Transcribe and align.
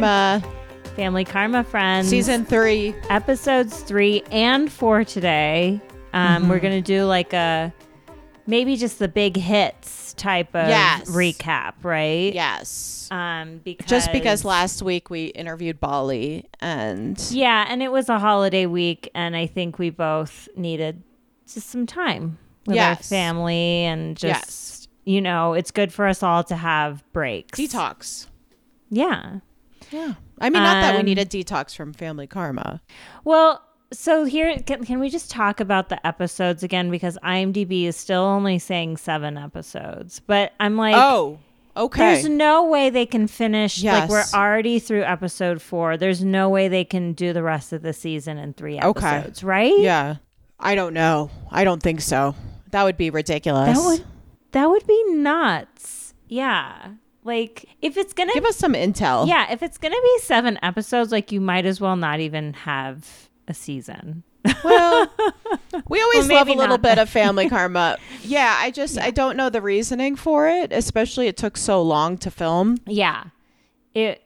Karma, 0.00 0.42
Family 0.96 1.24
Karma 1.24 1.64
Friends. 1.64 2.08
season 2.08 2.44
three. 2.44 2.94
episodes 3.10 3.80
three 3.80 4.22
and 4.30 4.70
four 4.70 5.04
today. 5.04 5.80
Um, 6.12 6.42
Mm-hmm. 6.42 6.50
We're 6.50 6.58
gonna 6.60 6.82
do 6.82 7.04
like 7.04 7.32
a 7.32 7.72
maybe 8.46 8.76
just 8.76 8.98
the 8.98 9.08
big 9.08 9.36
hits 9.36 10.14
type 10.14 10.54
of 10.54 10.68
Yes. 10.68 11.10
recap, 11.10 11.74
right? 11.82 12.32
Yes. 12.32 13.08
Um, 13.10 13.60
because 13.64 13.86
Just 13.86 14.12
because 14.12 14.44
last 14.44 14.82
week 14.82 15.10
we 15.10 15.26
interviewed 15.26 15.80
Bali 15.80 16.44
and 16.60 17.18
yeah, 17.30 17.66
and 17.68 17.82
it 17.82 17.90
was 17.92 18.08
a 18.08 18.18
holiday 18.18 18.66
week, 18.66 19.10
and 19.14 19.36
I 19.36 19.46
think 19.46 19.78
we 19.78 19.90
both 19.90 20.48
needed 20.56 21.02
just 21.52 21.68
some 21.70 21.86
time 21.86 22.38
with 22.66 22.78
our 22.78 22.96
family 22.96 23.84
and 23.84 24.16
just 24.16 24.28
Yes. 24.46 24.88
you 25.04 25.20
know, 25.20 25.52
it's 25.54 25.70
good 25.70 25.92
for 25.92 26.06
us 26.06 26.22
all 26.22 26.42
to 26.44 26.56
have 26.56 27.04
breaks. 27.12 27.58
detox. 27.58 28.26
Yeah. 28.90 29.40
Yeah. 29.94 30.14
I 30.40 30.50
mean, 30.50 30.62
not 30.62 30.80
that 30.82 30.94
we 30.94 31.00
Um, 31.00 31.06
need 31.06 31.18
a 31.18 31.24
detox 31.24 31.74
from 31.76 31.92
family 31.92 32.26
karma. 32.26 32.80
Well, 33.24 33.62
so 33.92 34.24
here, 34.24 34.58
can, 34.58 34.84
can 34.84 34.98
we 34.98 35.08
just 35.08 35.30
talk 35.30 35.60
about 35.60 35.88
the 35.88 36.04
episodes 36.06 36.62
again? 36.64 36.90
Because 36.90 37.16
IMDb 37.22 37.84
is 37.84 37.96
still 37.96 38.22
only 38.22 38.58
saying 38.58 38.96
seven 38.96 39.36
episodes. 39.38 40.20
But 40.26 40.52
I'm 40.58 40.76
like, 40.76 40.96
oh, 40.96 41.38
okay. 41.76 42.14
there's 42.14 42.28
no 42.28 42.64
way 42.66 42.90
they 42.90 43.06
can 43.06 43.28
finish. 43.28 43.82
Like, 43.84 44.10
we're 44.10 44.24
already 44.34 44.80
through 44.80 45.04
episode 45.04 45.62
four. 45.62 45.96
There's 45.96 46.24
no 46.24 46.48
way 46.48 46.66
they 46.66 46.84
can 46.84 47.12
do 47.12 47.32
the 47.32 47.42
rest 47.44 47.72
of 47.72 47.82
the 47.82 47.92
season 47.92 48.36
in 48.36 48.52
three 48.54 48.80
Okay. 48.80 49.06
episodes, 49.06 49.44
right? 49.44 49.78
yeah. 49.78 50.16
I 50.58 50.74
don't 50.76 50.94
know. 50.94 51.30
I 51.50 51.62
don't 51.64 51.82
think 51.82 52.00
so. 52.00 52.34
That 52.70 52.82
would 52.84 52.96
be 52.96 53.10
ridiculous. 53.10 53.76
That 53.78 53.84
would, 53.86 54.04
that 54.52 54.68
would 54.70 54.86
be 54.86 55.04
nuts. 55.12 56.14
Yeah. 56.26 56.94
Like, 57.24 57.64
if 57.82 57.96
it's 57.96 58.12
going 58.12 58.28
to 58.28 58.34
Give 58.34 58.44
us 58.44 58.56
some 58.56 58.74
intel. 58.74 59.26
Yeah, 59.26 59.50
if 59.50 59.62
it's 59.62 59.78
gonna 59.78 59.94
be 60.02 60.18
seven 60.20 60.58
episodes, 60.62 61.10
like 61.10 61.32
you 61.32 61.40
might 61.40 61.64
as 61.66 61.80
well 61.80 61.96
not 61.96 62.20
even 62.20 62.52
have 62.52 63.28
a 63.48 63.54
season. 63.54 64.22
Well, 64.62 65.10
we 65.88 66.02
always 66.02 66.28
Well, 66.28 66.36
love 66.38 66.48
a 66.48 66.52
little 66.52 66.66
not 66.68 66.82
bit 66.82 66.98
of 66.98 67.08
family 67.08 67.48
karma. 67.48 67.96
Yeah, 68.22 68.56
I 68.58 68.70
just 68.70 68.98
I 68.98 69.10
don't 69.10 69.36
know 69.36 69.48
the 69.50 69.60
reasoning 69.62 70.16
for 70.16 70.48
it, 70.48 70.70
especially 70.72 71.26
it 71.26 71.36
took 71.38 71.56
so 71.56 71.80
long 71.82 72.16
to 72.18 72.30
film. 72.30 72.76
Yeah. 72.86 73.24
It 73.94 74.22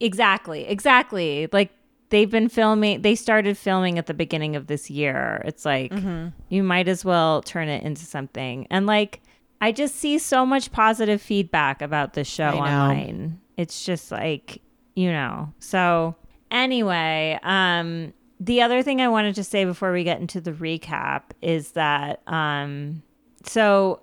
exactly, 0.00 0.66
exactly. 0.66 1.48
Like 1.52 1.70
they've 2.10 2.30
been 2.30 2.48
filming 2.48 3.02
they 3.02 3.14
started 3.14 3.56
filming 3.58 3.98
at 3.98 4.06
the 4.06 4.14
beginning 4.14 4.56
of 4.56 4.66
this 4.66 4.90
year. 4.90 5.42
It's 5.44 5.64
like 5.64 5.92
Mm-hmm. 5.92 6.28
you 6.48 6.62
might 6.64 6.88
as 6.88 7.04
well 7.04 7.42
turn 7.42 7.68
it 7.68 7.82
into 7.84 8.02
something. 8.04 8.66
And 8.70 8.86
like 8.86 9.20
I 9.60 9.72
just 9.72 9.96
see 9.96 10.18
so 10.18 10.46
much 10.46 10.72
positive 10.72 11.20
feedback 11.20 11.82
about 11.82 12.14
this 12.14 12.26
show 12.28 12.50
online. 12.50 13.40
It's 13.56 13.84
just 13.84 14.10
like, 14.10 14.62
you 14.94 15.10
know. 15.12 15.52
So 15.58 16.16
anyway, 16.50 17.38
um 17.42 18.12
the 18.42 18.62
other 18.62 18.82
thing 18.82 19.02
I 19.02 19.08
wanted 19.08 19.34
to 19.34 19.44
say 19.44 19.66
before 19.66 19.92
we 19.92 20.02
get 20.02 20.18
into 20.20 20.40
the 20.40 20.52
recap 20.52 21.22
is 21.42 21.72
that 21.72 22.22
um 22.26 23.02
so 23.44 24.00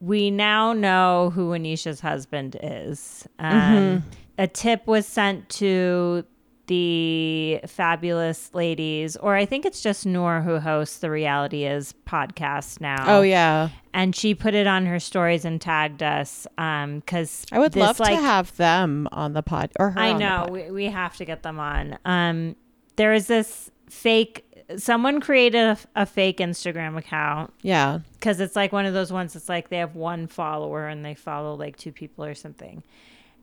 we 0.00 0.30
now 0.30 0.72
know 0.72 1.30
who 1.34 1.50
Anisha's 1.50 2.00
husband 2.00 2.56
is. 2.62 3.26
Um, 3.38 4.04
A 4.38 4.46
tip 4.48 4.86
was 4.86 5.06
sent 5.06 5.48
to 5.50 6.24
the 6.70 7.60
fabulous 7.66 8.54
ladies, 8.54 9.16
or 9.16 9.34
I 9.34 9.44
think 9.44 9.66
it's 9.66 9.82
just 9.82 10.06
Noor 10.06 10.40
who 10.40 10.60
hosts 10.60 10.98
the 10.98 11.10
Reality 11.10 11.64
Is 11.64 11.94
podcast 12.06 12.80
now. 12.80 13.04
Oh 13.18 13.22
yeah. 13.22 13.70
and 13.92 14.14
she 14.14 14.36
put 14.36 14.54
it 14.54 14.68
on 14.68 14.86
her 14.86 15.00
stories 15.00 15.44
and 15.44 15.60
tagged 15.60 16.00
us 16.00 16.46
because 16.56 17.44
I 17.50 17.58
would 17.58 17.72
this, 17.72 17.80
love 17.80 17.98
like, 17.98 18.14
to 18.14 18.22
have 18.22 18.56
them 18.56 19.08
on 19.10 19.32
the 19.32 19.42
pod 19.42 19.72
or 19.80 19.90
her 19.90 19.98
I 19.98 20.12
know 20.12 20.46
we, 20.48 20.70
we 20.70 20.84
have 20.84 21.16
to 21.16 21.24
get 21.24 21.42
them 21.42 21.58
on. 21.58 21.98
Um, 22.04 22.54
there 22.94 23.12
is 23.14 23.26
this 23.26 23.68
fake. 23.88 24.46
Someone 24.76 25.20
created 25.20 25.58
a, 25.58 25.78
a 25.96 26.06
fake 26.06 26.38
Instagram 26.38 26.96
account 26.96 27.52
Yeah. 27.62 27.98
because 28.12 28.38
it's 28.38 28.54
like 28.54 28.70
one 28.70 28.86
of 28.86 28.94
those 28.94 29.12
ones. 29.12 29.34
It's 29.34 29.48
like 29.48 29.70
they 29.70 29.78
have 29.78 29.96
one 29.96 30.28
follower 30.28 30.86
and 30.86 31.04
they 31.04 31.14
follow 31.14 31.56
like 31.56 31.76
two 31.76 31.90
people 31.90 32.24
or 32.24 32.34
something, 32.36 32.84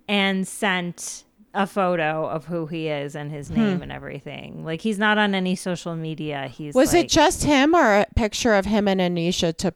and 0.07 0.47
sent 0.47 1.25
a 1.53 1.65
photo 1.65 2.27
of 2.27 2.45
who 2.45 2.67
he 2.67 2.87
is 2.87 3.15
and 3.15 3.31
his 3.31 3.49
name 3.49 3.81
and 3.81 3.91
everything. 3.91 4.63
Like 4.63 4.81
he's 4.81 4.99
not 4.99 5.17
on 5.17 5.33
any 5.33 5.55
social 5.55 5.95
media. 5.95 6.47
He's 6.47 6.75
Was 6.75 6.93
like, 6.93 7.05
it 7.05 7.09
just 7.09 7.43
him 7.43 7.73
or 7.75 8.01
a 8.01 8.05
picture 8.15 8.53
of 8.53 8.65
him 8.65 8.87
and 8.87 8.99
Anisha 9.01 9.55
to 9.57 9.73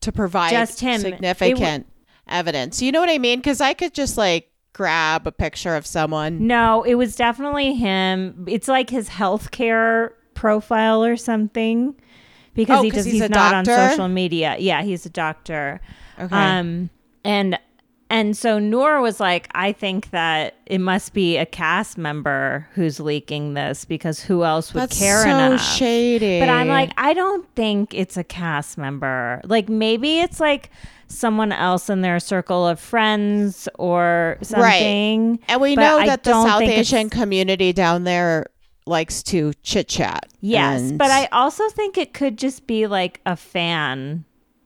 to 0.00 0.12
provide 0.12 0.50
Just 0.50 0.80
him. 0.80 1.00
Significant 1.00 1.86
evidence? 2.28 2.82
You 2.82 2.92
know 2.92 3.00
what 3.00 3.08
I 3.10 3.18
mean? 3.18 3.38
Because 3.38 3.60
I 3.60 3.72
could 3.74 3.94
just 3.94 4.18
like 4.18 4.50
grab 4.74 5.26
a 5.26 5.32
picture 5.32 5.76
of 5.76 5.86
someone. 5.86 6.46
No, 6.46 6.82
it 6.82 6.94
was 6.96 7.16
definitely 7.16 7.74
him. 7.74 8.44
It's 8.48 8.68
like 8.68 8.90
his 8.90 9.08
healthcare 9.08 10.10
profile 10.34 11.02
or 11.04 11.16
something 11.16 11.94
because 12.54 12.80
Oh, 12.80 12.82
he 12.82 12.90
does. 12.90 13.04
he's 13.04 13.14
He's, 13.20 13.30
not 13.30 13.54
on 13.54 13.64
social 13.64 14.08
media. 14.08 14.56
Yeah, 14.58 14.82
he's 14.82 15.06
a 15.06 15.10
doctor. 15.10 15.80
Okay. 16.18 16.36
Um, 16.36 16.90
and 17.24 17.58
and 18.14 18.36
so 18.36 18.60
Noor 18.60 19.00
was 19.00 19.18
like, 19.18 19.48
I 19.56 19.72
think 19.72 20.10
that 20.10 20.54
it 20.66 20.78
must 20.78 21.14
be 21.14 21.36
a 21.36 21.44
cast 21.44 21.98
member 21.98 22.68
who's 22.74 23.00
leaking 23.00 23.54
this 23.54 23.84
because 23.84 24.20
who 24.20 24.44
else 24.44 24.72
would 24.72 24.84
That's 24.84 24.96
care 24.96 25.24
so 25.24 25.30
enough? 25.30 25.60
shady. 25.60 26.38
But 26.38 26.48
I'm 26.48 26.68
like, 26.68 26.92
I 26.96 27.12
don't 27.12 27.44
think 27.56 27.92
it's 27.92 28.16
a 28.16 28.22
cast 28.22 28.78
member. 28.78 29.40
Like 29.42 29.68
maybe 29.68 30.20
it's 30.20 30.38
like 30.38 30.70
someone 31.08 31.50
else 31.50 31.90
in 31.90 32.02
their 32.02 32.20
circle 32.20 32.68
of 32.68 32.78
friends 32.78 33.68
or 33.80 34.38
something. 34.42 35.30
Right. 35.32 35.40
and 35.48 35.60
we 35.60 35.74
know 35.74 35.98
I 35.98 36.06
that 36.06 36.22
the 36.22 36.40
South 36.40 36.62
Asian 36.62 37.10
community 37.10 37.72
down 37.72 38.04
there 38.04 38.46
likes 38.86 39.24
to 39.24 39.54
chit 39.64 39.88
chat. 39.88 40.28
Yes, 40.40 40.92
but 40.92 41.10
I 41.10 41.26
also 41.32 41.68
think 41.70 41.98
it 41.98 42.14
could 42.14 42.38
just 42.38 42.68
be 42.68 42.86
like 42.86 43.20
a 43.26 43.34
fan 43.34 44.24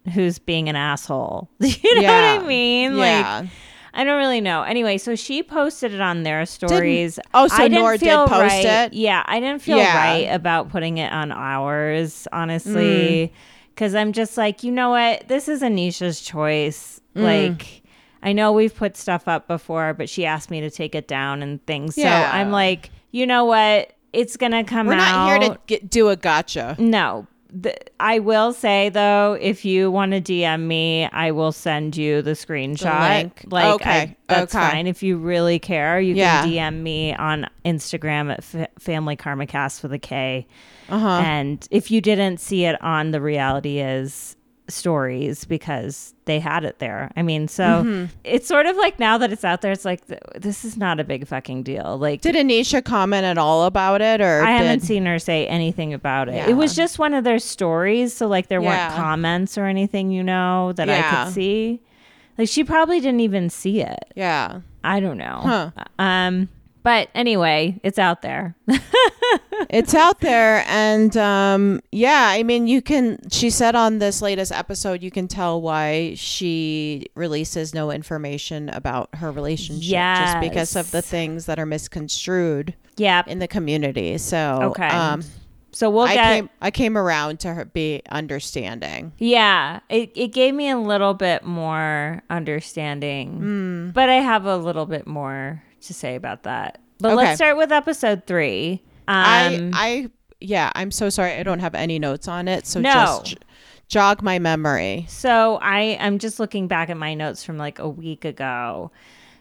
who's 0.09 0.39
being 0.39 0.69
an 0.69 0.77
asshole. 0.77 1.49
you 1.61 1.95
know 1.97 2.01
Yeah. 2.03 2.37
what 2.37 2.45
I 2.45 2.47
mean? 2.49 2.97
Yeah. 2.97 3.41
Like 3.41 3.51
I 3.95 4.05
don't 4.05 4.19
really 4.19 4.41
know. 4.41 4.63
Anyway, 4.63 4.99
so 4.99 5.17
she 5.17 5.43
posted 5.43 5.93
it 5.93 6.01
on 6.01 6.23
their 6.23 6.45
stories. 6.47 7.19
oh, 7.35 7.49
so 7.49 7.57
I 7.57 7.69
didn't 7.69 7.81
Noor 7.83 7.97
did 7.97 8.15
post 8.29 8.31
right- 8.33 8.65
it? 8.65 8.93
Yeah, 8.93 9.23
I 9.27 9.41
didn't 9.41 9.63
feel 9.63 9.79
Yeah. 9.79 9.97
right 9.97 10.27
about 10.35 10.69
putting 10.69 10.99
it 10.99 11.11
on 11.13 11.33
ours, 11.33 12.29
honestly, 12.33 13.33
Mm. 13.33 13.71
because 13.75 13.95
I'm 13.95 14.13
just 14.13 14.37
like, 14.37 14.63
you 14.63 14.71
know 14.71 14.91
what? 14.91 15.27
This 15.29 15.49
is 15.49 15.63
Anisha's 15.63 16.21
choice. 16.21 17.01
Mm. 17.17 17.23
Like. 17.25 17.83
I 18.21 18.33
know 18.33 18.51
we've 18.51 18.75
put 18.75 18.97
stuff 18.97 19.29
up 19.29 19.47
before, 19.47 19.95
but 19.95 20.09
she 20.09 20.27
asked 20.27 20.51
me 20.51 20.61
to 20.63 20.71
take 20.71 20.97
it 20.97 21.07
down 21.07 21.41
and 21.41 21.65
things. 21.67 21.97
Yeah. 21.97 22.29
So 22.33 22.37
I'm 22.37 22.51
like, 22.51 22.91
you 23.13 23.29
know 23.29 23.45
what? 23.45 23.93
It's 24.13 24.37
gonna 24.37 24.65
come 24.65 24.89
We're 24.89 24.95
out. 24.95 24.99
not 24.99 25.41
here 25.43 25.51
to 25.51 25.59
get, 25.69 25.89
do 25.89 26.09
a 26.09 26.17
gotcha. 26.17 26.75
No. 26.81 27.29
The, 27.51 27.75
I 27.99 28.19
will 28.19 28.53
say 28.53 28.91
though, 28.91 29.39
if 29.41 29.65
you 29.65 29.91
want 29.91 30.13
to 30.13 30.21
DM 30.21 30.63
me, 30.67 31.07
I 31.07 31.31
will 31.31 31.53
send 31.53 31.97
you 31.97 32.21
the 32.21 32.33
screenshot. 32.33 33.09
link. 33.23 33.45
Like, 33.47 33.75
Okay, 33.77 33.91
I, 33.91 34.17
that's 34.27 34.55
okay. 34.55 34.71
fine. 34.71 34.87
If 34.87 35.03
you 35.03 35.17
really 35.17 35.59
care, 35.59 35.99
you 36.01 36.15
Yeah. 36.15 36.43
can 36.43 36.51
DM 36.51 36.83
me 36.83 37.15
on 37.15 37.47
Instagram 37.65 38.31
at 38.33 38.41
F- 38.55 38.69
Family 38.79 39.17
Karma 39.17 39.47
Cast 39.47 39.83
with 39.83 39.93
a 39.95 39.99
K. 39.99 40.47
Uh 40.91 40.99
huh. 40.99 41.09
And 41.25 41.67
if 41.71 41.91
you 41.91 42.01
didn't 42.01 42.39
see 42.39 42.65
it 42.65 42.81
on 42.83 43.11
the 43.13 43.21
reality 43.21 43.79
is 43.81 44.37
stories 44.69 45.45
because 45.45 46.15
they 46.27 46.39
had 46.39 46.65
it 46.65 46.79
there. 46.79 47.11
I 47.17 47.23
mean, 47.23 47.49
so 47.49 47.65
Mm-hmm. 47.65 48.05
it's 48.25 48.47
sort 48.47 48.67
of 48.67 48.77
like 48.77 48.99
now 48.99 49.17
that 49.19 49.33
it's 49.33 49.45
out 49.45 49.63
there, 49.63 49.73
it's 49.73 49.85
like 49.85 50.07
th- 50.07 50.21
this 50.37 50.65
is 50.65 50.77
not 50.77 51.01
a 51.01 51.05
big 51.05 51.27
fucking 51.27 51.63
deal. 51.63 51.97
Like 51.99 52.21
Did 52.21 52.35
Anisha 52.35 52.85
comment 52.85 53.25
at 53.25 53.39
all 53.39 53.65
about 53.65 54.01
it, 54.03 54.21
or 54.21 54.43
I 54.43 54.51
haven't 54.53 54.81
seen 54.81 55.07
her 55.07 55.19
say 55.19 55.47
anything 55.47 55.95
about 55.95 56.29
it. 56.29 56.35
Yeah. 56.37 56.51
It 56.51 56.55
was 56.55 56.75
just 56.77 56.99
one 56.99 57.15
of 57.15 57.25
their 57.25 57.39
stories, 57.39 58.13
so 58.15 58.27
like 58.29 58.49
there 58.49 58.61
Yeah. 58.63 58.89
weren't 58.89 58.97
comments 58.97 59.57
or 59.57 59.65
anything, 59.65 60.11
you 60.11 60.23
know, 60.23 60.73
that 60.75 60.89
I 60.91 61.25
could 61.25 61.33
see. 61.33 61.81
Like 62.37 62.49
she 62.49 62.63
probably 62.63 63.01
didn't 63.01 63.21
even 63.21 63.51
see 63.51 63.81
it. 63.81 64.13
Yeah. 64.15 64.61
I 64.85 65.01
don't 65.01 65.19
know. 65.19 65.41
Huh. 65.43 65.71
Um 65.99 66.49
but 66.89 67.11
anyway, 67.15 67.79
it's 67.83 67.99
out 67.99 68.23
there. 68.23 68.57
it's 69.69 69.93
out 69.95 70.21
there 70.21 70.65
and 70.69 71.17
um 71.17 71.81
yeah 71.91 72.29
i 72.31 72.43
mean 72.45 72.67
you 72.69 72.81
can 72.81 73.19
she 73.31 73.51
said 73.51 73.75
on 73.75 73.99
this 73.99 74.23
latest 74.23 74.53
episode 74.53 75.03
you 75.03 75.11
can 75.11 75.27
tell 75.27 75.61
why 75.61 76.15
she 76.15 77.05
releases 77.17 77.75
no 77.75 77.91
information 77.91 78.69
about 78.71 79.09
her 79.15 79.31
relationship 79.33 79.91
just 79.91 80.41
because 80.41 80.77
of 80.77 80.91
the 80.93 81.03
things 81.03 81.47
that 81.47 81.59
are 81.59 81.67
misconstrued 81.67 82.73
yeah. 82.97 83.23
in 83.27 83.41
the 83.41 83.49
community 83.49 84.17
so 84.17 84.61
Okay. 84.71 84.89
um 84.89 85.23
So 85.73 85.91
we'll 85.91 86.05
I 86.07 86.15
get 86.15 86.33
came 86.33 86.51
I 86.63 86.71
came 86.71 86.97
around 86.97 87.41
to 87.41 87.53
her 87.53 87.65
be 87.67 88.01
understanding. 88.11 89.13
Yeah, 89.19 89.81
it, 89.91 90.11
it 90.15 90.29
gave 90.29 90.55
me 90.55 90.71
a 90.71 90.79
little 90.79 91.15
bit 91.15 91.45
more 91.45 92.23
understanding, 92.31 93.37
Hmm. 93.37 93.91
but 93.91 94.09
I 94.09 94.21
have 94.23 94.47
a 94.47 94.57
little 94.57 94.87
bit 94.87 95.07
more 95.07 95.63
to 95.89 95.95
say 95.95 96.15
about 96.15 96.45
that. 96.45 96.79
But 97.01 97.09
Okay. 97.13 97.17
let's 97.17 97.37
start 97.37 97.57
with 97.57 97.71
episode 97.73 98.23
three. 98.27 98.83
Um, 99.09 99.15
I 99.17 99.71
I 99.75 100.11
yeah, 100.41 100.71
I'm 100.75 100.91
so 100.91 101.11
sorry 101.11 101.33
I 101.33 101.43
don't 101.43 101.59
have 101.61 101.75
any 101.75 101.99
notes 101.99 102.29
on 102.29 102.47
it. 102.49 102.67
So 102.67 102.81
No. 102.81 102.93
just 102.93 103.25
j- 103.27 103.37
jog 103.89 104.23
my 104.23 104.39
memory. 104.39 105.07
So 105.09 105.59
I 105.63 105.97
I'm 106.01 106.19
just 106.19 106.39
looking 106.41 106.69
back 106.69 106.91
at 106.91 106.97
my 106.97 107.15
notes 107.15 107.43
from 107.45 107.59
like 107.59 107.79
a 107.79 107.89
week 107.89 108.25
ago. 108.25 108.91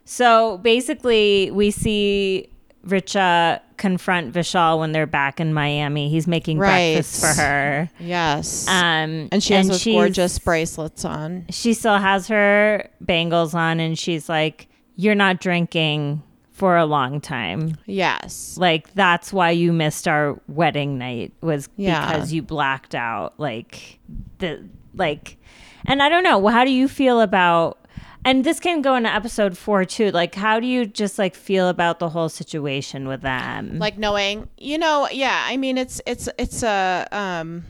So 0.06 0.58
basically, 0.60 1.52
we 1.52 1.70
see 1.72 2.50
Richa 2.86 3.60
confront 3.76 4.34
Vishal 4.34 4.80
when 4.80 4.94
they're 4.94 5.06
back 5.06 5.40
in 5.42 5.54
Miami. 5.54 6.10
He's 6.10 6.26
making 6.28 6.58
Right. 6.60 6.94
breakfast 6.96 7.20
for 7.22 7.42
her. 7.42 7.90
Yes. 8.00 8.66
Um, 8.70 9.28
and 9.32 9.44
she 9.44 9.54
has 9.54 9.68
those 9.68 9.84
gorgeous 9.84 10.40
bracelets 10.40 11.04
on. 11.04 11.46
She 11.50 11.74
still 11.74 11.98
has 11.98 12.28
her 12.30 12.88
bangles 13.02 13.54
on, 13.54 13.80
and 13.82 14.00
she's 14.00 14.30
like, 14.30 14.68
"You're 14.96 15.16
not 15.16 15.42
drinking 15.42 16.24
for 16.58 16.76
a 16.76 16.86
long 16.86 17.22
time. 17.22 17.78
Yes. 17.86 18.58
Like 18.60 18.92
that's 18.96 19.32
why 19.32 19.52
you 19.52 19.72
missed 19.72 20.08
our 20.08 20.42
wedding 20.48 20.98
night 20.98 21.32
was 21.42 21.70
Yeah. 21.78 22.12
because 22.12 22.34
you 22.34 22.42
blacked 22.42 22.96
out. 22.96 23.40
Like 23.40 24.00
the 24.40 24.64
like, 24.96 25.38
and 25.86 26.02
I 26.02 26.10
don't 26.10 26.24
know. 26.24 26.48
How 26.48 26.66
do 26.66 26.72
you 26.72 26.88
feel 26.88 27.22
about?" 27.22 27.78
And 28.26 28.44
this 28.44 28.60
can 28.60 28.82
go 28.82 28.96
into 28.96 29.14
episode 29.14 29.56
four 29.58 29.86
too. 29.86 30.10
Like, 30.12 30.34
how 30.36 30.60
do 30.60 30.66
you 30.68 30.86
just 30.88 31.18
like 31.20 31.36
feel 31.36 31.70
about 31.70 32.00
the 32.00 32.10
whole 32.10 32.28
situation 32.28 33.08
with 33.08 33.22
them? 33.22 33.78
like 33.80 33.98
knowing 34.00 34.50
you 34.58 34.78
know 34.80 35.08
yeah 35.12 35.46
i 35.48 35.56
mean 35.58 35.78
it's 35.78 36.02
it's 36.08 36.28
it's 36.40 36.64
a 36.64 37.08
um 37.12 37.64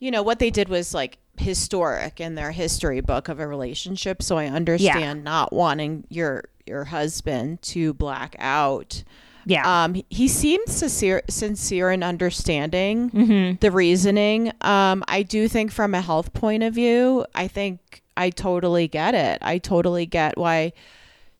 you 0.00 0.10
know 0.10 0.22
what 0.22 0.38
they 0.38 0.50
did 0.50 0.68
was 0.68 0.92
like 0.94 1.16
historic 1.38 2.20
in 2.20 2.34
their 2.36 2.52
history 2.52 3.00
book 3.00 3.28
of 3.28 3.40
a 3.40 3.46
relationship 3.46 4.22
so 4.22 4.36
i 4.38 4.46
understand 4.46 5.24
not 5.24 5.52
wanting 5.52 6.04
your 6.10 6.44
your 6.66 6.84
husband 6.84 7.60
to 7.62 7.92
black 7.94 8.36
out. 8.38 9.04
Yeah, 9.46 9.84
um 9.84 10.02
he 10.08 10.26
seemed 10.28 10.68
sincere 10.68 11.22
sincere 11.28 11.90
in 11.90 12.02
understanding 12.02 13.10
Mm-hmm. 13.10 13.56
the 13.60 13.70
reasoning. 13.70 14.52
Um 14.62 15.04
i 15.06 15.22
do 15.22 15.48
think 15.48 15.70
from 15.70 15.94
a 15.94 16.00
health 16.00 16.32
point 16.32 16.62
of 16.62 16.72
view 16.74 17.26
i 17.34 17.46
think 17.46 18.02
i 18.16 18.30
totally 18.30 18.88
get 18.88 19.14
it. 19.14 19.38
I 19.42 19.58
totally 19.58 20.06
get 20.06 20.38
why 20.38 20.72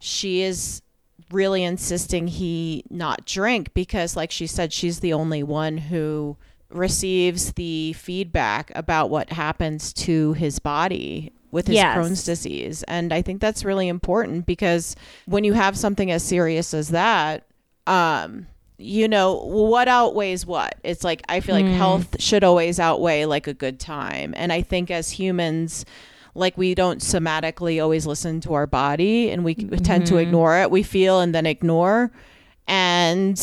she 0.01 0.43
is 0.43 0.83
really 1.31 1.65
insisting 1.65 2.27
he 2.29 2.85
not 2.91 3.25
drink 3.25 3.73
because 3.73 4.17
like 4.17 4.31
she 4.31 4.47
said 4.47 4.73
she's 4.73 5.01
the 5.01 5.15
only 5.15 5.43
one 5.43 5.79
who 5.79 6.37
receives 6.69 7.53
the 7.55 7.93
feedback 7.95 8.71
about 8.75 9.09
what 9.09 9.31
happens 9.33 9.93
to 9.95 10.35
his 10.35 10.59
body 10.59 11.33
with 11.55 11.69
his 11.69 11.77
Yes. 11.77 11.97
Crohn's 11.97 12.25
disease. 12.25 12.83
And 12.83 13.13
I 13.15 13.23
think 13.23 13.41
that's 13.41 13.65
really 13.65 13.89
important 13.89 14.45
because 14.45 14.95
when 15.25 15.45
you 15.45 15.55
have 15.55 15.79
something 15.79 16.11
as 16.11 16.23
serious 16.23 16.75
as 16.75 16.91
that 16.91 17.47
um 17.87 18.47
you 18.77 19.07
know 19.07 19.37
what 19.37 19.87
outweighs 19.89 20.45
what? 20.45 20.75
It's 20.83 21.05
like 21.05 21.23
i 21.29 21.41
feel 21.41 21.55
like 21.55 21.65
health 21.65 22.21
should 22.21 22.45
always 22.45 22.79
outweigh 22.81 23.25
like 23.25 23.47
a 23.47 23.55
good 23.55 23.79
time. 23.81 24.35
And 24.37 24.53
i 24.53 24.61
think 24.63 24.91
as 24.91 25.11
humans 25.11 25.85
like 26.35 26.59
we 26.59 26.75
don't 26.75 27.01
somatically 27.01 27.81
always 27.81 28.07
listen 28.07 28.41
to 28.41 28.55
our 28.55 28.67
body 28.67 29.31
and 29.31 29.45
we 29.45 29.55
tend 29.55 30.07
to 30.09 30.17
ignore 30.17 30.59
it. 30.59 30.71
We 30.71 30.83
feel 30.83 31.21
and 31.21 31.33
then 31.33 31.47
ignore. 31.47 32.11
And 32.67 33.39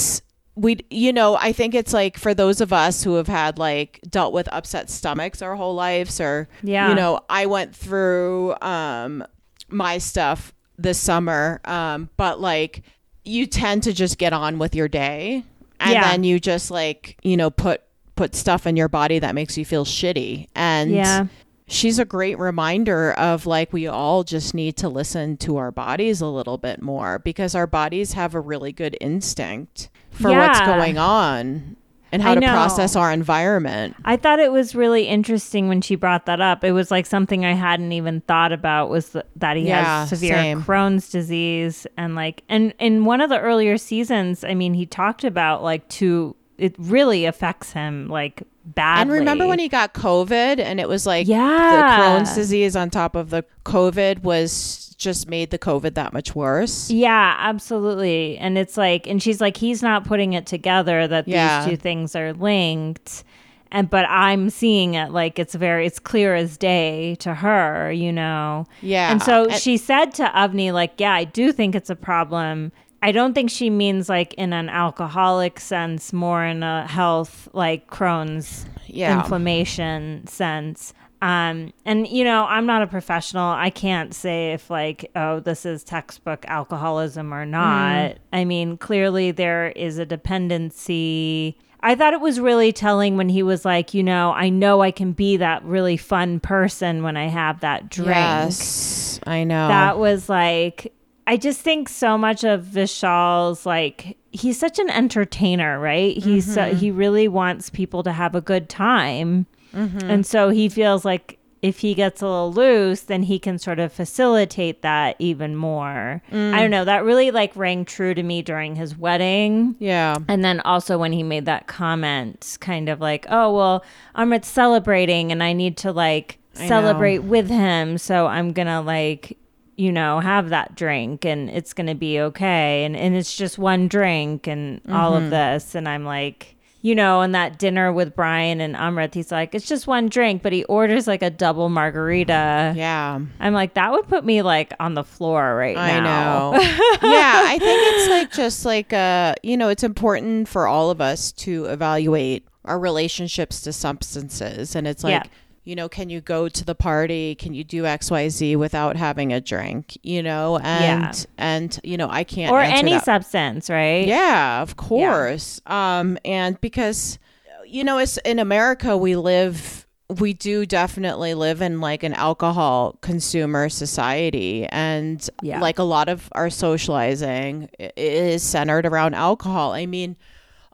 we 0.62 0.78
you 0.90 1.12
know 1.12 1.36
i 1.38 1.52
think 1.52 1.74
it's 1.74 1.92
like 1.94 2.18
for 2.18 2.34
those 2.34 2.62
of 2.62 2.72
us 2.72 3.04
who 3.04 3.16
have 3.16 3.28
had 3.28 3.58
like 3.58 4.00
dealt 4.10 4.32
with 4.34 4.48
upset 4.52 4.90
stomachs 4.90 5.42
our 5.42 5.56
whole 5.56 5.74
lives 5.76 6.22
or 6.22 6.48
Yeah. 6.62 6.90
you 6.90 6.96
know 6.96 7.20
i 7.30 7.46
went 7.46 7.76
through 7.76 8.56
um 8.62 9.26
my 9.70 9.98
stuff 9.98 10.54
this 10.78 11.00
summer 11.00 11.62
um 11.66 12.10
but 12.18 12.40
like 12.40 12.84
you 13.24 13.46
tend 13.48 13.84
to 13.84 13.94
just 13.94 14.18
get 14.18 14.34
on 14.34 14.60
with 14.60 14.76
your 14.76 14.88
day 14.88 15.44
and 15.80 15.94
Yeah. 15.94 16.12
then 16.12 16.24
you 16.24 16.40
just 16.40 16.70
like 16.70 17.18
you 17.24 17.38
know 17.38 17.50
put 17.50 17.82
put 18.16 18.36
stuff 18.36 18.68
in 18.68 18.76
your 18.76 18.90
body 18.90 19.18
that 19.20 19.34
makes 19.34 19.58
you 19.58 19.66
feel 19.66 19.86
shitty 19.86 20.48
and 20.56 20.92
Yeah. 20.92 21.26
She's 21.72 21.98
a 22.00 22.06
great 22.06 22.38
reminder 22.38 23.14
of 23.14 23.46
like 23.46 23.72
we 23.74 23.88
all 23.88 24.24
just 24.24 24.54
need 24.54 24.76
to 24.78 24.90
listen 24.90 25.38
to 25.38 25.58
our 25.58 25.72
bodies 25.72 26.22
a 26.22 26.28
little 26.28 26.58
bit 26.58 26.82
more 26.82 27.20
because 27.20 27.56
our 27.56 27.66
bodies 27.68 28.14
have 28.14 28.36
a 28.36 28.40
really 28.40 28.72
good 28.72 28.98
instinct 29.02 29.90
for 30.12 30.32
what's 30.32 30.60
going 30.62 30.98
on 30.98 31.76
and 32.12 32.22
how 32.22 32.36
to 32.36 32.42
process 32.42 32.98
our 32.98 33.10
environment. 33.12 33.96
I 34.04 34.18
thought 34.18 34.40
it 34.40 34.52
was 34.52 34.76
really 34.76 35.08
interesting 35.08 35.70
when 35.70 35.80
she 35.80 35.96
brought 35.96 36.26
that 36.26 36.42
up. 36.42 36.64
It 36.66 36.74
was 36.74 36.92
like 36.92 37.06
something 37.06 37.46
I 37.46 37.54
hadn't 37.54 37.94
even 37.94 38.20
thought 38.22 38.52
about 38.52 38.90
was 38.90 39.12
th- 39.12 39.26
that 39.38 39.56
he 39.56 39.68
Yeah, 39.68 40.02
has 40.02 40.10
severe 40.10 40.36
same. 40.36 40.62
Crohn's 40.62 41.10
disease 41.10 41.88
and 41.96 42.14
like 42.16 42.44
and 42.50 42.74
in 42.80 43.06
one 43.06 43.22
of 43.22 43.30
the 43.30 43.40
earlier 43.40 43.78
seasons, 43.78 44.44
I 44.44 44.56
mean, 44.56 44.74
he 44.74 44.86
talked 44.86 45.24
about 45.24 45.64
like 45.64 45.88
to 45.90 46.36
it 46.58 46.76
really 46.78 47.24
affects 47.26 47.72
him 47.72 48.10
like 48.10 48.44
badly. 48.66 49.02
And 49.02 49.12
remember 49.12 49.48
when 49.48 49.60
he 49.60 49.68
got 49.68 49.94
COVID 49.94 50.60
and 50.60 50.80
it 50.80 50.88
was 50.90 51.06
like 51.06 51.28
Yeah. 51.28 51.38
the 51.38 51.82
Crohn's 52.04 52.36
disease 52.36 52.76
on 52.76 52.90
top 52.90 53.16
of 53.16 53.30
the 53.30 53.44
COVID 53.66 54.24
was 54.24 54.96
just 54.98 55.28
made 55.28 55.50
the 55.50 55.58
COVID 55.58 55.96
that 55.96 56.14
much 56.14 56.36
worse. 56.36 56.92
Yeah, 56.92 57.36
absolutely. 57.40 58.38
And 58.38 58.58
it's 58.58 58.78
like, 58.78 59.08
and 59.08 59.22
she's 59.22 59.42
like, 59.42 59.58
he's 59.58 59.82
not 59.82 60.06
putting 60.06 60.34
it 60.34 60.46
together 60.46 61.08
that 61.08 61.28
Yeah. 61.28 61.62
these 61.66 61.72
two 61.72 61.78
things 61.78 62.16
are 62.16 62.34
linked. 62.34 63.24
And, 63.72 63.90
but 63.90 64.06
I'm 64.10 64.50
seeing 64.50 64.96
it 64.96 65.12
like 65.12 65.40
it's 65.40 65.56
very, 65.56 65.88
it's 65.88 65.98
clear 65.98 66.36
as 66.36 66.58
day 66.58 67.16
to 67.16 67.34
her, 67.34 67.90
you 67.92 68.12
know? 68.12 68.66
Yeah. 68.82 69.12
And 69.12 69.24
so 69.24 69.46
And- 69.46 69.54
she 69.54 69.78
said 69.78 70.14
to 70.16 70.26
Avni, 70.26 70.74
like, 70.74 70.94
yeah, 71.00 71.14
I 71.14 71.24
do 71.24 71.52
think 71.54 71.74
it's 71.74 71.90
a 71.90 71.96
problem. 71.96 72.72
I 73.04 73.12
don't 73.12 73.34
think 73.34 73.50
she 73.50 73.70
means 73.70 74.10
like 74.10 74.34
in 74.36 74.54
an 74.54 74.70
alcoholic 74.70 75.60
sense, 75.60 76.14
more 76.14 76.44
in 76.46 76.62
a 76.64 76.86
health, 76.88 77.50
like 77.54 77.90
Crohn's 77.90 78.66
Yeah. 78.88 79.18
inflammation 79.18 80.28
sense. 80.28 80.94
Um, 81.24 81.72
and 81.86 82.08
you 82.08 82.24
know, 82.24 82.46
I'm 82.46 82.66
not 82.66 82.82
a 82.82 82.88
professional. 82.88 83.52
I 83.52 83.70
can't 83.70 84.14
say 84.14 84.54
if 84.54 84.70
like, 84.70 85.10
oh, 85.16 85.40
this 85.40 85.66
is 85.66 85.84
textbook 85.84 86.46
alcoholism 86.48 87.34
or 87.34 87.46
not. 87.46 88.18
I 88.34 88.44
mean, 88.46 88.78
clearly 88.78 89.32
there 89.32 89.70
is 89.70 89.98
a 90.00 90.06
dependency. 90.06 91.58
I 91.84 91.96
thought 91.96 92.14
it 92.14 92.22
was 92.22 92.40
really 92.40 92.72
telling 92.72 93.18
when 93.18 93.30
he 93.30 93.42
was 93.44 93.66
like, 93.66 93.94
you 93.94 94.04
know, 94.04 94.32
I 94.34 94.50
know 94.50 94.82
I 94.82 94.92
can 94.92 95.14
be 95.14 95.38
that 95.38 95.64
really 95.64 95.98
fun 95.98 96.40
person 96.40 97.02
when 97.04 97.18
I 97.18 97.28
have 97.28 97.62
that 97.62 97.90
drink. 97.90 98.10
Yes, 98.10 99.20
I 99.26 99.44
know. 99.44 99.68
That 99.68 99.98
was 99.98 100.30
like 100.30 100.94
I 101.32 101.38
just 101.38 101.62
think 101.62 101.88
so 101.90 102.18
much 102.18 102.44
of 102.44 102.64
Vishal's 102.64 103.66
like 103.66 104.18
he's 104.32 104.60
such 104.60 104.80
an 104.80 104.90
entertainer, 104.90 105.80
right? 105.80 106.18
He's 106.18 106.46
Mm-hmm. 106.46 106.54
so, 106.72 106.76
he 106.76 106.92
really 106.92 107.28
wants 107.28 107.70
people 107.70 108.04
to 108.04 108.12
have 108.12 108.36
a 108.36 108.42
good 108.42 108.68
time. 108.70 109.46
Mm-hmm. 109.74 110.10
And 110.10 110.26
so 110.26 110.50
he 110.50 110.68
feels 110.70 111.06
like 111.06 111.38
if 111.62 111.80
he 111.80 111.94
gets 111.94 112.22
a 112.22 112.26
little 112.26 112.52
loose, 112.52 113.02
then 113.02 113.24
he 113.24 113.38
can 113.38 113.60
sort 113.60 113.78
of 113.80 113.94
facilitate 113.94 114.82
that 114.82 115.16
even 115.20 115.56
more. 115.56 116.22
Mm. 116.32 116.54
I 116.56 116.60
don't 116.60 116.72
know. 116.72 116.86
That 116.86 117.04
really 117.06 117.30
like 117.32 117.56
rang 117.56 117.86
true 117.86 118.14
to 118.16 118.24
me 118.24 118.42
during 118.42 118.76
his 118.76 118.98
wedding. 118.98 119.76
yeah. 119.80 120.16
And 120.28 120.44
then 120.44 120.60
also 120.62 120.98
when 120.98 121.12
he 121.12 121.22
made 121.24 121.46
that 121.46 121.68
comment, 121.68 122.58
kind 122.62 122.90
of 122.90 123.00
like, 123.00 123.26
oh, 123.30 123.54
well, 123.56 123.84
Amrit's 124.16 124.48
celebrating 124.48 125.32
and 125.32 125.44
I 125.44 125.54
need 125.54 125.78
to 125.78 125.92
like 125.92 126.40
I 126.58 126.64
know. 126.64 126.68
celebrate 126.68 127.20
with 127.20 127.48
him. 127.50 127.98
So 128.00 128.28
I'm 128.28 128.54
going 128.54 128.68
to 128.68 128.82
like, 128.82 129.38
you 129.82 129.92
know, 129.92 130.20
have 130.20 130.50
that 130.50 130.76
drink 130.76 131.26
and 131.26 131.50
it's 131.50 131.74
going 131.74 131.88
to 131.88 131.96
be 131.96 132.20
okay. 132.20 132.84
And, 132.86 132.96
and 132.96 133.16
it's 133.16 133.36
just 133.36 133.58
one 133.58 133.88
drink 133.88 134.46
and 134.46 134.80
all 134.90 135.14
Mm-hmm. 135.14 135.26
of 135.26 135.30
this. 135.32 135.74
And 135.74 135.90
I'm 135.90 136.06
like, 136.06 136.56
you 136.84 136.94
know, 136.96 137.22
and 137.22 137.34
that 137.34 137.58
dinner 137.58 137.92
with 137.92 138.16
Brian 138.16 138.62
and 138.62 138.76
Amrit, 138.76 139.14
he's 139.16 139.32
like, 139.32 139.56
it's 139.56 139.68
just 139.68 139.88
one 139.88 140.08
drink, 140.08 140.44
but 140.44 140.52
he 140.54 140.64
orders 140.66 141.08
like 141.08 141.24
a 141.24 141.30
double 141.32 141.70
margarita. 141.70 142.74
Yeah. 142.76 143.20
I'm 143.40 143.54
like, 143.54 143.74
that 143.74 143.92
would 143.92 144.08
put 144.08 144.24
me 144.26 144.42
like 144.44 144.74
on 144.80 144.94
the 144.94 145.04
floor 145.04 145.56
right 145.56 145.78
I 145.78 146.00
now. 146.00 146.52
know. 146.52 146.60
yeah, 146.62 147.44
I 147.48 147.58
think 147.60 147.80
it's 147.84 148.10
like 148.10 148.32
just 148.34 148.66
like 148.66 148.94
uh, 148.94 149.34
you 149.44 149.58
know, 149.58 149.70
it's 149.70 149.84
important 149.84 150.48
for 150.48 150.68
all 150.68 150.90
of 150.92 151.02
us 151.02 151.32
to 151.34 151.66
evaluate 151.66 152.48
our 152.66 152.78
relationships 152.80 153.62
to 153.62 153.74
substances 153.74 154.76
and 154.76 154.88
it's 154.88 155.04
like 155.04 155.24
Yeah. 155.24 155.30
You 155.64 155.76
know, 155.76 155.88
can 155.88 156.10
you 156.10 156.22
go 156.22 156.50
to 156.50 156.66
the 156.66 156.74
party? 156.76 157.36
Can 157.36 157.54
you 157.54 157.64
do 157.64 157.84
XYZ 157.84 158.56
without 158.58 158.96
having 158.96 159.32
a 159.32 159.40
drink? 159.40 159.98
You 160.04 160.24
know, 160.24 160.58
and 160.64 161.04
Yeah. 161.04 161.12
and 161.38 161.80
you 161.84 161.98
know, 161.98 162.10
I 162.10 162.24
can't 162.24 162.52
Or 162.52 162.60
any 162.62 162.94
that. 162.94 163.06
substance, 163.06 163.70
right? 163.70 164.08
Yeah, 164.08 164.62
of 164.62 164.76
course. 164.78 165.62
Um, 165.68 166.18
and 166.26 166.60
because 166.62 167.20
you 167.68 167.84
know, 167.84 168.00
it's 168.00 168.18
in 168.26 168.40
America 168.40 168.98
we 168.98 169.16
live 169.16 169.86
we 170.20 170.34
do 170.34 170.66
definitely 170.66 171.34
live 171.36 171.62
in 171.62 171.80
like 171.80 172.04
an 172.04 172.14
alcohol 172.14 172.98
consumer 173.00 173.70
society 173.70 174.66
and 174.68 175.30
Yeah. 175.42 175.62
like 175.62 175.80
a 175.80 175.84
lot 175.84 176.10
of 176.10 176.28
our 176.34 176.50
socializing 176.50 177.70
is 177.96 178.44
centered 178.44 178.86
around 178.86 179.14
alcohol. 179.14 179.72
I 179.72 179.86
mean, 179.86 180.18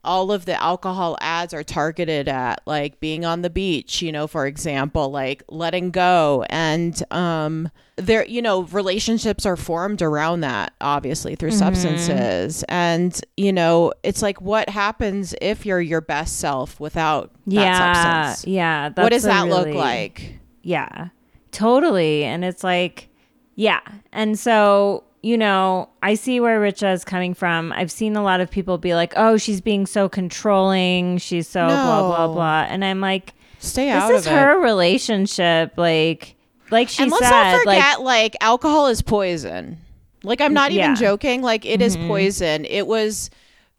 all 0.03 0.31
of 0.31 0.45
the 0.45 0.61
alcohol 0.61 1.17
ads 1.21 1.53
are 1.53 1.63
targeted 1.63 2.27
at 2.27 2.61
like 2.65 2.99
being 2.99 3.25
on 3.25 3.41
the 3.41 3.49
beach, 3.49 4.01
you 4.01 4.11
know, 4.11 4.27
for 4.27 4.45
example, 4.45 5.09
like 5.09 5.43
letting 5.49 5.91
go 5.91 6.45
and 6.49 7.03
um 7.11 7.69
there 7.95 8.25
you 8.25 8.41
know, 8.41 8.63
relationships 8.63 9.45
are 9.45 9.57
formed 9.57 10.01
around 10.01 10.41
that 10.41 10.73
obviously 10.81 11.35
through 11.35 11.51
substances. 11.51 12.63
And 12.69 13.19
you 13.35 13.51
know, 13.51 13.93
it's 14.03 14.21
like 14.21 14.39
what 14.41 14.69
happens 14.69 15.33
if 15.41 15.65
you're 15.65 15.81
your 15.81 16.01
best 16.01 16.39
self 16.39 16.79
without 16.79 17.33
that 17.47 17.53
yeah, 17.53 18.23
substance? 18.23 18.47
yeah. 18.47 18.89
what 18.95 19.09
does 19.09 19.23
that 19.23 19.47
look 19.47 19.73
like? 19.73 20.39
Yeah, 20.61 21.09
totally. 21.51 22.23
And 22.25 22.43
it's 22.43 22.63
like, 22.63 23.09
yeah. 23.55 23.79
And 24.11 24.37
so, 24.37 25.05
you 25.27 25.38
know, 25.38 25.89
I 26.01 26.13
see 26.13 26.39
where 26.39 26.57
Richa 26.57 26.93
is 26.93 27.03
coming 27.03 27.34
from. 27.34 27.74
I've 27.74 27.91
seen 27.91 28.15
a 28.15 28.24
lot 28.24 28.39
of 28.39 28.50
people 28.50 28.77
be 28.77 28.96
like, 28.96 29.12
"Oh, 29.17 29.36
she's 29.36 29.60
being 29.60 29.86
so 29.86 30.07
controlling. 30.07 31.17
She's 31.17 31.50
so 31.50 31.67
blah 31.67 32.07
blah 32.07 32.34
blah," 32.34 32.65
and 32.69 32.86
I'm 32.86 33.01
like, 33.01 33.34
Stay 33.60 33.89
out 33.89 34.07
"This 34.07 34.22
is 34.22 34.27
of 34.27 34.31
it. 34.31 34.36
her 34.38 34.57
relationship. 34.62 35.74
Like, 35.75 36.36
like 36.72 36.88
she 36.88 37.03
and 37.03 37.12
let's 37.12 37.25
said, 37.25 37.31
not 37.31 37.60
forget, 37.60 38.00
like." 38.00 38.05
like, 38.05 38.36
alcohol 38.39 38.88
is 38.88 39.01
poison. 39.01 39.79
Like 40.24 40.39
I'm 40.39 40.53
not 40.53 40.72
even 40.72 40.91
Yeah. 40.91 40.96
joking. 40.96 41.41
Like 41.41 41.65
it 41.65 41.81
is 41.81 41.98
mm-hmm. 41.98 42.07
poison. 42.07 42.63
It 42.63 42.88
was 42.88 43.29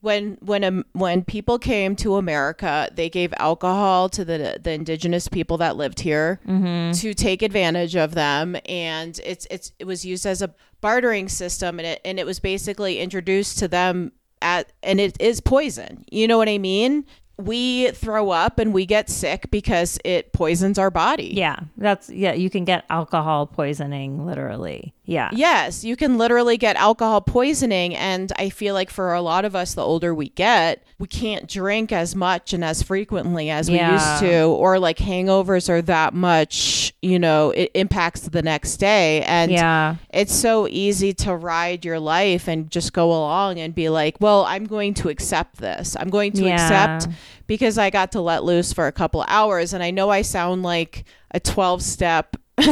when 0.00 0.38
when 0.40 0.62
um, 0.64 0.84
when 0.92 1.24
people 1.24 1.58
came 1.58 1.96
to 1.96 2.16
America, 2.16 2.88
they 2.94 3.08
gave 3.08 3.32
alcohol 3.38 4.08
to 4.10 4.24
the 4.24 4.58
the 4.62 4.72
indigenous 4.72 5.28
people 5.28 5.56
that 5.58 5.76
lived 5.76 6.00
here 6.00 6.40
to 6.94 7.14
take 7.14 7.42
advantage 7.42 7.96
of 7.96 8.14
them, 8.14 8.56
and 8.66 9.20
it's 9.24 9.46
it's 9.50 9.72
it 9.78 9.86
was 9.86 10.04
used 10.04 10.26
as 10.26 10.42
a 10.42 10.54
bartering 10.80 11.28
system, 11.28 11.78
and 11.78 11.86
it 11.86 12.00
and 12.04 12.18
it 12.20 12.26
was 12.26 12.38
basically 12.38 13.00
introduced 13.00 13.58
to 13.58 13.68
them 13.68 14.12
at 14.40 14.72
and 14.82 15.00
it 15.00 15.20
is 15.20 15.40
poison. 15.40 16.04
You 16.10 16.28
know 16.28 16.38
what 16.38 16.48
I 16.48 16.58
mean? 16.58 17.04
We 17.36 17.90
throw 17.92 18.30
up 18.30 18.58
and 18.58 18.72
we 18.72 18.84
get 18.84 19.08
sick 19.08 19.48
because 19.50 19.98
it 20.04 20.32
poisons 20.32 20.78
our 20.78 20.90
body. 20.90 21.32
Yeah, 21.34 21.60
that's 21.76 22.10
yeah. 22.10 22.32
You 22.32 22.50
can 22.50 22.64
get 22.64 22.84
alcohol 22.90 23.46
poisoning, 23.46 24.26
literally. 24.26 24.92
Yeah, 25.08 25.30
Yes, 25.32 25.84
you 25.84 25.96
can 25.96 26.18
literally 26.18 26.58
get 26.58 26.76
alcohol 26.76 27.22
poisoning. 27.22 27.96
And 27.96 28.30
I 28.38 28.50
feel 28.50 28.74
like 28.74 28.90
for 28.90 29.14
a 29.14 29.22
lot 29.22 29.46
of 29.46 29.56
us, 29.56 29.72
the 29.72 29.80
older 29.82 30.14
we 30.14 30.28
get, 30.28 30.84
we 30.98 31.06
can't 31.06 31.48
drink 31.48 31.92
as 31.92 32.14
much 32.14 32.52
and 32.52 32.62
as 32.62 32.82
frequently 32.82 33.48
as 33.48 33.70
we 33.70 33.76
Yeah. 33.76 33.92
used 33.94 34.20
to, 34.20 34.42
or 34.50 34.78
like 34.78 34.98
hangovers 34.98 35.70
are 35.70 35.80
that 35.82 36.12
much, 36.12 36.92
you 37.00 37.18
know, 37.18 37.50
it 37.52 37.70
impacts 37.74 38.20
the 38.28 38.42
next 38.42 38.76
day. 38.76 39.22
And 39.22 39.50
yeah, 39.50 39.96
it's 40.10 40.34
so 40.34 40.68
easy 40.68 41.14
to 41.14 41.34
ride 41.34 41.86
your 41.86 41.98
life 41.98 42.46
and 42.46 42.70
just 42.70 42.92
go 42.92 43.08
along 43.10 43.58
and 43.58 43.74
be 43.74 43.88
like, 43.88 44.16
well, 44.20 44.44
I'm 44.44 44.64
going 44.66 44.92
to 44.94 45.08
accept 45.08 45.56
this. 45.56 45.96
I'm 45.98 46.10
going 46.10 46.32
to 46.32 46.44
Yeah. 46.44 46.54
accept 46.96 47.14
because 47.46 47.78
I 47.78 47.88
got 47.88 48.12
to 48.12 48.20
let 48.20 48.44
loose 48.44 48.74
for 48.74 48.86
a 48.86 48.92
couple 48.92 49.24
hours. 49.26 49.72
And 49.72 49.82
I 49.82 49.90
know 49.90 50.10
I 50.10 50.20
sound 50.20 50.62
like 50.62 51.04
a 51.30 51.40
12 51.40 51.80
step 51.82 52.36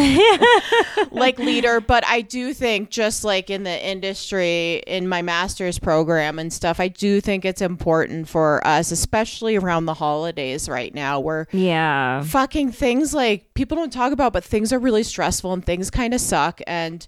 like 1.11 1.39
leader, 1.39 1.81
but 1.81 2.05
I 2.07 2.21
do 2.21 2.53
think 2.53 2.91
just 2.91 3.25
like 3.25 3.51
in 3.51 3.63
the 3.63 3.89
industry, 3.89 4.83
in 4.87 5.09
my 5.09 5.23
master's 5.23 5.79
program 5.79 6.39
and 6.39 6.53
stuff, 6.53 6.81
I 6.81 6.89
do 6.89 7.21
think 7.21 7.45
it's 7.45 7.63
important 7.63 8.29
for 8.29 8.67
us, 8.67 8.91
especially 8.91 9.57
around 9.57 9.87
the 9.87 9.95
holidays 9.95 10.69
right 10.69 10.95
now, 10.95 11.21
where 11.21 11.47
yeah, 11.53 12.23
fucking 12.23 12.73
things 12.73 13.15
like 13.15 13.53
people 13.55 13.77
don't 13.77 13.93
talk 13.93 14.13
about, 14.13 14.33
but 14.33 14.45
things 14.45 14.73
are 14.73 14.79
really 14.79 15.03
stressful 15.03 15.53
and 15.53 15.65
things 15.65 15.91
kind 15.91 16.15
of 16.15 16.21
suck. 16.21 16.61
And 16.67 17.07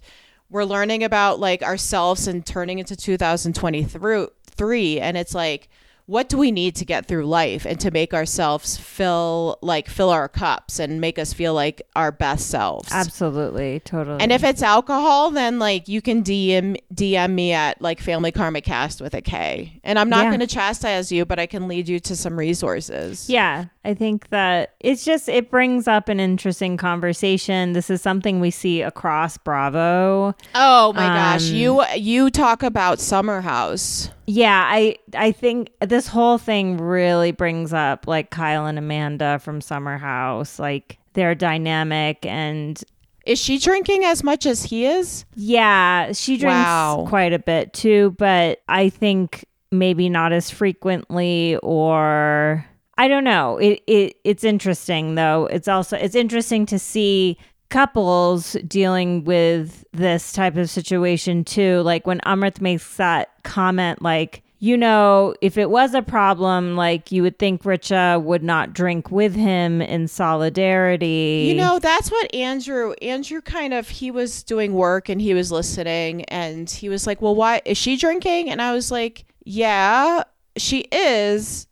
we're 0.49 0.63
learning 0.63 1.03
about 1.03 1.39
like 1.39 1.61
ourselves 1.61 2.27
and 2.27 2.45
turning 2.45 2.79
into 2.79 2.95
2023. 2.95 4.99
And 4.99 5.17
it's 5.17 5.35
like, 5.35 5.69
what 6.09 6.27
do 6.27 6.37
we 6.37 6.51
need 6.51 6.75
to 6.75 6.85
get 6.85 7.05
through 7.05 7.25
life 7.25 7.65
and 7.65 7.79
to 7.79 7.91
make 7.91 8.13
ourselves 8.15 8.77
fill 8.77 9.59
like 9.61 9.87
fill 9.87 10.09
our 10.09 10.27
cups 10.27 10.79
and 10.79 10.99
make 10.99 11.19
us 11.19 11.33
feel 11.33 11.53
like 11.53 11.81
our 11.95 12.11
best 12.11 12.49
selves? 12.49 12.89
absolutely, 12.91 13.79
totally. 13.81 14.19
And 14.19 14.31
if 14.31 14.43
it's 14.43 14.63
alcohol, 14.63 15.29
then 15.31 15.59
like 15.59 15.87
you 15.87 16.01
can 16.01 16.23
DM 16.23 16.77
DM 16.93 17.31
me 17.33 17.53
at 17.53 17.81
like 17.81 17.99
Family 17.99 18.31
Karma 18.31 18.61
Cast 18.61 19.01
with 19.01 19.13
a 19.13 19.21
K. 19.21 19.79
And 19.83 19.99
I'm 19.99 20.09
not 20.09 20.23
Yeah. 20.25 20.29
going 20.31 20.39
to 20.39 20.47
chastise 20.47 21.11
you, 21.11 21.25
but 21.25 21.37
I 21.39 21.45
can 21.45 21.67
lead 21.67 21.87
you 21.87 21.99
to 21.99 22.15
some 22.15 22.37
resources. 22.37 23.29
Yeah, 23.29 23.65
I 23.85 23.93
think 23.93 24.29
that 24.29 24.73
it's 24.79 25.05
just 25.05 25.29
it 25.29 25.51
brings 25.51 25.87
up 25.87 26.09
an 26.09 26.19
interesting 26.19 26.75
conversation. 26.77 27.73
This 27.73 27.89
is 27.89 28.01
something 28.01 28.39
we 28.39 28.51
see 28.51 28.81
across 28.81 29.37
Bravo. 29.37 30.35
Oh 30.55 30.93
my 30.93 31.07
gosh, 31.07 31.49
Um, 31.49 31.55
you 31.55 31.83
you 31.95 32.29
talk 32.31 32.63
about 32.63 32.99
Summer 32.99 33.41
House. 33.41 34.09
Yeah, 34.31 34.63
I 34.69 34.97
I 35.15 35.31
think 35.31 35.71
this 35.81 36.07
whole 36.07 36.37
thing 36.37 36.77
really 36.77 37.31
brings 37.31 37.73
up 37.73 38.05
like 38.05 38.29
Kyle 38.29 38.67
and 38.67 38.77
Amanda 38.77 39.39
from 39.39 39.59
Summer 39.59 39.97
House, 39.97 40.59
like 40.59 40.99
their 41.13 41.33
dynamic 41.33 42.23
and 42.27 42.79
Is 43.25 43.39
she 43.39 43.57
drinking 43.57 44.05
as 44.05 44.23
much 44.23 44.45
as 44.45 44.63
he 44.63 44.85
is? 44.85 45.25
yeah, 45.35 46.11
she 46.11 46.37
drinks 46.37 46.53
Wow. 46.65 47.05
quite 47.09 47.33
a 47.33 47.39
bit 47.39 47.73
too, 47.73 48.15
but 48.19 48.59
I 48.67 48.89
think 48.89 49.45
maybe 49.71 50.09
not 50.09 50.31
as 50.31 50.51
frequently 50.51 51.57
or 51.63 52.63
I 52.99 53.07
don't 53.07 53.23
know. 53.23 53.57
It 53.57 53.81
it 53.87 54.17
it's 54.23 54.43
interesting 54.43 55.15
though. 55.15 55.47
It's 55.49 55.67
also 55.67 55.97
it's 55.97 56.15
interesting 56.15 56.67
to 56.67 56.77
see 56.77 57.35
couples 57.69 58.53
dealing 58.67 59.23
with 59.23 59.85
this 59.93 60.33
type 60.33 60.57
of 60.57 60.69
situation 60.69 61.43
too. 61.43 61.81
Like 61.81 62.05
when 62.07 62.19
Amrit 62.21 62.61
makes 62.61 62.97
that 62.97 63.29
comment 63.43 64.01
like 64.01 64.43
you 64.61 64.75
know, 64.75 65.33
if 65.39 65.57
it 65.57 65.69
was 65.69 65.93
a 65.93 66.01
problem, 66.01 66.75
like 66.75 67.13
you 67.13 67.23
would 67.23 67.39
think 67.39 67.63
Richa 67.63 68.21
would 68.21 68.43
not 68.43 68.73
drink 68.73 69.09
with 69.09 69.33
him 69.33 69.81
in 69.81 70.09
solidarity. 70.09 71.45
You 71.47 71.55
know, 71.55 71.79
that's 71.79 72.11
what 72.11 72.33
Andrew 72.35 72.91
Andrew 73.01 73.41
kind 73.41 73.73
of 73.73 73.87
he 73.87 74.11
was 74.11 74.43
doing 74.43 74.73
work 74.73 75.07
and 75.07 75.21
he 75.21 75.33
was 75.33 75.49
listening 75.49 76.25
and 76.25 76.69
he 76.69 76.89
was 76.89 77.07
like, 77.07 77.21
"Well, 77.21 77.35
why 77.35 77.61
is 77.63 77.77
she 77.77 77.95
drinking?" 77.95 78.49
And 78.49 78.61
I 78.61 78.73
was 78.73 78.91
like, 78.91 79.23
"Yeah, 79.45 80.23
she 80.57 80.79
is." 80.91 81.68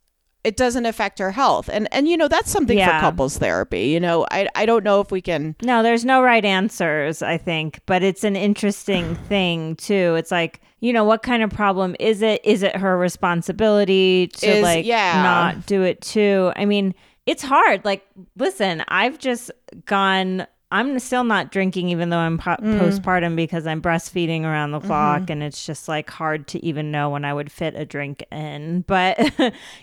It 0.48 0.56
doesn't 0.58 0.86
affect 0.86 1.20
her 1.20 1.32
health. 1.32 1.70
And 1.72 1.88
and 1.92 2.08
you 2.08 2.16
know, 2.18 2.28
that's 2.28 2.50
something 2.50 2.78
Yeah. 2.78 3.00
for 3.00 3.06
couples 3.08 3.38
therapy. 3.38 3.88
You 3.90 4.00
know, 4.00 4.26
I 4.32 4.48
I 4.56 4.66
don't 4.66 4.84
know 4.84 5.02
if 5.02 5.12
we 5.12 5.22
can 5.22 5.56
No, 5.62 5.84
there's 5.84 6.06
no 6.06 6.22
right 6.22 6.46
answers, 6.46 7.22
I 7.22 7.38
think, 7.38 7.80
but 7.86 8.02
it's 8.04 8.24
an 8.24 8.36
interesting 8.36 9.16
thing 9.30 9.76
too. 9.76 10.16
It's 10.18 10.32
like, 10.32 10.62
you 10.80 10.94
know, 10.94 11.04
what 11.04 11.22
kind 11.24 11.44
of 11.44 11.50
problem 11.50 11.96
is 12.00 12.22
it? 12.22 12.40
Is 12.46 12.64
it 12.64 12.76
her 12.78 12.98
responsibility 12.98 14.28
to 14.28 14.48
Is- 14.48 14.64
like 14.64 14.86
yeah. 14.86 15.22
not 15.24 15.66
do 15.66 15.82
it 15.84 16.02
too? 16.02 16.52
I 16.56 16.66
mean, 16.66 16.96
it's 17.26 17.44
hard. 17.44 17.84
Like, 17.84 18.08
listen, 18.38 18.84
I've 18.88 19.20
just 19.20 19.52
gone 19.86 20.48
I'm 20.70 21.00
still 21.00 21.24
not 21.24 21.52
drinking 21.52 21.90
even 21.90 22.10
though 22.10 22.18
I'm 22.18 22.38
po- 22.38 22.58
Mm. 22.58 22.80
postpartum 22.80 23.36
because 23.38 23.66
I'm 23.66 23.82
breastfeeding 23.82 24.44
around 24.44 24.72
the 24.72 24.82
clock 24.82 25.22
Mm-hmm. 25.22 25.32
and 25.32 25.44
it's 25.44 25.66
just 25.66 25.88
like 25.88 26.10
hard 26.10 26.48
to 26.48 26.66
even 26.66 26.92
know 26.92 27.10
when 27.10 27.24
I 27.24 27.34
would 27.34 27.50
fit 27.52 27.74
a 27.76 27.86
drink 27.86 28.24
in. 28.32 28.82
But 28.88 29.18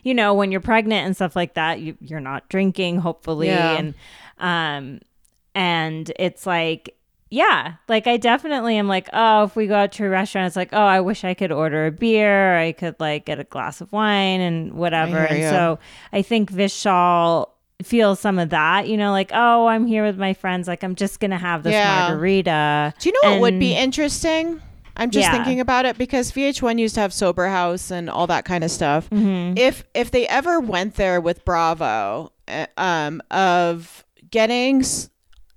you 0.03 0.13
know, 0.15 0.35
when 0.35 0.53
you're 0.53 0.61
pregnant 0.61 1.07
and 1.07 1.15
stuff 1.17 1.35
like 1.35 1.55
that, 1.55 1.81
you, 1.81 1.97
you're 2.01 2.21
not 2.21 2.49
drinking 2.51 2.99
hopefully 2.99 3.47
Yeah. 3.49 3.79
and 3.79 3.95
um 4.39 5.01
and 5.55 6.13
it's 6.19 6.45
like 6.47 6.97
yeah 7.31 7.75
like 7.89 8.07
i 8.07 8.17
definitely 8.17 8.77
am 8.77 8.87
like 8.89 9.09
oh 9.13 9.45
if 9.45 9.57
we 9.57 9.67
go 9.67 9.75
out 9.77 9.93
to 9.93 10.05
a 10.05 10.09
restaurant 10.09 10.47
it's 10.47 10.57
like 10.57 10.71
oh 10.73 10.83
i 10.85 11.01
wish 11.01 11.25
i 11.25 11.33
could 11.35 11.51
order 11.51 11.87
a 11.87 11.91
beer 11.91 12.57
i 12.59 12.71
could 12.73 12.95
like 13.01 13.25
get 13.25 13.39
a 13.41 13.45
glass 13.45 13.81
of 13.81 13.91
wine 13.93 14.41
and 14.41 14.73
whatever 14.75 15.19
and 15.19 15.41
ya. 15.43 15.51
so 15.51 15.79
i 16.13 16.21
think 16.23 16.51
vishal 16.53 17.49
feels 17.83 18.21
some 18.21 18.39
of 18.39 18.51
that 18.51 18.87
you 18.89 18.97
know 18.97 19.11
like 19.11 19.31
oh 19.35 19.67
i'm 19.67 19.85
here 19.87 20.05
with 20.05 20.17
my 20.17 20.33
friends 20.33 20.69
like 20.69 20.83
i'm 20.85 20.95
just 20.95 21.19
gonna 21.21 21.37
have 21.37 21.63
this 21.65 21.73
Yeah. 21.73 22.07
margarita 22.09 22.95
Do 23.01 23.09
you 23.09 23.15
know 23.23 23.33
what 23.33 23.41
would 23.41 23.59
be 23.59 23.75
interesting? 23.75 24.61
I'm 24.97 25.11
just 25.11 25.27
Yeah. 25.27 25.33
thinking 25.33 25.59
about 25.59 25.87
it 25.87 25.99
because 25.99 26.31
VH1 26.31 26.79
used 26.79 26.95
to 26.95 27.01
have 27.01 27.13
Sober 27.13 27.49
House 27.49 27.91
and 27.91 28.09
all 28.09 28.29
that 28.29 28.45
kind 28.45 28.63
of 28.63 28.71
stuff. 28.71 29.11
Mm-hmm. 29.11 29.59
If 29.59 29.83
if 29.93 30.13
they 30.13 30.25
ever 30.29 30.61
went 30.61 30.95
there 30.95 31.21
with 31.21 31.45
Bravo, 31.45 32.31
uh, 32.47 32.67
um, 32.77 33.21
of 33.33 34.05
getting 34.31 34.83
s- 34.83 35.11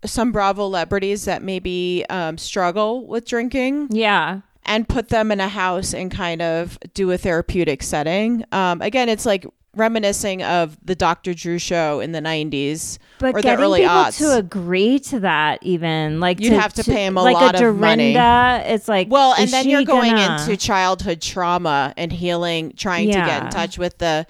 some 0.04 0.32
Bravo 0.32 0.64
celebrities 0.64 1.26
that 1.26 1.44
maybe 1.44 2.04
um, 2.10 2.40
struggle 2.40 3.06
with 3.06 3.26
drinking 3.26 3.90
yeah 3.92 4.40
and 4.66 4.90
put 4.90 5.10
them 5.10 5.32
in 5.32 5.40
a 5.40 5.48
house 5.48 5.94
and 5.94 6.10
kind 6.10 6.42
of 6.42 6.80
do 6.96 7.12
a 7.12 7.18
therapeutic 7.20 7.84
setting. 7.84 8.44
Um, 8.52 8.82
again, 8.82 9.08
it's 9.08 9.26
like 9.28 9.46
reminiscing 9.78 10.44
of 10.44 10.78
the 10.86 10.96
Dr. 10.96 11.34
Drew 11.34 11.58
show 11.60 12.00
in 12.00 12.12
the 12.12 12.20
90s 12.20 12.98
but 13.20 13.30
or 13.36 13.38
the 13.40 13.42
getting 13.44 13.64
early 13.66 13.80
people 13.82 13.96
aughts. 13.96 14.18
to 14.18 14.36
agree 14.36 15.00
to 15.00 15.20
that 15.22 15.60
even 15.64 16.20
like 16.20 16.40
You'd 16.40 16.54
have 16.54 16.74
to 16.74 16.84
pay 16.84 17.06
'em 17.06 17.18
a 17.18 17.24
like 17.24 17.34
lot 17.36 17.56
a 17.62 17.68
of 17.70 17.76
money. 17.78 18.14
It's 18.16 18.88
like 18.88 19.08
Well, 19.10 19.34
and 19.38 19.50
then 19.50 19.68
you're 19.70 19.84
going 19.84 20.16
gonna- 20.16 20.42
into 20.42 20.58
childhood 20.58 21.22
trauma 21.22 21.94
and 21.98 22.12
healing, 22.12 22.74
trying 22.78 23.08
to 23.08 23.14
get 23.14 23.44
in 23.44 23.50
touch 23.50 23.78
with 23.78 23.98
the 24.00 24.26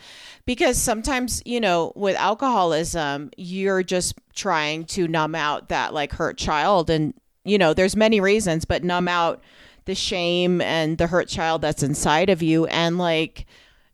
because 0.45 0.77
sometimes, 0.77 1.41
you 1.45 1.59
know, 1.59 1.91
with 1.95 2.15
alcoholism, 2.15 3.31
you're 3.37 3.83
just 3.83 4.15
trying 4.33 4.85
to 4.85 5.07
numb 5.07 5.35
out 5.35 5.69
that 5.69 5.93
like 5.93 6.13
hurt 6.13 6.37
child 6.37 6.89
and 6.89 7.13
you 7.43 7.57
know, 7.57 7.73
there's 7.73 7.95
many 7.95 8.19
reasons, 8.19 8.65
but 8.65 8.83
numb 8.83 9.07
out 9.07 9.41
the 9.85 9.95
shame 9.95 10.59
and 10.59 10.97
the 10.97 11.07
hurt 11.07 11.29
child 11.29 11.61
that's 11.61 11.81
inside 11.81 12.29
of 12.29 12.41
you 12.41 12.65
and 12.65 12.97
like 12.97 13.45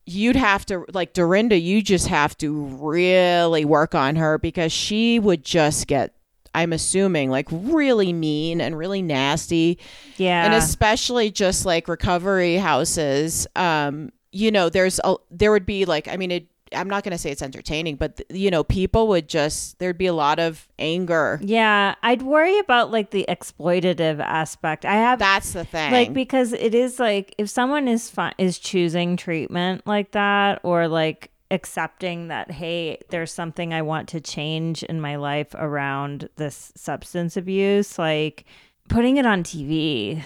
you'd 0.05 0.35
have 0.35 0.65
to 0.67 0.85
like 0.93 1.13
Dorinda, 1.13 1.57
you 1.57 1.81
just 1.81 2.07
have 2.07 2.37
to 2.39 2.65
really 2.65 3.65
work 3.65 3.95
on 3.95 4.15
her 4.15 4.37
because 4.37 4.71
she 4.71 5.19
would 5.19 5.43
just 5.43 5.87
get 5.87 6.13
I'm 6.55 6.71
assuming 6.73 7.31
like 7.31 7.47
really 7.51 8.13
mean 8.13 8.61
and 8.61 8.77
really 8.77 9.01
nasty. 9.01 9.79
Yeah. 10.17 10.45
and 10.45 10.53
especially 10.53 11.31
just 11.31 11.65
like 11.65 11.87
recovery 11.87 12.57
houses. 12.57 13.47
Um 13.55 14.11
you 14.33 14.51
know 14.51 14.67
there's 14.67 14.99
a 15.03 15.15
there 15.29 15.51
would 15.51 15.65
be 15.65 15.85
like 15.85 16.07
i 16.07 16.17
mean 16.17 16.31
it 16.31 16.47
I'm 16.75 16.89
not 16.89 17.03
going 17.03 17.11
to 17.11 17.17
say 17.17 17.31
it's 17.31 17.41
entertaining, 17.41 17.95
but 17.95 18.21
you 18.29 18.49
know, 18.51 18.63
people 18.63 19.07
would 19.09 19.27
just 19.29 19.79
there'd 19.79 19.97
be 19.97 20.07
a 20.07 20.13
lot 20.13 20.39
of 20.39 20.67
anger. 20.79 21.39
Yeah, 21.43 21.95
I'd 22.03 22.21
worry 22.21 22.57
about 22.59 22.91
like 22.91 23.11
the 23.11 23.25
exploitative 23.29 24.19
aspect. 24.19 24.85
I 24.85 24.93
have 24.93 25.19
That's 25.19 25.53
the 25.53 25.65
thing. 25.65 25.91
like 25.91 26.13
because 26.13 26.53
it 26.53 26.73
is 26.75 26.99
like 26.99 27.35
if 27.37 27.49
someone 27.49 27.87
is 27.87 28.09
fi- 28.09 28.33
is 28.37 28.59
choosing 28.59 29.17
treatment 29.17 29.85
like 29.85 30.11
that 30.11 30.59
or 30.63 30.87
like 30.87 31.29
accepting 31.51 32.29
that 32.29 32.49
hey 32.49 32.97
there's 33.09 33.31
something 33.31 33.75
i 33.75 33.81
want 33.81 34.09
to 34.09 34.19
change 34.19 34.81
in 34.83 34.99
my 34.99 35.15
life 35.17 35.53
around 35.53 36.27
this 36.37 36.71
substance 36.75 37.37
abuse 37.37 37.99
like 37.99 38.45
putting 38.89 39.17
it 39.17 39.25
on 39.25 39.43
tv 39.43 40.23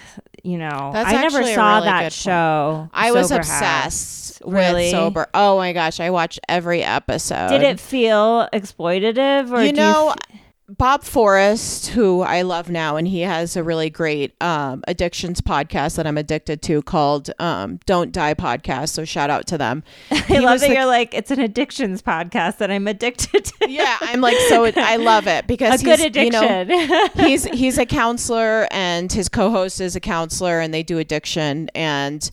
you 0.47 0.57
know 0.57 0.91
That's 0.93 1.09
i 1.09 1.13
never 1.13 1.43
saw 1.43 1.75
really 1.75 1.85
that 1.87 2.13
show 2.13 2.89
I 2.93 3.11
was 3.11 3.27
Sober 3.27 3.39
obsessed 3.41 4.39
House. 4.39 4.41
really 4.45 4.83
with 4.83 4.91
sober. 4.91 5.27
Oh 5.33 5.57
my 5.57 5.73
gosh, 5.73 5.99
I 5.99 6.09
watched 6.09 6.39
every 6.47 6.83
episode. 6.83 7.49
did 7.49 7.63
it 7.63 7.79
feel 7.79 8.47
exploitative 8.53 9.51
or 9.51 9.61
you 9.63 9.73
know, 9.73 10.13
f- 10.31 10.39
Bob 10.69 11.05
Forrest, 11.05 11.87
who 11.87 12.21
I 12.23 12.41
love 12.41 12.69
now, 12.69 12.97
and 12.97 13.07
he 13.07 13.21
has 13.21 13.55
a 13.55 13.63
really 13.63 13.89
great 13.89 14.35
um, 14.43 14.83
addictions 14.85 15.39
podcast 15.39 15.95
that 15.95 16.05
I'm 16.05 16.17
addicted 16.17 16.61
to 16.63 16.81
called 16.81 17.29
um, 17.39 17.79
"Don't 17.85 18.11
Die" 18.11 18.33
podcast. 18.33 18.89
So 18.89 19.05
shout 19.05 19.29
out 19.29 19.47
to 19.47 19.57
them. 19.57 19.83
i 20.11 20.15
He 20.17 20.39
love 20.41 20.59
that 20.59 20.67
the- 20.67 20.73
you're 20.73 20.85
like 20.85 21.13
it's 21.13 21.31
an 21.31 21.39
addictions 21.39 22.01
podcast 22.01 22.57
that 22.57 22.69
i'm 22.69 22.85
addicted 22.87 23.45
to 23.45 23.53
yeah, 23.69 23.95
I'm 24.01 24.19
like 24.19 24.35
so. 24.49 24.65
I 24.75 24.97
love 24.97 25.25
it 25.27 25.47
because 25.47 25.81
a 25.81 25.85
good 25.85 25.99
he's, 25.99 26.15
you 26.25 26.31
know, 26.31 26.45
addiction 26.61 27.25
he's 27.25 27.45
he's 27.45 27.77
a 27.77 27.85
counselor 27.85 28.67
and 28.69 29.09
his 29.11 29.29
co-host 29.29 29.79
is 29.79 29.95
a 29.95 30.01
counselor 30.01 30.59
and 30.59 30.73
they 30.73 30.83
do 30.83 30.97
addiction 30.99 31.69
and 31.75 32.29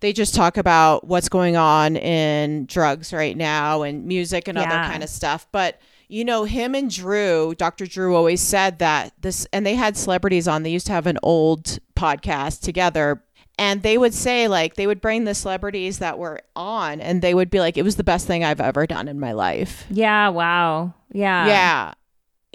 they 0.00 0.12
just 0.12 0.34
talk 0.34 0.58
about 0.58 1.06
what's 1.06 1.30
going 1.30 1.56
on 1.56 1.96
in 1.96 2.66
drugs 2.66 3.12
right 3.14 3.36
now 3.38 3.82
and 3.82 4.04
music 4.04 4.48
and 4.48 4.58
other 4.58 4.68
kind 4.68 5.02
of 5.02 5.08
stuff 5.08 5.46
but 5.50 5.80
you 6.10 6.24
know 6.24 6.44
him 6.44 6.74
and 6.74 6.90
drew 6.90 7.54
dr 7.56 7.86
drew 7.86 8.14
always 8.16 8.40
said 8.40 8.78
that 8.80 9.12
this 9.20 9.46
and 9.52 9.64
they 9.64 9.74
had 9.76 9.96
celebrities 9.96 10.48
on 10.48 10.62
they 10.64 10.70
used 10.70 10.86
to 10.86 10.92
have 10.92 11.06
an 11.06 11.18
old 11.22 11.78
podcast 11.94 12.60
together 12.62 13.22
and 13.58 13.82
they 13.82 13.96
would 13.96 14.12
say 14.14 14.48
like 14.48 14.74
they 14.74 14.86
would 14.86 15.00
bring 15.00 15.24
the 15.24 15.34
celebrities 15.34 15.98
that 15.98 16.18
were 16.18 16.40
on 16.56 17.00
and 17.00 17.22
they 17.22 17.32
would 17.34 17.50
be 17.50 17.60
like 17.60 17.76
it 17.78 17.82
was 17.82 17.96
the 17.96 18.04
best 18.04 18.26
thing 18.26 18.42
i've 18.42 18.60
ever 18.60 18.86
done 18.86 19.06
in 19.08 19.20
my 19.20 19.32
life 19.32 19.86
yeah 19.90 20.28
wow 20.28 20.92
yeah 21.12 21.46
yeah 21.46 21.92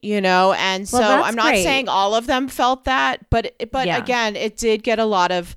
you 0.04 0.20
know 0.20 0.52
and 0.54 0.88
Well, 0.92 1.02
so 1.02 1.24
i'm 1.24 1.36
not 1.36 1.52
great. 1.52 1.64
saying 1.64 1.88
all 1.88 2.14
of 2.14 2.28
them 2.28 2.48
felt 2.50 2.84
that 2.84 3.30
but 3.30 3.54
but 3.72 3.88
Yeah. 3.88 3.98
again 3.98 4.36
it 4.36 4.58
did 4.58 4.84
get 4.84 5.00
a 5.00 5.06
lot 5.06 5.32
of 5.32 5.56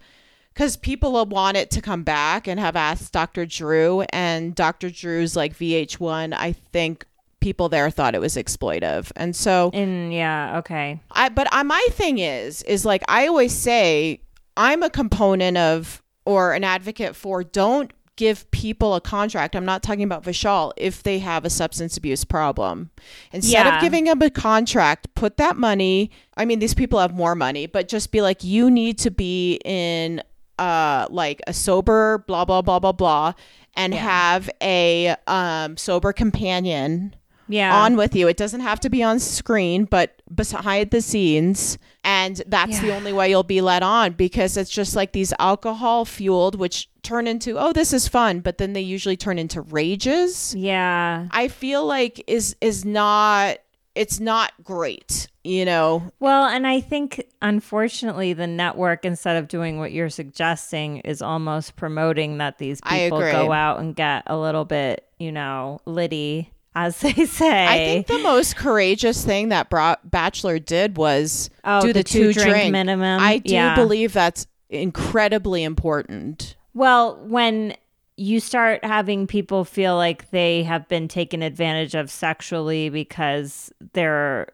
because 0.54 0.76
people 0.76 1.12
will 1.12 1.26
want 1.26 1.56
it 1.56 1.70
to 1.72 1.80
come 1.80 2.02
back 2.04 2.46
and 2.46 2.60
have 2.60 2.76
asked 2.76 3.12
dr 3.12 3.44
drew 3.46 4.02
and 4.10 4.54
dr 4.54 4.88
drew's 4.90 5.34
like 5.34 5.56
vh1 5.58 6.32
i 6.36 6.52
think 6.52 7.04
people 7.40 7.68
there 7.68 7.90
thought 7.90 8.14
it 8.14 8.20
was 8.20 8.34
exploitive 8.36 9.10
and 9.16 9.34
so 9.36 9.70
and 9.72 10.12
yeah 10.12 10.58
okay 10.58 11.00
I 11.12 11.28
but 11.28 11.46
I, 11.52 11.62
my 11.62 11.84
thing 11.92 12.18
is 12.18 12.62
is 12.64 12.84
like 12.84 13.02
I 13.08 13.26
always 13.26 13.52
say 13.54 14.20
I'm 14.56 14.82
a 14.82 14.90
component 14.90 15.56
of 15.56 16.02
or 16.24 16.52
an 16.52 16.64
advocate 16.64 17.14
for 17.16 17.42
don't 17.44 17.92
give 18.16 18.50
people 18.50 18.96
a 18.96 19.00
contract. 19.00 19.54
I'm 19.54 19.64
not 19.64 19.80
talking 19.84 20.02
about 20.02 20.24
Vishal 20.24 20.72
if 20.76 21.04
they 21.04 21.20
have 21.20 21.44
a 21.44 21.50
substance 21.50 21.96
abuse 21.96 22.24
problem. 22.24 22.90
Instead 23.32 23.64
Yeah. 23.66 23.76
of 23.76 23.80
giving 23.80 24.06
them 24.06 24.20
a 24.20 24.28
contract, 24.28 25.14
put 25.14 25.36
that 25.36 25.56
money. 25.56 26.10
I 26.36 26.44
mean, 26.44 26.58
these 26.58 26.74
people 26.74 26.98
have 26.98 27.14
more 27.14 27.36
money, 27.36 27.66
but 27.66 27.86
just 27.86 28.10
be 28.10 28.20
like, 28.20 28.42
you 28.42 28.68
need 28.72 28.98
to 28.98 29.12
be 29.12 29.60
in 29.64 30.20
uh 30.58 31.06
like 31.10 31.40
a 31.46 31.52
sober 31.52 32.24
blah 32.26 32.44
blah 32.44 32.60
blah 32.60 32.80
blah 32.80 32.90
blah 32.90 33.32
and 33.74 33.94
Yeah. 33.94 34.00
have 34.00 34.50
a 34.60 35.14
um 35.28 35.76
sober 35.76 36.12
companion 36.12 37.14
yeah 37.48 37.74
on 37.82 37.96
with 37.96 38.14
you. 38.14 38.28
It 38.28 38.36
doesn't 38.36 38.60
have 38.60 38.80
to 38.80 38.90
be 38.90 39.02
on 39.02 39.18
screen, 39.18 39.84
but 39.84 40.20
behind 40.34 40.90
the 40.90 41.00
scenes. 41.00 41.78
And 42.04 42.42
that's 42.46 42.78
the 42.80 42.94
only 42.94 43.12
way 43.12 43.28
you'll 43.28 43.42
be 43.42 43.60
let 43.60 43.82
on 43.82 44.12
because 44.12 44.56
it's 44.56 44.70
just 44.70 44.96
like 44.96 45.12
these 45.12 45.34
alcohol 45.38 46.04
fueled, 46.04 46.58
which 46.58 46.88
turn 47.02 47.26
into, 47.26 47.58
oh, 47.58 47.72
this 47.72 47.92
is 47.92 48.08
fun, 48.08 48.40
but 48.40 48.58
then 48.58 48.72
they 48.72 48.80
usually 48.80 49.16
turn 49.16 49.38
into 49.38 49.60
rages. 49.62 50.54
yeah 50.54 51.28
I 51.32 51.48
feel 51.48 51.84
like 51.84 52.22
is 52.26 52.56
is 52.60 52.84
not 52.84 53.58
it's 53.94 54.20
not 54.20 54.52
great, 54.62 55.26
you 55.42 55.64
know. 55.64 56.12
Well, 56.20 56.44
and 56.46 56.68
I 56.68 56.80
think 56.80 57.24
unfortunately 57.42 58.32
the 58.32 58.46
network 58.46 59.04
instead 59.04 59.36
of 59.36 59.48
doing 59.48 59.80
what 59.80 59.90
you're 59.90 60.08
suggesting 60.08 60.98
is 60.98 61.20
almost 61.20 61.74
promoting 61.74 62.38
that 62.38 62.58
these 62.58 62.80
people 62.80 63.18
go 63.18 63.50
out 63.50 63.80
and 63.80 63.96
get 63.96 64.22
a 64.26 64.38
little 64.38 64.64
bit, 64.64 65.04
you 65.18 65.32
know, 65.32 65.80
litty 65.84 66.52
as 66.86 66.98
they 67.00 67.24
say. 67.26 67.66
I 67.66 67.76
think 67.78 68.06
the 68.06 68.18
most 68.18 68.56
courageous 68.56 69.24
thing 69.24 69.48
that 69.50 69.68
brought 69.70 70.10
Bachelor 70.10 70.58
did 70.58 70.96
was 70.96 71.50
Oh, 71.64 71.80
do 71.82 71.88
the 71.88 71.94
the, 72.00 72.04
two, 72.04 72.32
two-drink 72.32 72.48
drink 72.50 72.72
minimum? 72.72 73.20
I 73.20 73.38
do 73.38 73.54
Yeah. 73.54 73.74
believe 73.74 74.12
that's 74.12 74.46
incredibly 74.70 75.62
important. 75.64 76.56
Well, 76.74 77.16
when 77.26 77.74
you 78.16 78.40
start 78.40 78.84
having 78.84 79.26
people 79.26 79.64
feel 79.64 79.94
like 79.96 80.30
they 80.30 80.62
have 80.64 80.88
been 80.88 81.06
taken 81.08 81.42
advantage 81.42 81.94
of 81.94 82.10
sexually 82.10 82.88
because 82.88 83.72
they're 83.92 84.48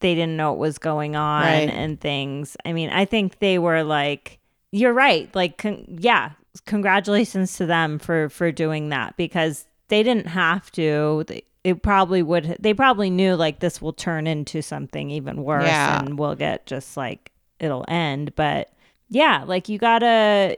they 0.00 0.14
didn't 0.14 0.36
know 0.36 0.50
what 0.52 0.58
was 0.58 0.78
going 0.78 1.14
on 1.14 1.42
Right. 1.42 1.68
and 1.68 2.00
things. 2.00 2.56
I 2.64 2.72
mean, 2.72 2.88
I 2.90 3.04
think 3.04 3.38
they 3.38 3.58
were 3.58 3.82
like 3.82 4.38
you're 4.72 4.92
right. 4.94 5.28
Like 5.34 5.58
con- 5.58 5.84
yeah, 5.88 6.30
congratulations 6.66 7.56
to 7.58 7.66
them 7.66 7.98
for 7.98 8.28
for 8.28 8.50
doing 8.52 8.88
that 8.90 9.16
because 9.16 9.66
they 9.88 10.02
didn't 10.04 10.28
have 10.28 10.70
to. 10.72 11.24
They, 11.26 11.42
it 11.64 11.82
probably 11.82 12.22
would 12.22 12.56
they 12.60 12.72
probably 12.74 13.10
knew 13.10 13.34
like 13.34 13.60
this 13.60 13.82
will 13.82 13.92
turn 13.92 14.26
into 14.26 14.62
something 14.62 15.10
even 15.10 15.42
worse 15.44 15.64
Yeah. 15.64 16.00
and 16.00 16.18
we'll 16.18 16.34
get 16.36 16.66
just 16.66 16.96
like 16.96 17.30
it'll 17.58 17.84
end, 17.88 18.34
but 18.36 18.72
yeah, 19.08 19.44
like 19.46 19.68
you 19.68 19.76
got 19.78 19.98
to 20.00 20.56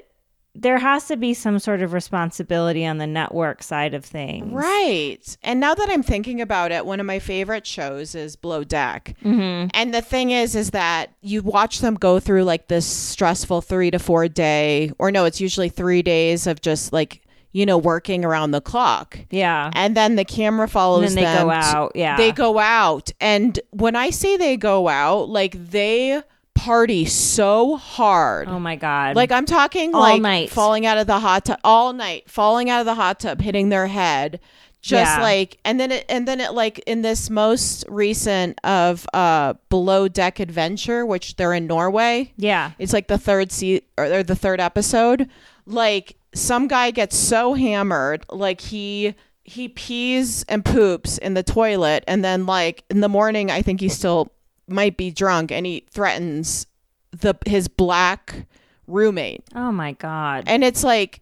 there 0.54 0.76
has 0.78 1.06
to 1.06 1.16
be 1.16 1.32
some 1.32 1.58
sort 1.58 1.80
of 1.80 1.94
responsibility 1.94 2.84
on 2.84 2.98
the 2.98 3.06
network 3.06 3.62
side 3.62 3.94
of 3.94 4.04
things. 4.04 4.52
Right. 4.52 5.36
And 5.42 5.60
now 5.60 5.74
that 5.74 5.88
I'm 5.88 6.02
thinking 6.02 6.42
about 6.42 6.70
it, 6.72 6.84
one 6.84 7.00
of 7.00 7.06
my 7.06 7.20
favorite 7.20 7.66
shows 7.66 8.14
is 8.14 8.36
Below 8.36 8.62
Deck. 8.62 9.16
Mm-hmm. 9.24 9.68
And 9.72 9.94
the 9.94 10.02
thing 10.02 10.30
is, 10.30 10.54
is 10.54 10.72
that 10.72 11.10
you 11.22 11.40
watch 11.40 11.78
them 11.78 11.94
go 11.94 12.20
through 12.20 12.44
like 12.44 12.68
this 12.68 12.84
stressful 12.84 13.62
three 13.62 13.90
to 13.92 13.98
four 13.98 14.28
day, 14.28 14.92
or 14.98 15.10
no, 15.10 15.24
it's 15.24 15.40
usually 15.40 15.70
three 15.70 16.02
days 16.02 16.46
of 16.46 16.60
just 16.60 16.92
like, 16.92 17.21
you 17.52 17.66
know, 17.66 17.76
working 17.78 18.24
around 18.24 18.50
the 18.52 18.60
clock. 18.60 19.18
Yeah. 19.30 19.70
And 19.74 19.94
then 19.96 20.16
the 20.16 20.24
camera 20.24 20.66
follows 20.68 21.00
them. 21.14 21.18
And 21.18 21.26
then 21.26 21.34
they 21.34 21.38
them 21.38 21.46
go 21.46 21.50
out. 21.52 21.92
Yeah. 21.94 22.16
They 22.16 22.32
go 22.32 22.58
out. 22.58 23.10
And 23.20 23.60
when 23.70 23.94
I 23.94 24.10
say 24.10 24.36
they 24.36 24.56
go 24.56 24.88
out, 24.88 25.28
like 25.28 25.52
they 25.70 26.22
party 26.54 27.04
so 27.04 27.76
hard. 27.76 28.48
oh 28.48 28.58
my 28.60 28.76
god. 28.76 29.16
Like 29.16 29.32
I'm 29.32 29.46
talking 29.46 29.94
All 29.94 30.00
like 30.00 30.22
night. 30.22 30.50
falling 30.50 30.86
out 30.86 30.98
of 30.98 31.06
the 31.06 31.18
hot 31.18 31.44
tub 31.46 31.58
all 31.64 31.92
night, 31.92 32.28
falling 32.30 32.70
out 32.70 32.80
of 32.80 32.86
the 32.86 32.94
hot 32.94 33.20
tub, 33.20 33.40
hitting 33.40 33.68
their 33.70 33.86
head, 33.86 34.38
just 34.80 35.16
Yeah. 35.18 35.22
like 35.22 35.58
and 35.64 35.80
then 35.80 35.90
it 35.92 36.04
and 36.08 36.28
then 36.28 36.40
it 36.40 36.52
like 36.52 36.78
in 36.80 37.02
this 37.02 37.30
most 37.30 37.84
recent 37.88 38.58
of 38.64 39.06
uh 39.14 39.54
below 39.70 40.08
deck 40.08 40.40
adventure, 40.40 41.04
which 41.06 41.36
they're 41.36 41.54
in 41.54 41.66
Norway. 41.66 42.32
yeah. 42.36 42.72
It's 42.78 42.92
like 42.92 43.08
the 43.08 43.18
third 43.18 43.50
se- 43.52 43.82
or, 43.98 44.04
or 44.06 44.22
the 44.22 44.36
third 44.36 44.60
episode. 44.60 45.28
Like 45.66 46.16
some 46.34 46.68
guy 46.68 46.90
gets 46.90 47.16
so 47.16 47.54
hammered, 47.54 48.24
like 48.30 48.60
he 48.60 49.14
he 49.44 49.68
pees 49.68 50.44
and 50.48 50.64
poops 50.64 51.18
in 51.18 51.34
the 51.34 51.42
toilet, 51.42 52.04
and 52.06 52.24
then 52.24 52.46
like 52.46 52.84
in 52.90 53.00
the 53.00 53.08
morning, 53.08 53.50
I 53.50 53.62
think 53.62 53.80
he 53.80 53.88
still 53.88 54.32
might 54.68 54.96
be 54.96 55.10
drunk, 55.10 55.50
and 55.50 55.66
he 55.66 55.84
threatens 55.90 56.66
the 57.10 57.34
his 57.46 57.68
black 57.68 58.46
roommate, 58.86 59.42
Oh 59.54 59.72
my 59.72 59.92
god. 59.92 60.44
and 60.46 60.62
it's 60.64 60.82
like, 60.84 61.20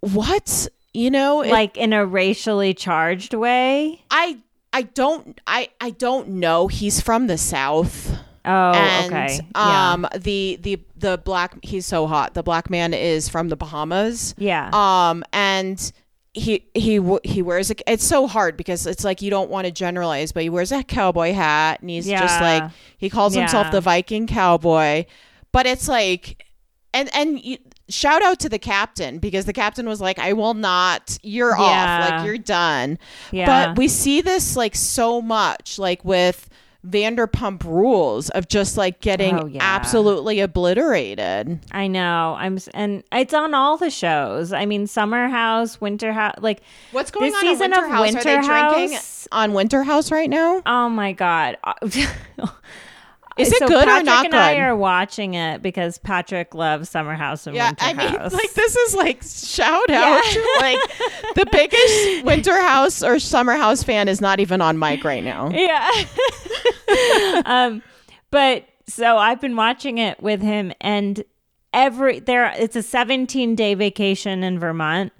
what? 0.00 0.68
You 0.94 1.10
know, 1.10 1.42
it- 1.42 1.50
like 1.50 1.76
in 1.76 1.92
a 1.92 2.04
racially 2.04 2.74
charged 2.74 3.34
way. 3.34 4.02
I 4.10 4.38
I 4.72 4.82
don't 4.82 5.40
I 5.46 5.68
I 5.80 5.90
don't 5.90 6.28
know. 6.28 6.66
He's 6.68 7.00
from 7.00 7.26
the 7.26 7.38
south. 7.38 8.16
Oh, 8.44 8.72
and 8.72 9.12
okay. 9.12 9.40
Yeah. 9.54 9.92
um 9.92 10.06
the 10.16 10.58
the 10.62 10.80
the 10.98 11.18
black 11.18 11.58
he's 11.62 11.86
so 11.86 12.06
hot. 12.06 12.34
The 12.34 12.42
black 12.42 12.70
man 12.70 12.94
is 12.94 13.28
from 13.28 13.48
the 13.48 13.56
bahamas. 13.56 14.34
Yeah. 14.38 14.70
um 14.72 15.24
and 15.32 15.92
he 16.34 16.68
he 16.74 17.00
he 17.24 17.42
wears 17.42 17.70
a 17.70 17.90
it's 17.90 18.04
so 18.04 18.26
hard 18.26 18.56
because 18.56 18.86
it's 18.86 19.02
like 19.04 19.22
you 19.22 19.30
don't 19.30 19.50
want 19.50 19.64
to 19.64 19.72
generalize 19.72 20.30
but 20.30 20.42
he 20.42 20.50
wears 20.50 20.70
a 20.70 20.84
cowboy 20.84 21.32
hat 21.32 21.80
and 21.80 21.90
he's 21.90 22.06
just 22.06 22.40
like 22.40 22.70
he 22.98 23.10
calls 23.10 23.34
himself 23.34 23.70
the 23.72 23.80
viking 23.80 24.26
cowboy. 24.26 25.04
But 25.52 25.66
it's 25.66 25.88
like 25.88 26.44
and 26.94 27.08
and 27.14 27.42
you, 27.42 27.58
shout 27.88 28.22
out 28.22 28.38
to 28.40 28.48
the 28.48 28.58
captain 28.58 29.18
because 29.18 29.46
the 29.46 29.52
captain 29.52 29.88
was 29.88 30.00
like 30.00 30.18
i 30.18 30.32
will 30.34 30.54
not 30.54 31.18
you're 31.22 31.56
off. 31.56 32.10
Like 32.10 32.26
you're 32.26 32.38
done. 32.38 32.98
Yeah. 33.32 33.46
but 33.46 33.78
we 33.78 33.88
see 33.88 34.20
this 34.20 34.56
like 34.56 34.74
so 34.74 35.22
much, 35.22 35.78
like 35.78 36.04
with 36.04 36.48
Vanderpump 36.90 37.64
Rules 37.64 38.30
of 38.30 38.48
just 38.48 38.76
like 38.76 39.00
getting 39.00 39.38
Oh, 39.38 39.46
yeah. 39.46 39.58
absolutely 39.62 40.40
obliterated. 40.40 41.60
I 41.72 41.86
know. 41.86 42.34
I'm 42.38 42.58
and 42.74 43.02
it's 43.12 43.34
on 43.34 43.54
all 43.54 43.76
the 43.76 43.90
shows. 43.90 44.52
I 44.52 44.66
mean, 44.66 44.86
Summer 44.86 45.28
House, 45.28 45.80
Winter 45.80 46.12
House, 46.12 46.36
like 46.40 46.62
What's 46.92 47.10
going 47.10 47.32
on 47.34 47.40
season 47.40 47.70
Winter 47.70 47.84
of 47.84 47.90
House? 47.90 48.00
Winter 48.00 48.18
Are 48.18 48.22
they 48.42 48.46
drinking 48.46 48.92
House- 48.96 49.28
on 49.32 49.52
Winter 49.52 49.82
House 49.82 50.10
right 50.10 50.30
now? 50.30 50.62
oh 50.66 50.88
my 50.88 51.12
god. 51.12 51.56
Is 53.38 53.52
it 53.52 53.58
So 53.58 53.68
good 53.68 53.84
or 53.84 53.86
Patrick 53.86 54.06
not 54.06 54.24
and 54.26 54.34
I 54.34 54.56
are 54.58 54.74
watching 54.76 55.34
it 55.34 55.62
because 55.62 55.98
Patrick 55.98 56.54
loves 56.54 56.88
Summer 56.90 57.14
House 57.14 57.46
and 57.46 57.54
Yeah, 57.54 57.68
Winter 57.68 57.84
I 57.84 57.92
mean, 57.94 58.08
House. 58.08 58.32
like 58.32 58.52
this 58.54 58.74
is 58.76 58.94
like 58.94 59.22
shout 59.22 59.88
out 59.90 60.24
Yeah. 60.24 60.32
to 60.32 60.48
like 60.60 61.34
the 61.34 61.46
biggest 61.52 62.24
Winter 62.24 62.60
House 62.60 63.02
or 63.02 63.18
Summer 63.18 63.54
House 63.56 63.82
fan 63.82 64.08
is 64.08 64.20
not 64.20 64.40
even 64.40 64.60
on 64.60 64.78
mic 64.78 65.04
right 65.04 65.22
now. 65.24 65.48
Yeah. 65.54 65.90
um, 67.46 67.82
but 68.30 68.64
so 68.86 69.16
I've 69.18 69.40
been 69.40 69.56
watching 69.56 69.98
it 69.98 70.22
with 70.22 70.40
him, 70.42 70.72
and 70.80 71.22
every 71.72 72.20
there 72.20 72.52
it's 72.56 72.76
a 72.76 72.82
17 72.82 73.54
day 73.54 73.74
vacation 73.74 74.42
in 74.42 74.58
Vermont. 74.58 75.12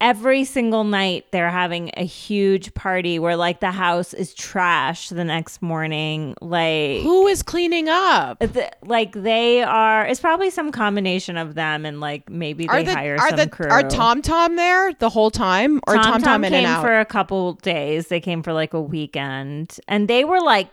Every 0.00 0.44
single 0.44 0.84
night 0.84 1.26
they're 1.32 1.50
having 1.50 1.90
a 1.96 2.04
huge 2.04 2.72
party 2.74 3.18
where 3.18 3.34
like 3.34 3.58
the 3.58 3.72
house 3.72 4.14
is 4.14 4.32
trash 4.32 5.08
the 5.08 5.24
next 5.24 5.60
morning. 5.60 6.36
Like 6.40 7.02
Who 7.02 7.26
is 7.26 7.42
cleaning 7.42 7.88
up? 7.88 8.38
the, 8.38 8.70
like 8.86 9.12
they 9.12 9.62
are 9.64 10.06
it's 10.06 10.20
probably 10.20 10.50
some 10.50 10.70
combination 10.70 11.36
of 11.36 11.54
them 11.56 11.84
and 11.84 11.98
like 12.00 12.30
maybe 12.30 12.68
Are 12.68 12.76
they 12.76 12.84
the 12.84 12.94
hire 12.94 13.16
are 13.18 13.30
some 13.30 13.38
the 13.38 13.48
crew. 13.48 13.68
are 13.68 13.82
Tom 13.88 14.22
Tom 14.22 14.54
there 14.54 14.92
the 14.94 15.08
whole 15.08 15.32
time 15.32 15.80
or 15.88 15.94
Tom 15.94 16.04
Tom 16.04 16.12
Tom 16.12 16.22
Tom 16.22 16.44
in 16.44 16.50
came 16.52 16.58
and 16.58 16.66
out? 16.76 16.82
for 16.82 17.00
a 17.00 17.04
couple 17.04 17.54
days. 17.54 18.06
They 18.06 18.20
came 18.20 18.44
for 18.44 18.52
like 18.52 18.74
a 18.74 18.80
weekend, 18.80 19.80
and 19.88 20.06
they 20.06 20.24
were 20.24 20.40
like 20.40 20.68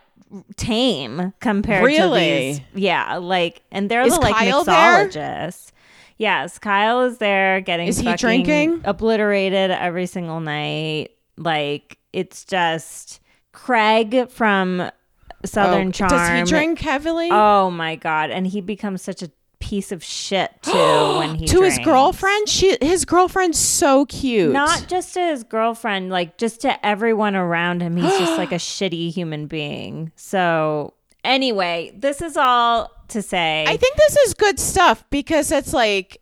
tame 0.56 1.32
compared 1.40 1.84
Really? 1.84 2.54
to 2.54 2.60
these. 2.60 2.60
Yeah, 2.74 3.16
like, 3.16 3.62
and 3.72 3.88
they're 3.90 4.02
Is 4.02 4.14
the 4.14 4.20
like 4.20 4.34
Kyle 4.34 4.62
there? 4.64 5.08
Yes, 6.18 6.58
Kyle 6.58 7.02
is 7.02 7.18
there 7.18 7.60
getting. 7.60 7.88
Is 7.88 7.98
he 7.98 8.14
drinking? 8.16 8.82
Obliterated 8.84 9.70
every 9.70 10.06
single 10.06 10.40
night. 10.40 11.10
Like 11.36 11.98
it's 12.12 12.44
just 12.44 13.20
Craig 13.52 14.30
from 14.30 14.90
Southern 15.44 15.88
Oh, 15.88 15.92
Charm. 15.92 16.08
Does 16.10 16.30
he 16.30 16.44
drink 16.44 16.80
heavily? 16.80 17.28
Oh 17.30 17.70
my 17.70 17.96
god! 17.96 18.30
And 18.30 18.46
he 18.46 18.60
becomes 18.60 19.02
such 19.02 19.22
a 19.22 19.30
piece 19.58 19.90
of 19.90 20.02
shit 20.04 20.50
too 20.62 20.72
when 21.18 21.34
he 21.34 21.46
to 21.46 21.60
his 21.62 21.78
girlfriend? 21.80 22.48
She 22.48 22.76
his 22.80 23.04
girlfriend's 23.04 23.58
so 23.58 24.06
cute. 24.06 24.52
Not 24.52 24.86
just 24.88 25.14
to 25.14 25.20
his 25.20 25.44
girlfriend, 25.44 26.10
like 26.10 26.38
just 26.38 26.62
to 26.62 26.86
everyone 26.86 27.36
around 27.36 27.82
him. 27.82 27.96
He's 27.96 28.18
just 28.18 28.38
like 28.38 28.52
a 28.52 28.54
shitty 28.56 29.12
human 29.12 29.46
being. 29.46 30.12
So, 30.16 30.94
anyway, 31.24 31.92
this 31.96 32.22
is 32.22 32.36
all 32.38 32.90
to 33.08 33.22
say. 33.22 33.64
I 33.66 33.76
think 33.76 33.96
this 33.96 34.16
is 34.16 34.34
good 34.34 34.58
stuff 34.58 35.04
because 35.10 35.52
it's 35.52 35.72
like 35.72 36.20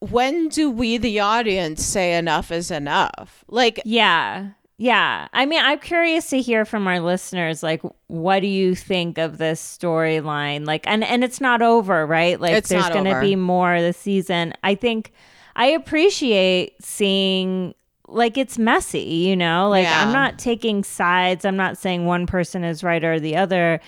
when 0.00 0.48
do 0.48 0.70
we 0.70 0.98
the 0.98 1.20
audience 1.20 1.84
say 1.84 2.16
enough 2.16 2.50
is 2.50 2.70
enough? 2.70 3.44
Like 3.48 3.80
yeah. 3.84 4.50
Yeah. 4.78 5.28
I 5.32 5.46
mean, 5.46 5.62
I'm 5.64 5.78
curious 5.78 6.28
to 6.30 6.40
hear 6.40 6.66
from 6.66 6.86
our 6.86 7.00
listeners 7.00 7.62
like 7.62 7.82
what 8.08 8.40
do 8.40 8.46
you 8.46 8.74
think 8.74 9.18
of 9.18 9.38
this 9.38 9.60
storyline? 9.60 10.66
Like 10.66 10.86
and 10.86 11.02
and 11.02 11.24
it's 11.24 11.40
not 11.40 11.62
over, 11.62 12.06
right? 12.06 12.38
Like 12.40 12.52
It's 12.52 12.68
there's 12.68 12.88
going 12.90 13.04
to 13.04 13.20
be 13.20 13.36
more 13.36 13.80
this 13.80 13.96
season. 13.96 14.52
I 14.62 14.74
think 14.74 15.12
I 15.54 15.68
appreciate 15.68 16.74
seeing 16.84 17.74
like 18.08 18.36
it's 18.36 18.58
messy, 18.58 19.00
you 19.00 19.34
know? 19.34 19.68
Like 19.70 19.84
Yeah. 19.84 20.02
I'm 20.02 20.12
not 20.12 20.38
taking 20.38 20.84
sides. 20.84 21.44
I'm 21.44 21.56
not 21.56 21.78
saying 21.78 22.04
one 22.04 22.26
person 22.26 22.62
is 22.62 22.84
right 22.84 23.02
or 23.02 23.18
the 23.18 23.36
other. 23.36 23.80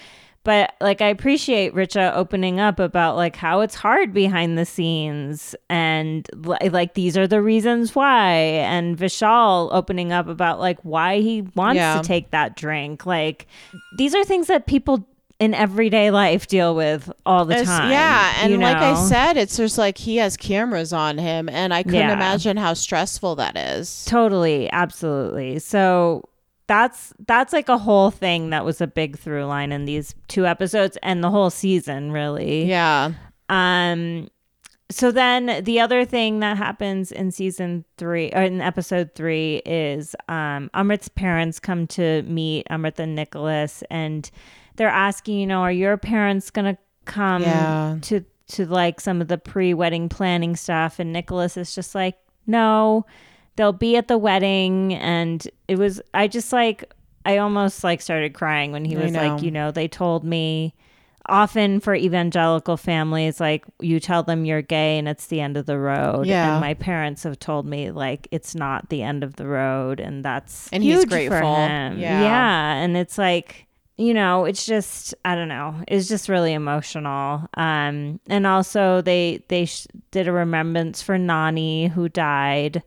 But 0.49 0.75
like 0.81 1.03
I 1.03 1.09
appreciate 1.09 1.75
Richa 1.75 2.15
opening 2.15 2.59
up 2.59 2.79
about 2.81 3.17
like 3.17 3.37
how 3.37 3.61
it's 3.61 3.75
hard 3.75 4.15
behind 4.15 4.57
the 4.57 4.65
scenes 4.65 5.55
and 5.69 6.27
like 6.35 6.95
these 6.95 7.19
are 7.19 7.27
the 7.27 7.43
reasons 7.43 7.95
why 7.95 8.33
and 8.33 8.97
Vishal 8.97 9.69
opening 9.73 10.11
up 10.11 10.27
about 10.27 10.59
like 10.59 10.79
why 10.85 11.21
he 11.21 11.43
wants 11.55 11.77
Yeah. 11.77 12.01
to 12.01 12.03
take 12.03 12.31
that 12.31 12.57
drink. 12.57 13.05
Like 13.05 13.47
these 13.99 14.15
are 14.15 14.25
things 14.25 14.47
that 14.47 14.67
people 14.67 15.07
in 15.39 15.53
everyday 15.53 16.11
life 16.11 16.47
deal 16.47 16.75
with 16.75 17.13
all 17.27 17.45
the 17.45 17.53
It's- 17.57 17.69
time. 17.69 17.91
Yeah, 17.93 18.33
and 18.41 18.51
you 18.51 18.59
like 18.59 18.79
I 18.79 18.95
said, 18.95 19.37
it's 19.37 19.59
just 19.59 19.77
like 19.77 19.99
he 19.99 20.17
has 20.17 20.39
cameras 20.39 20.95
on 20.95 21.19
him, 21.19 21.51
and 21.51 21.75
I 21.75 21.83
couldn't 21.83 22.01
Yeah. 22.01 22.13
imagine 22.15 22.57
how 22.57 22.73
stressful 22.73 23.37
that 23.37 23.55
is. 23.57 24.07
Totally, 24.07 24.69
absolutely. 24.73 25.59
So 25.59 26.25
that's 26.69 27.13
that's 27.27 27.53
like 27.53 27.69
a 27.69 27.79
whole 27.79 28.11
thing 28.13 28.51
that 28.51 28.65
was 28.65 28.81
a 28.81 28.87
big 28.87 29.19
through 29.19 29.45
line 29.47 29.73
in 29.73 29.85
these 29.87 30.15
two 30.29 30.47
episodes 30.47 30.97
and 31.03 31.25
the 31.25 31.31
whole 31.31 31.51
season, 31.51 32.13
really. 32.13 32.65
Yeah, 32.67 33.13
Um 33.49 34.29
so 34.91 35.11
then 35.13 35.63
the 35.65 35.81
other 35.81 36.07
thing 36.07 36.41
that 36.41 36.57
happens 36.57 37.13
in 37.13 37.31
season 37.31 37.85
3 37.99 38.31
or 38.35 38.43
in 38.43 38.61
episode 38.63 39.15
3 39.15 39.61
is 39.67 40.15
um 40.29 40.71
Amrit's 40.75 41.09
parents 41.09 41.59
come 41.61 41.87
to 41.89 42.23
meet 42.23 42.67
Amrit 42.71 42.99
and 42.99 43.15
Nicholas 43.15 43.83
and 43.91 44.31
they're 44.77 44.89
asking, 44.89 45.39
you 45.41 45.47
know, 45.47 45.61
are 45.61 45.73
your 45.73 45.97
parents 45.99 46.51
going 46.51 46.75
to 46.75 46.81
come 47.05 47.43
Yeah. 47.43 47.99
to 48.03 48.25
to 48.53 48.65
like 48.67 48.99
some 49.01 49.21
of 49.21 49.29
the 49.29 49.37
pre-wedding 49.37 50.09
planning 50.09 50.57
stuff 50.57 50.99
and 50.99 51.13
Nicholas 51.13 51.57
is 51.59 51.75
just 51.75 51.95
like, 51.95 52.17
"No, 52.47 53.05
they'll 53.59 53.73
be 53.75 53.97
at 53.99 54.09
the 54.09 54.17
wedding." 54.17 54.95
And 54.95 55.47
it 55.69 55.77
was 55.79 56.01
I 56.15 56.27
just 56.29 56.51
like 56.53 56.91
I 57.27 57.37
almost 57.37 57.85
like 57.85 58.01
started 58.01 58.33
crying 58.33 58.73
when 58.73 58.87
he 58.87 58.97
was 58.97 59.13
like, 59.13 59.43
you 59.43 59.51
know, 59.51 59.71
they 59.71 59.87
told 59.89 60.25
me 60.25 60.73
often 61.31 61.79
for 61.79 61.95
evangelical 61.95 62.79
families 62.79 63.39
like 63.39 63.63
you 63.81 64.01
tell 64.01 64.23
them 64.23 64.47
you're 64.47 64.63
gay 64.63 64.97
and 64.99 65.07
it's 65.07 65.27
the 65.27 65.43
end 65.43 65.59
of 65.59 65.67
the 65.67 65.79
road 65.79 66.25
Yeah. 66.27 66.53
and 66.53 66.61
my 66.63 66.73
parents 66.73 67.23
have 67.25 67.39
told 67.39 67.67
me 67.67 67.91
like 67.91 68.27
it's 68.31 68.55
not 68.55 68.89
the 68.89 69.03
end 69.03 69.23
of 69.23 69.37
the 69.37 69.47
road 69.47 70.01
and 70.01 70.25
that's 70.25 70.71
And 70.73 70.83
he's 70.83 71.05
grateful. 71.05 71.39
Yeah. 71.43 71.93
yeah 71.99 72.73
and 72.77 72.97
it's 72.97 73.19
like 73.19 73.67
you 73.99 74.15
know 74.15 74.47
it's 74.47 74.65
just 74.65 75.13
i 75.27 75.35
don't 75.35 75.49
know 75.49 75.75
it's 75.87 76.09
just 76.09 76.31
really 76.31 76.55
emotional 76.55 77.47
um 77.55 78.19
and 78.29 78.47
also 78.47 79.03
they 79.03 79.43
they 79.49 79.67
sh- 79.67 79.87
did 80.11 80.29
a 80.29 80.33
remembrance 80.33 81.03
for 81.03 81.19
nani 81.19 81.89
who 81.89 82.09
died 82.09 82.83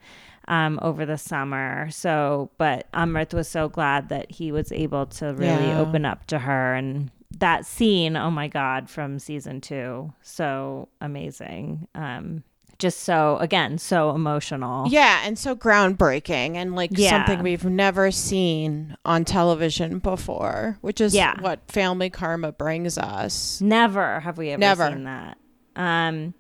um 0.52 0.78
over 0.84 1.06
the 1.06 1.18
summer 1.18 1.90
so 1.90 2.52
but 2.60 2.92
amrit 2.92 3.34
was 3.34 3.48
so 3.48 3.68
glad 3.70 4.10
that 4.10 4.30
he 4.30 4.52
was 4.52 4.72
able 4.72 5.06
to 5.08 5.34
really 5.34 5.70
Yeah. 5.70 5.80
open 5.80 6.06
up 6.06 6.28
to 6.28 6.38
her 6.40 6.76
and 6.76 7.10
that 7.40 7.66
scene 7.66 8.16
oh 8.16 8.30
my 8.30 8.48
god 8.48 8.90
from 8.90 9.18
season 9.18 9.62
two 9.62 10.14
so 10.22 10.90
amazing 11.00 11.88
um 11.96 12.44
just 12.78 13.00
so 13.02 13.38
again 13.38 13.78
so 13.78 14.10
emotional 14.10 14.88
yeah, 14.88 15.22
and 15.24 15.38
so 15.38 15.56
groundbreaking, 15.56 16.56
and 16.56 16.76
like 16.76 16.90
Yeah. 16.94 17.12
something 17.12 17.44
we've 17.44 17.64
never 17.64 18.10
seen 18.10 18.98
on 19.06 19.24
television 19.24 20.00
before, 20.00 20.80
which 20.82 21.00
is 21.00 21.14
Yeah. 21.14 21.40
what 21.42 21.60
family 21.72 22.10
karma 22.10 22.52
brings 22.52 22.98
us. 22.98 23.62
Never 23.62 24.22
have 24.22 24.40
we 24.40 24.50
ever 24.50 24.60
Never. 24.60 24.90
seen 24.90 25.04
that. 25.04 25.38
Um, 25.76 26.34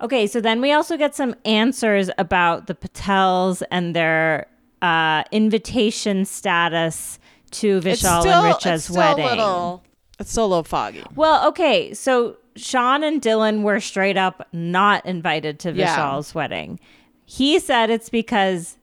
okay, 0.00 0.26
so 0.26 0.40
then 0.40 0.60
we 0.60 0.72
also 0.72 0.96
get 0.96 1.14
some 1.14 1.34
answers 1.44 2.10
about 2.18 2.66
the 2.66 2.74
Patels 2.74 3.62
and 3.70 3.94
their 3.94 4.46
uh, 4.82 5.24
invitation 5.32 6.24
status 6.24 7.18
to 7.52 7.80
Vishal 7.80 8.24
and 8.26 8.44
Richa's 8.46 8.66
it's 8.66 8.84
still 8.84 8.96
wedding. 8.96 9.24
A 9.26 9.28
little, 9.30 9.82
it's 10.18 10.30
still 10.30 10.46
a 10.46 10.48
little 10.48 10.64
foggy. 10.64 11.04
Well, 11.14 11.46
okay, 11.48 11.92
so 11.94 12.36
Shaan 12.56 13.02
and 13.06 13.20
Dylan 13.20 13.62
were 13.62 13.80
straight 13.80 14.16
up 14.16 14.46
not 14.52 15.04
invited 15.06 15.58
to 15.60 15.72
Yeah. 15.72 15.96
Vishal's 15.96 16.34
wedding. 16.34 16.78
He 17.24 17.58
said 17.58 17.90
it's 17.90 18.08
because 18.08 18.76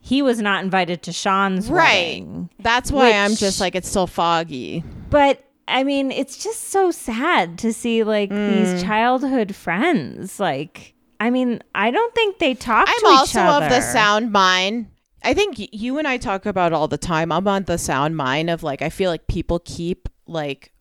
he 0.00 0.20
was 0.22 0.40
not 0.40 0.62
invited 0.64 1.02
to 1.04 1.10
Shaan's 1.10 1.70
Right. 1.70 2.20
wedding. 2.20 2.50
That's 2.58 2.92
why 2.92 3.12
I'm 3.12 3.34
just 3.36 3.60
like 3.60 3.74
it's 3.74 3.88
still 3.88 4.06
foggy. 4.06 4.82
But 5.10 5.42
I 5.66 5.82
mean, 5.84 6.10
it's 6.10 6.36
just 6.42 6.64
so 6.70 6.90
sad 6.90 7.58
to 7.58 7.72
see 7.72 8.04
like 8.04 8.30
Mm. 8.30 8.48
these 8.72 8.82
childhood 8.82 9.54
friends. 9.54 10.38
Like, 10.38 10.94
I 11.20 11.30
mean, 11.30 11.62
I 11.74 11.90
don't 11.90 12.14
think 12.14 12.38
they 12.38 12.54
talk 12.54 12.86
to 12.86 12.92
each 12.92 12.96
other. 13.02 13.08
I'm 13.08 13.16
also 13.18 13.40
of 13.64 13.70
the 13.70 13.80
sound 13.80 14.30
mind. 14.32 14.88
I 15.22 15.32
think 15.32 15.56
you 15.72 15.98
and 15.98 16.06
I 16.06 16.18
talk 16.18 16.44
about 16.44 16.74
all 16.74 16.86
the 16.86 16.98
time. 16.98 17.32
I'm 17.32 17.48
on 17.48 17.64
the 17.64 17.78
sound 17.78 18.14
mind 18.16 18.50
of 18.50 18.62
like 18.62 18.82
I 18.82 18.90
feel 18.90 19.10
like 19.10 19.26
people 19.26 19.58
keep 19.64 20.08
like 20.26 20.72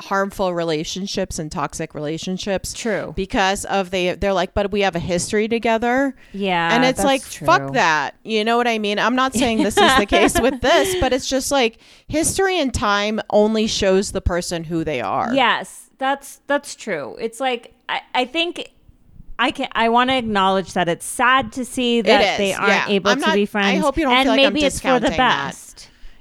harmful 0.00 0.54
relationships 0.54 1.38
and 1.40 1.50
toxic 1.50 1.92
relationships 1.94 2.72
True. 2.72 3.12
because 3.16 3.64
of 3.64 3.90
they 3.90 4.14
they're 4.14 4.32
like 4.32 4.54
but 4.54 4.70
we 4.70 4.82
have 4.82 4.94
a 4.94 5.00
history 5.00 5.48
together 5.48 6.14
Yeah, 6.32 6.72
and 6.74 6.84
it's 6.84 7.02
like 7.02 7.28
true. 7.28 7.46
fuck 7.46 7.72
that 7.72 8.14
you 8.22 8.44
know 8.44 8.56
what 8.56 8.68
i 8.68 8.78
mean 8.78 9.00
i'm 9.00 9.16
not 9.16 9.34
saying 9.34 9.58
this 9.64 9.76
is 9.76 9.96
the 9.96 10.06
case 10.08 10.40
with 10.40 10.60
this 10.60 10.94
but 11.00 11.12
it's 11.12 11.28
just 11.28 11.50
like 11.50 11.78
history 12.06 12.60
and 12.60 12.72
time 12.72 13.20
only 13.30 13.66
shows 13.66 14.12
the 14.12 14.20
person 14.20 14.62
who 14.64 14.84
they 14.84 15.00
are 15.00 15.34
Yes, 15.34 15.90
that's 15.98 16.40
that's 16.46 16.76
true. 16.76 17.16
It's 17.18 17.40
like 17.40 17.74
I, 17.88 18.00
I 18.14 18.24
think 18.24 18.70
I 19.36 19.50
can 19.50 19.68
I 19.72 19.88
want 19.88 20.10
to 20.10 20.16
acknowledge 20.16 20.74
that 20.74 20.88
it's 20.88 21.04
sad 21.06 21.52
to 21.52 21.64
see 21.64 22.02
that 22.02 22.38
they 22.38 22.52
aren't 22.52 22.68
yeah. 22.68 22.88
able 22.88 23.10
I'm 23.10 23.20
to 23.20 23.32
be 23.32 23.42
I 23.42 23.46
friends. 23.46 23.82
hope 23.84 23.96
you 23.96 24.04
don't 24.04 24.12
and 24.12 24.22
feel 24.26 24.32
like 24.32 24.46
I'm 24.46 24.52
maybe 24.52 24.64
it's 24.64 24.80
for 24.80 25.00
the 25.00 25.08
discounting 25.08 25.16
that. 25.16 25.67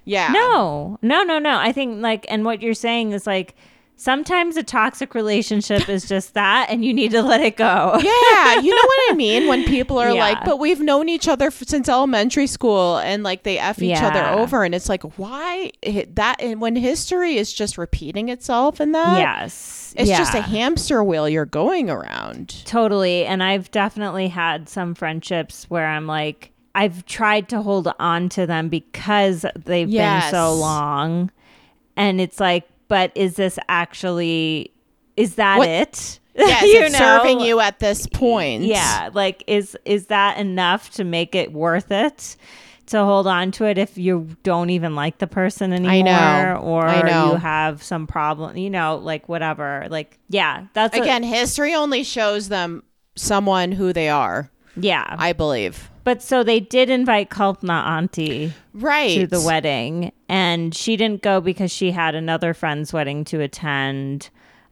Yeah. 0.08 0.30
No, 0.32 0.98
no, 1.02 1.24
no, 1.24 1.38
no. 1.40 1.58
I 1.58 1.72
think 1.72 2.02
like, 2.02 2.26
and 2.30 2.46
what 2.46 2.62
you're 2.62 2.74
saying 2.74 3.12
is 3.12 3.28
like, 3.28 3.56
sometimes 4.00 4.56
a 4.58 4.62
toxic 4.64 5.16
relationship 5.16 5.90
is 5.90 6.08
just 6.08 6.36
that, 6.36 6.68
and 6.70 6.86
you 6.86 6.94
need 6.94 7.10
to 7.10 7.22
let 7.24 7.42
it 7.42 7.58
go. 7.58 7.94
Yeah, 8.00 8.60
you 8.62 8.70
know 8.70 8.84
what 8.86 9.00
I 9.12 9.14
mean? 9.18 9.48
When 9.48 9.64
people 9.66 9.98
are 9.98 10.12
Yeah. 10.14 10.22
like, 10.22 10.46
but 10.46 10.60
we've 10.60 10.80
known 10.80 11.10
each 11.10 11.28
other 11.28 11.48
f- 11.48 11.64
since 11.66 11.90
elementary 11.90 12.46
school 12.46 13.00
and 13.00 13.24
like 13.24 13.42
they 13.42 13.58
F 13.58 13.82
each 13.82 13.90
Yeah. 13.90 14.08
other 14.08 14.40
over. 14.40 14.64
And 14.64 14.76
it's 14.76 14.88
like, 14.88 15.02
why 15.18 15.72
that? 16.14 16.36
And 16.40 16.62
when 16.62 16.76
history 16.76 17.38
is 17.38 17.52
just 17.52 17.76
repeating 17.78 18.30
itself 18.30 18.80
and 18.80 18.94
that, 18.94 19.18
yes, 19.18 19.96
it's 19.98 20.12
just 20.12 20.36
a 20.36 20.42
hamster 20.42 21.04
wheel 21.04 21.28
you're 21.28 21.46
going 21.46 21.90
around. 21.90 22.64
Totally. 22.66 23.26
And 23.26 23.42
I've 23.42 23.72
definitely 23.72 24.28
had 24.28 24.70
some 24.70 24.94
friendships 24.94 25.66
where 25.72 25.88
I'm 25.88 26.06
like, 26.06 26.52
I've 26.78 27.06
tried 27.06 27.50
to 27.50 27.62
hold 27.62 27.92
on 28.00 28.30
to 28.30 28.46
them 28.46 28.70
because 28.70 29.46
they've 29.56 29.90
been 29.90 30.22
so 30.32 30.54
long. 30.54 31.32
And 31.96 32.22
it's 32.22 32.40
like, 32.40 32.68
but 32.88 33.12
is 33.16 33.36
this 33.36 33.58
actually, 33.68 34.72
is 35.16 35.36
that 35.36 35.58
What- 35.58 35.68
it? 35.70 36.20
Yes, 36.36 36.62
You 36.72 36.82
it's 36.82 36.94
know? 36.94 37.00
serving 37.00 37.40
you 37.40 37.60
at 37.60 37.80
this 37.80 38.06
point. 38.06 38.62
Yeah. 38.64 39.10
Like, 39.12 39.44
is, 39.48 39.76
is 39.86 40.06
that 40.08 40.38
enough 40.38 40.92
to 40.92 41.04
make 41.04 41.34
it 41.34 41.52
worth 41.52 41.92
it? 41.92 42.36
To 42.92 43.04
hold 43.04 43.26
on 43.28 43.52
to 43.54 43.66
it 43.66 43.78
if 43.78 43.98
you 43.98 44.38
don't 44.44 44.70
even 44.70 44.96
like 44.96 45.18
the 45.18 45.28
person 45.28 45.74
anymore, 45.74 46.04
know. 46.06 46.62
or 46.64 46.86
I 46.88 47.02
know. 47.02 47.32
you 47.34 47.38
have 47.38 47.84
some 47.84 48.08
problem, 48.08 48.56
you 48.56 48.70
know, 48.70 48.96
like 49.04 49.28
whatever. 49.28 49.88
Like, 49.90 50.18
yeah, 50.30 50.68
that's 50.74 50.96
a- 50.96 51.02
Again, 51.02 51.22
history 51.24 51.74
only 51.74 52.04
shows 52.04 52.48
them 52.48 52.84
someone 53.16 53.74
who 53.74 53.92
they 53.92 54.08
are, 54.08 54.50
yeah. 54.78 55.04
I 55.18 55.34
believe. 55.34 55.90
But 56.08 56.22
so 56.24 56.42
they 56.42 56.62
did 56.62 56.90
invite 56.90 57.30
Kalpna 57.30 57.84
Auntie 57.86 58.54
Right. 58.74 59.20
to 59.20 59.28
the 59.28 59.42
wedding, 59.42 60.14
and 60.30 60.74
she 60.74 60.96
didn't 60.96 61.22
go 61.22 61.42
because 61.42 61.70
she 61.70 61.92
had 61.92 62.16
another 62.16 62.54
friend's 62.54 62.94
wedding 62.94 63.26
to 63.26 63.42
attend. 63.42 64.30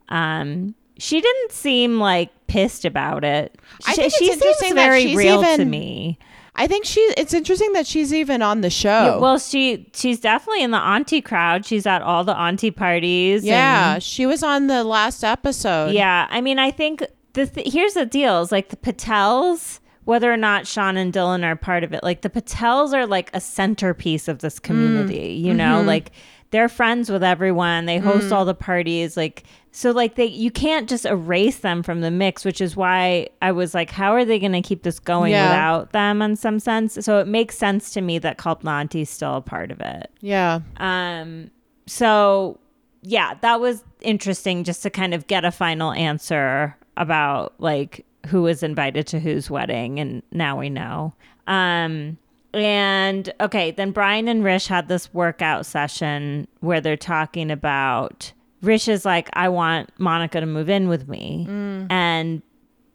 Um, 0.08 0.76
she 0.98 1.20
didn't 1.20 1.52
seem 1.52 2.00
like 2.00 2.30
pissed 2.48 2.86
about 2.86 3.26
it. 3.26 3.54
I 3.86 3.92
She, 3.92 3.96
think 3.96 4.08
it's 4.14 4.18
she 4.18 4.54
seems 4.66 4.74
very 4.76 5.02
she's 5.08 5.18
real 5.18 5.44
to 5.44 5.66
me. 5.66 6.18
I 6.56 6.68
think 6.68 6.86
she. 6.86 7.02
It's 7.18 7.34
interesting 7.34 7.74
that 7.74 7.86
she's 7.86 8.14
even 8.14 8.42
on 8.42 8.62
the 8.62 8.70
show. 8.70 8.88
Yeah, 8.88 9.18
well, 9.18 9.38
she 9.38 9.90
she's 9.94 10.22
definitely 10.22 10.64
in 10.64 10.72
the 10.72 10.78
auntie 10.80 11.20
crowd. 11.22 11.66
She's 11.66 11.86
at 11.86 12.02
all 12.02 12.24
the 12.24 12.38
auntie 12.38 12.72
parties. 12.72 13.42
and- 13.42 13.48
yeah, 13.50 14.00
she 14.00 14.26
was 14.26 14.42
on 14.42 14.68
the 14.68 14.86
last 14.86 15.22
episode. 15.22 15.92
Yeah, 15.92 16.28
I 16.30 16.40
mean, 16.40 16.60
I 16.60 16.72
think 16.72 17.04
the 17.34 17.46
th- 17.46 17.74
here's 17.74 17.96
the 17.96 18.06
deal: 18.06 18.40
is 18.42 18.54
like 18.54 18.70
the 18.70 18.78
Patels, 18.78 19.80
whether 20.06 20.32
or 20.32 20.38
not 20.38 20.64
Shaan 20.64 20.98
and 20.98 21.12
Dylan 21.12 21.44
are 21.44 21.56
part 21.56 21.84
of 21.84 21.94
it, 21.94 22.04
like 22.04 22.22
the 22.22 22.30
Patels 22.30 22.94
are 22.94 23.06
like 23.06 23.30
a 23.34 23.42
centerpiece 23.42 24.28
of 24.28 24.40
this 24.40 24.60
community. 24.60 25.40
Mm. 25.40 25.46
You 25.46 25.54
know, 25.54 25.80
mm-hmm. 25.80 25.88
like 25.88 26.12
they're 26.52 26.70
friends 26.70 27.10
with 27.10 27.24
everyone. 27.24 27.86
They 27.86 27.98
host 27.98 28.28
mm. 28.28 28.32
all 28.32 28.46
the 28.46 28.56
parties. 28.56 29.18
Like 29.18 29.44
so, 29.72 29.92
like 29.92 30.16
they 30.16 30.26
you 30.26 30.52
can't 30.52 30.88
just 30.88 31.06
erase 31.06 31.58
them 31.58 31.84
from 31.84 32.02
the 32.02 32.12
mix, 32.12 32.46
which 32.46 32.62
is 32.62 32.76
why 32.76 33.30
I 33.42 33.52
was 33.52 33.74
like, 33.74 33.90
how 33.90 34.14
are 34.14 34.24
they 34.24 34.40
going 34.40 34.54
to 34.54 34.62
keep 34.62 34.84
this 34.84 35.00
going 35.00 35.32
Yeah. 35.32 35.50
without 35.50 35.92
them? 35.92 36.22
In 36.22 36.36
some 36.36 36.60
sense, 36.60 36.98
so 37.02 37.20
it 37.20 37.28
makes 37.28 37.58
sense 37.58 37.92
to 37.92 38.02
me 38.02 38.20
that 38.20 38.38
Kalpnanti's 38.38 39.10
still 39.10 39.36
a 39.36 39.42
part 39.42 39.72
of 39.72 39.82
it. 39.82 40.12
Yeah. 40.22 40.62
Um, 40.78 41.50
so 41.88 42.60
yeah, 43.02 43.34
that 43.42 43.60
was 43.60 43.84
interesting 44.02 44.64
just 44.64 44.84
to 44.84 44.90
kind 44.90 45.14
of 45.14 45.28
get 45.28 45.46
a 45.46 45.52
final 45.52 45.92
answer 45.92 46.76
about 46.98 47.54
like 47.60 48.05
who 48.28 48.44
was 48.44 48.64
invited 48.64 49.08
to 49.08 49.20
whose 49.20 49.50
wedding, 49.50 50.00
and 50.00 50.24
now 50.32 50.60
we 50.60 50.70
know. 50.70 51.14
Um, 51.48 52.18
and 52.54 53.34
okay, 53.42 53.72
then 53.72 53.92
Brian 53.92 54.28
and 54.28 54.44
Rish 54.44 54.68
had 54.68 54.88
this 54.88 55.14
workout 55.14 55.66
session 55.66 56.48
where 56.62 56.80
they're 56.80 56.96
talking 56.96 57.52
about 57.52 58.32
Rish 58.62 58.88
is 58.88 59.06
like, 59.06 59.30
I 59.34 59.50
want 59.50 59.90
Monica 60.00 60.40
to 60.40 60.46
move 60.46 60.70
in 60.70 60.88
with 60.88 61.08
me. 61.08 61.46
And 61.90 62.42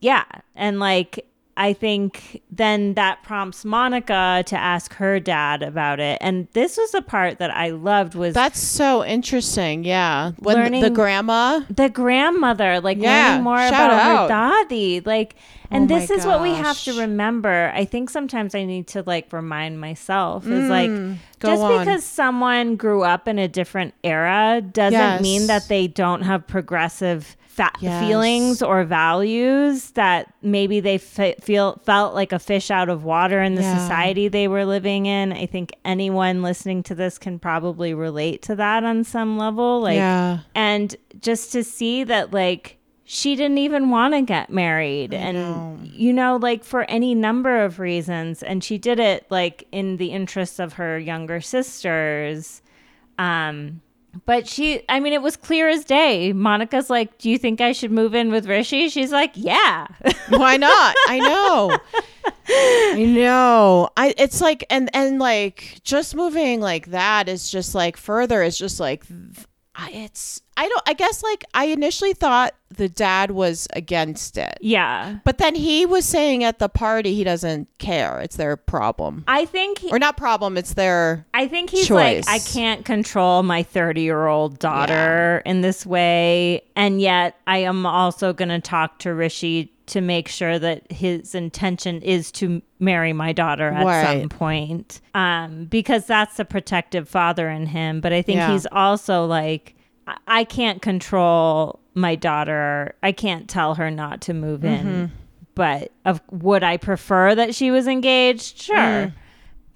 yeah. 0.00 0.24
And 0.56 0.80
like, 0.80 1.26
I 1.62 1.74
think 1.74 2.40
then 2.50 2.94
that 2.94 3.22
prompts 3.22 3.66
Monica 3.66 4.42
to 4.46 4.56
ask 4.56 4.94
her 4.94 5.20
dad 5.20 5.62
about 5.62 6.00
it. 6.00 6.16
And 6.22 6.48
this 6.54 6.78
was 6.78 6.92
the 6.92 7.02
part 7.02 7.36
that 7.38 7.54
I 7.54 7.68
loved 7.70 8.14
was 8.14 8.32
That's 8.32 8.58
so 8.58 9.04
interesting. 9.04 9.84
Yeah. 9.84 10.32
When 10.38 10.72
the- 10.72 10.80
the 10.80 10.88
grandma. 10.90 11.60
the 11.68 11.90
grandmother, 11.90 12.80
like 12.80 12.96
Yeah, 12.96 13.28
learning 13.28 13.44
more 13.44 13.58
shout 13.58 13.68
about 13.74 13.90
out. 13.92 14.22
her 14.22 14.28
daddy. 14.64 15.00
Like, 15.00 15.34
and 15.70 15.84
Oh 15.92 15.94
this 15.98 16.10
is 16.10 16.24
what 16.24 16.40
we 16.40 16.54
have 16.54 16.82
to 16.84 16.98
remember. 16.98 17.70
I 17.74 17.84
think 17.84 18.08
sometimes 18.08 18.54
I 18.54 18.64
need 18.64 18.86
to 18.88 19.02
like 19.06 19.30
remind 19.30 19.78
myself 19.80 20.46
is 20.46 20.70
like 20.70 20.88
Mm, 20.90 21.16
go 21.40 21.48
just 21.50 21.62
on. 21.62 21.78
because 21.78 22.04
someone 22.04 22.76
grew 22.76 23.02
up 23.02 23.28
in 23.28 23.38
a 23.38 23.48
different 23.48 23.92
era 24.02 24.62
doesn't 24.62 24.92
Yes. 24.92 25.20
mean 25.20 25.46
that 25.48 25.68
they 25.68 25.86
don't 25.88 26.22
have 26.22 26.46
progressive 26.46 27.36
fa- 27.50 27.72
Yes. 27.80 28.06
feelings 28.06 28.62
or 28.62 28.84
values 28.84 29.90
that 29.92 30.32
maybe 30.40 30.78
they 30.80 30.98
fe- 30.98 31.34
feel 31.40 31.80
felt 31.84 32.14
like 32.14 32.32
a 32.32 32.38
fish 32.38 32.70
out 32.70 32.88
of 32.88 33.02
water 33.04 33.42
in 33.42 33.56
the 33.56 33.62
Yeah. 33.62 33.76
society 33.78 34.28
they 34.28 34.46
were 34.48 34.64
living 34.64 35.06
in. 35.06 35.32
I 35.32 35.46
think 35.46 35.72
anyone 35.84 36.42
listening 36.42 36.82
to 36.84 36.94
this 36.94 37.18
can 37.18 37.38
probably 37.40 37.92
relate 37.92 38.40
to 38.42 38.54
that 38.56 38.84
on 38.84 39.02
some 39.04 39.36
level. 39.36 39.80
Like 39.80 39.96
yeah. 39.96 40.38
and 40.54 40.94
just 41.20 41.50
to 41.52 41.64
see 41.64 42.04
that 42.04 42.32
like 42.32 42.76
she 43.04 43.34
didn't 43.34 43.58
even 43.58 43.90
want 43.90 44.14
to 44.14 44.22
get 44.22 44.50
married 44.50 45.12
and 45.12 45.36
know. 45.36 45.78
you 45.82 46.12
know 46.12 46.36
like 46.40 46.62
for 46.62 46.82
any 46.84 47.12
number 47.12 47.64
of 47.64 47.80
reasons 47.80 48.40
and 48.44 48.62
she 48.62 48.78
did 48.78 49.00
it 49.00 49.26
like 49.30 49.66
in 49.72 49.96
the 49.96 50.12
interests 50.12 50.60
of 50.60 50.74
her 50.74 50.96
younger 50.96 51.40
sisters 51.40 52.62
um 53.18 53.80
but 54.26 54.46
she 54.46 54.82
i 54.88 54.98
mean 55.00 55.12
it 55.12 55.22
was 55.22 55.36
clear 55.36 55.68
as 55.68 55.84
day 55.84 56.32
monica's 56.32 56.90
like 56.90 57.16
do 57.18 57.30
you 57.30 57.38
think 57.38 57.60
i 57.60 57.72
should 57.72 57.90
move 57.90 58.14
in 58.14 58.30
with 58.30 58.46
rishi 58.46 58.88
she's 58.88 59.12
like 59.12 59.32
yeah 59.34 59.86
Why 60.30 60.56
not? 60.56 60.94
I 61.08 61.18
know. 61.18 61.78
I 62.48 63.04
know. 63.04 63.90
I 63.96 64.14
it's 64.16 64.40
like 64.40 64.64
and 64.70 64.88
and 64.94 65.18
like 65.18 65.80
just 65.82 66.14
moving 66.14 66.60
like 66.60 66.86
that 66.92 67.28
is 67.28 67.50
just 67.50 67.74
like 67.74 67.96
further 67.96 68.42
is 68.42 68.56
just 68.56 68.78
like 68.78 69.04
it's 69.90 70.40
I 70.56 70.68
don't 70.68 70.82
I 70.86 70.92
guess 70.92 71.22
like 71.22 71.44
I 71.54 71.66
initially 71.66 72.12
thought 72.12 72.54
the 72.76 72.88
dad 72.88 73.30
was 73.32 73.66
against 73.74 74.36
it. 74.38 74.58
yeah 74.60 75.18
But 75.24 75.38
then 75.38 75.54
he 75.54 75.86
was 75.86 76.04
saying 76.04 76.44
at 76.44 76.58
the 76.58 76.68
party 76.68 77.14
he 77.14 77.24
doesn't 77.24 77.68
care. 77.78 78.20
It's 78.20 78.36
their 78.36 78.56
problem. 78.56 79.24
i 79.26 79.44
think 79.44 79.78
he, 79.78 79.90
Or 79.90 79.98
not 79.98 80.16
problem, 80.16 80.56
it's 80.58 80.74
their 80.74 81.26
I 81.34 81.48
think 81.48 81.70
he's 81.70 81.86
choice. 81.88 82.26
like, 82.26 82.34
I 82.34 82.38
can't 82.44 82.84
control 82.84 83.42
my 83.42 83.62
30 83.62 84.02
year 84.02 84.26
old 84.26 84.58
daughter 84.58 85.42
in 85.46 85.62
this 85.62 85.84
way. 85.86 86.62
And 86.76 87.00
yet 87.00 87.36
I 87.46 87.58
am 87.58 87.86
also 87.86 88.32
going 88.32 88.50
to 88.50 88.60
talk 88.60 88.98
to 89.00 89.14
Rishi 89.14 89.72
to 89.90 90.00
make 90.00 90.28
sure 90.28 90.58
that 90.58 90.90
his 90.90 91.34
intention 91.34 92.02
is 92.02 92.32
to 92.32 92.62
marry 92.78 93.12
my 93.12 93.32
daughter 93.32 93.68
at 93.68 93.84
Right. 93.86 94.20
some 94.22 94.28
point. 94.28 95.00
Um, 95.14 95.64
because 95.66 96.06
that's 96.06 96.36
the 96.36 96.44
protective 96.44 97.08
father 97.08 97.48
in 97.48 97.66
him. 97.66 98.00
But 98.00 98.12
I 98.12 98.22
think 98.22 98.38
Yeah. 98.38 98.52
he's 98.52 98.66
also 98.72 99.26
like, 99.26 99.74
I- 100.06 100.16
I 100.26 100.44
can't 100.44 100.80
control 100.82 101.80
my 101.94 102.14
daughter. 102.14 102.94
I 103.02 103.12
can't 103.12 103.48
tell 103.48 103.74
her 103.74 103.90
not 103.90 104.20
to 104.22 104.34
move 104.34 104.60
Mm-hmm. 104.62 104.88
in. 104.88 105.12
But 105.54 105.92
of 106.04 106.20
would 106.30 106.62
I 106.62 106.76
prefer 106.76 107.34
that 107.34 107.54
she 107.54 107.70
was 107.70 107.86
engaged? 107.86 108.62
Sure 108.62 108.76
Mm. 108.76 109.12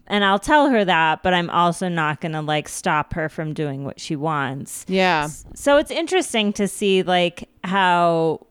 and 0.07 0.25
I'll 0.25 0.39
tell 0.39 0.69
her 0.71 0.85
that, 0.85 1.23
but 1.23 1.35
I'm 1.35 1.51
also 1.51 1.89
not 1.89 2.21
going 2.21 2.33
to 2.33 2.41
like 2.41 2.69
stop 2.69 3.15
her 3.15 3.29
from 3.29 3.53
doing 3.53 3.85
what 3.85 3.99
she 4.01 4.17
wants. 4.17 4.85
Yeah. 4.89 5.29
So 5.55 5.77
it's 5.77 5.91
interesting 5.91 6.53
to 6.55 6.69
see 6.69 7.03
like 7.03 7.49
how 7.65 8.47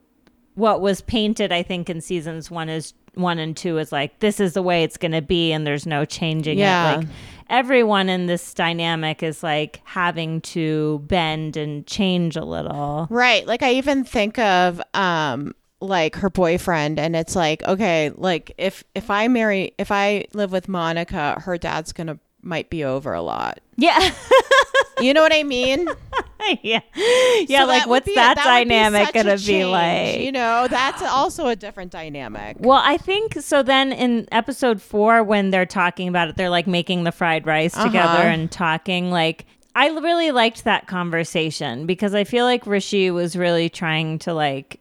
what 0.56 0.82
was 0.82 1.02
painted 1.02 1.52
I 1.52 1.64
think 1.64 1.90
in 1.90 2.02
seasons 2.02 2.50
1 2.52 2.70
is 2.70 2.94
1 3.16 3.40
and 3.40 3.56
2 3.56 3.78
is 3.78 3.92
like 3.92 4.20
this 4.20 4.40
is 4.40 4.54
the 4.54 4.62
way 4.62 4.84
it's 4.84 4.98
going 4.98 5.12
to 5.12 5.22
be 5.22 5.52
and 5.52 5.66
there's 5.68 5.86
no 5.86 6.04
changing 6.06 6.58
Yeah. 6.60 6.94
it. 6.94 6.98
Like 7.00 7.08
everyone 7.50 8.10
in 8.10 8.26
this 8.28 8.54
dynamic 8.54 9.22
is 9.22 9.44
like 9.44 9.82
having 9.84 10.42
to 10.42 11.00
bend 11.08 11.56
and 11.58 11.86
change 11.86 12.36
a 12.36 12.44
little. 12.46 13.08
Right. 13.10 13.46
Like 13.46 13.62
I 13.64 13.74
even 13.74 14.04
think 14.04 14.40
of 14.40 14.82
um 14.94 15.54
like 15.80 16.16
her 16.16 16.30
boyfriend 16.30 16.98
and 17.00 17.16
it's 17.16 17.36
like 17.36 17.62
okay, 17.64 18.12
like 18.16 18.54
if 18.58 18.84
if 18.96 19.10
I 19.12 19.28
marry 19.28 19.74
if 19.78 19.92
I 19.92 20.26
live 20.34 20.52
with 20.52 20.68
Monica, 20.70 21.40
her 21.44 21.58
dad's 21.58 21.92
going 21.92 22.08
to 22.08 22.18
might 22.44 22.70
be 22.70 22.84
over 22.84 23.14
a 23.14 23.22
lot. 23.22 23.60
Yeah. 23.78 24.12
You 25.02 25.14
know 25.14 25.22
what 25.22 25.34
I 25.34 25.44
mean? 25.44 25.88
yeah. 26.62 26.80
Yeah, 27.48 27.62
So 27.62 27.66
like 27.68 27.82
that 27.84 27.90
what's 27.90 28.08
a- 28.08 28.16
that, 28.16 28.38
dynamic 28.38 29.12
going 29.12 29.26
to 29.26 29.44
be 29.44 29.66
like? 29.66 30.20
You 30.20 30.32
know, 30.32 30.68
that's 30.70 31.02
also 31.02 31.48
a 31.48 31.56
different 31.56 31.92
dynamic. 31.92 32.58
Well, 32.60 32.80
I 32.82 32.98
think 32.98 33.34
so. 33.42 33.64
Then 33.64 33.92
in 33.92 34.28
episode 34.32 34.82
four, 34.82 35.24
when 35.24 35.50
they're 35.50 35.66
talking 35.66 36.08
about 36.08 36.30
it, 36.30 36.38
they're 36.38 36.52
like 36.52 36.68
making 36.68 37.04
the 37.04 37.12
fried 37.12 37.46
rice 37.48 37.74
together 37.74 38.20
Uh-huh. 38.20 38.28
and 38.30 38.52
talking. 38.52 39.10
Like, 39.12 39.46
I 39.76 39.88
really 39.90 40.32
liked 40.32 40.64
that 40.64 40.88
conversation 40.88 41.86
because 41.86 42.14
I 42.14 42.24
feel 42.24 42.46
like 42.46 42.66
Rishi 42.68 43.10
was 43.12 43.36
really 43.36 43.68
trying 43.70 44.20
to 44.20 44.34
like 44.34 44.80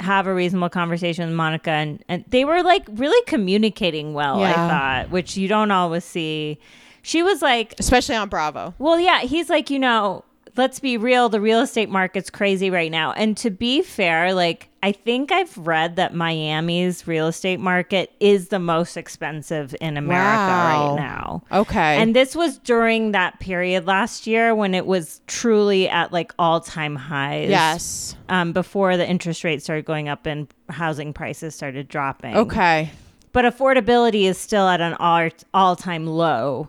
have 0.00 0.26
a 0.26 0.34
reasonable 0.34 0.68
conversation 0.68 1.28
with 1.28 1.36
Monica, 1.36 1.70
and, 1.70 2.04
and 2.08 2.24
they 2.28 2.44
were 2.44 2.62
like 2.62 2.84
really 2.90 3.24
communicating 3.26 4.12
well. 4.14 4.42
I 4.42 4.52
thought, 4.52 5.10
which 5.10 5.36
you 5.36 5.48
don't 5.48 5.70
always 5.70 6.04
see. 6.04 6.58
She 7.04 7.22
was 7.22 7.40
like, 7.42 7.74
especially 7.78 8.16
on 8.16 8.28
Bravo. 8.28 8.74
well, 8.78 8.98
yeah, 8.98 9.20
he's 9.20 9.48
like, 9.48 9.70
you 9.70 9.78
know, 9.78 10.24
let's 10.56 10.78
be 10.80 10.96
real, 10.96 11.28
the 11.28 11.40
real 11.40 11.60
estate 11.60 11.88
market's 11.88 12.30
crazy 12.30 12.70
right 12.70 12.90
now. 12.90 13.12
And 13.12 13.36
to 13.38 13.50
be 13.50 13.82
fair, 13.82 14.34
like 14.34 14.68
I 14.84 14.92
think 14.92 15.32
I've 15.32 15.56
read 15.56 15.96
that 15.96 16.14
Miami's 16.14 17.06
real 17.08 17.26
estate 17.28 17.58
market 17.58 18.12
is 18.20 18.48
the 18.48 18.58
most 18.58 18.96
expensive 18.98 19.74
in 19.80 19.96
America 19.96 20.36
Wow. 20.36 20.88
right 20.90 20.96
now. 21.00 21.42
Okay. 21.50 21.96
And 21.96 22.14
this 22.14 22.36
was 22.36 22.58
during 22.58 23.12
that 23.12 23.40
period 23.40 23.86
last 23.86 24.26
year 24.26 24.54
when 24.54 24.74
it 24.74 24.84
was 24.86 25.22
truly 25.26 25.88
at 25.88 26.12
like 26.12 26.32
all 26.38 26.60
time 26.60 26.96
highs. 26.96 27.48
yes. 27.48 28.14
Um, 28.28 28.52
before 28.52 28.96
the 28.96 29.08
interest 29.08 29.42
rates 29.42 29.64
started 29.64 29.86
going 29.86 30.08
up 30.08 30.26
and 30.26 30.46
housing 30.68 31.12
prices 31.14 31.54
started 31.54 31.88
dropping. 31.88 32.36
Okay. 32.36 32.90
But 33.34 33.44
affordability 33.44 34.22
is 34.24 34.38
still 34.38 34.66
at 34.68 34.80
an 34.80 34.94
all 34.94 35.28
all 35.52 35.76
time 35.76 36.06
low. 36.06 36.68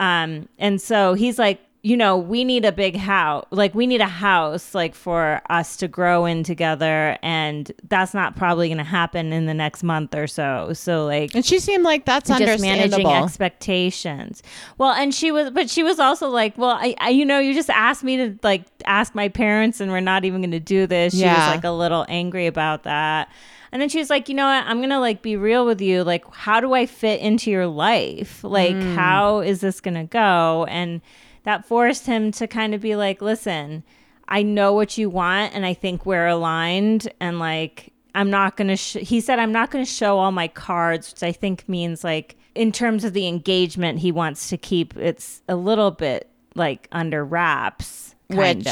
Um, 0.00 0.48
and 0.58 0.80
so 0.80 1.14
he's 1.14 1.38
like, 1.38 1.60
you 1.82 1.96
know, 1.96 2.16
we 2.16 2.42
need 2.44 2.64
a 2.64 2.72
big 2.72 2.96
house. 2.96 3.44
Like 3.50 3.74
we 3.74 3.86
need 3.86 4.00
a 4.00 4.06
house 4.06 4.74
like 4.74 4.94
for 4.94 5.40
us 5.48 5.76
to 5.78 5.88
grow 5.88 6.24
in 6.26 6.42
together. 6.42 7.16
And 7.22 7.70
that's 7.88 8.12
not 8.12 8.34
probably 8.36 8.68
gonna 8.68 8.82
happen 8.84 9.32
in 9.32 9.46
the 9.46 9.54
next 9.54 9.82
month 9.82 10.14
or 10.14 10.26
so. 10.26 10.72
So 10.74 11.04
like 11.06 11.34
And 11.34 11.44
she 11.44 11.58
seemed 11.58 11.84
like 11.84 12.04
that's 12.06 12.28
just 12.28 12.62
managing 12.62 13.06
expectations. 13.24 14.42
Well, 14.78 14.92
and 14.92 15.14
she 15.14 15.30
was, 15.32 15.50
but 15.50 15.70
she 15.70 15.82
was 15.82 15.98
also 15.98 16.28
like, 16.28 16.56
well, 16.58 16.70
I, 16.78 16.94
I, 16.98 17.10
you 17.10 17.24
know, 17.24 17.38
you 17.38 17.54
just 17.54 17.70
asked 17.70 18.04
me 18.04 18.16
to 18.16 18.38
like 18.42 18.64
ask 18.86 19.14
my 19.14 19.28
parents, 19.28 19.80
and 19.80 19.90
we're 19.90 20.00
not 20.00 20.24
even 20.24 20.40
going 20.40 20.50
to 20.52 20.60
do 20.60 20.86
this. 20.86 21.14
She 21.14 21.20
Yeah. 21.20 21.36
was 21.48 21.56
like 21.56 21.64
a 21.64 21.70
little 21.70 22.04
angry 22.08 22.46
about 22.46 22.82
that. 22.84 23.30
And 23.72 23.80
then 23.80 23.88
she 23.88 23.98
was 23.98 24.10
like, 24.10 24.28
you 24.28 24.34
know 24.34 24.46
what? 24.46 24.64
I'm 24.66 24.78
going 24.78 24.90
to 24.90 24.98
like 24.98 25.22
be 25.22 25.36
real 25.36 25.64
with 25.64 25.80
you. 25.80 26.02
Like, 26.02 26.24
how 26.34 26.60
do 26.60 26.72
I 26.74 26.86
fit 26.86 27.20
into 27.20 27.50
your 27.50 27.66
life? 27.66 28.42
Like, 28.42 28.74
Mm. 28.74 28.94
how 28.96 29.40
is 29.40 29.60
this 29.60 29.80
going 29.80 29.94
to 29.94 30.04
go? 30.04 30.66
And 30.68 31.00
that 31.44 31.64
forced 31.64 32.06
him 32.06 32.32
to 32.32 32.46
kind 32.46 32.74
of 32.74 32.80
be 32.80 32.96
like, 32.96 33.22
listen, 33.22 33.84
I 34.28 34.42
know 34.42 34.72
what 34.72 34.98
you 34.98 35.08
want, 35.10 35.54
and 35.54 35.64
I 35.66 35.74
think 35.74 36.04
we're 36.06 36.26
aligned. 36.26 37.08
And 37.20 37.38
like, 37.38 37.92
I'm 38.14 38.30
not 38.30 38.56
going 38.56 38.68
to, 38.68 38.76
sh-, 38.76 38.94
he 39.00 39.20
said, 39.20 39.38
I'm 39.38 39.52
not 39.52 39.70
going 39.70 39.84
to 39.84 39.90
show 39.90 40.18
all 40.18 40.32
my 40.32 40.48
cards, 40.48 41.12
which 41.12 41.22
I 41.22 41.32
think 41.32 41.68
means 41.68 42.02
like, 42.04 42.36
in 42.56 42.72
terms 42.72 43.04
of 43.04 43.12
the 43.12 43.28
engagement, 43.28 44.00
he 44.00 44.10
wants 44.10 44.48
to 44.50 44.56
keep 44.58 44.96
it's 44.96 45.40
a 45.48 45.54
little 45.54 45.92
bit 45.92 46.28
like 46.56 46.88
under 46.90 47.24
wraps, 47.24 48.16
kind 48.32 48.58
which 48.58 48.66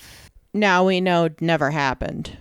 now 0.52 0.84
we 0.84 1.00
know 1.00 1.30
never 1.40 1.70
happened. 1.70 2.36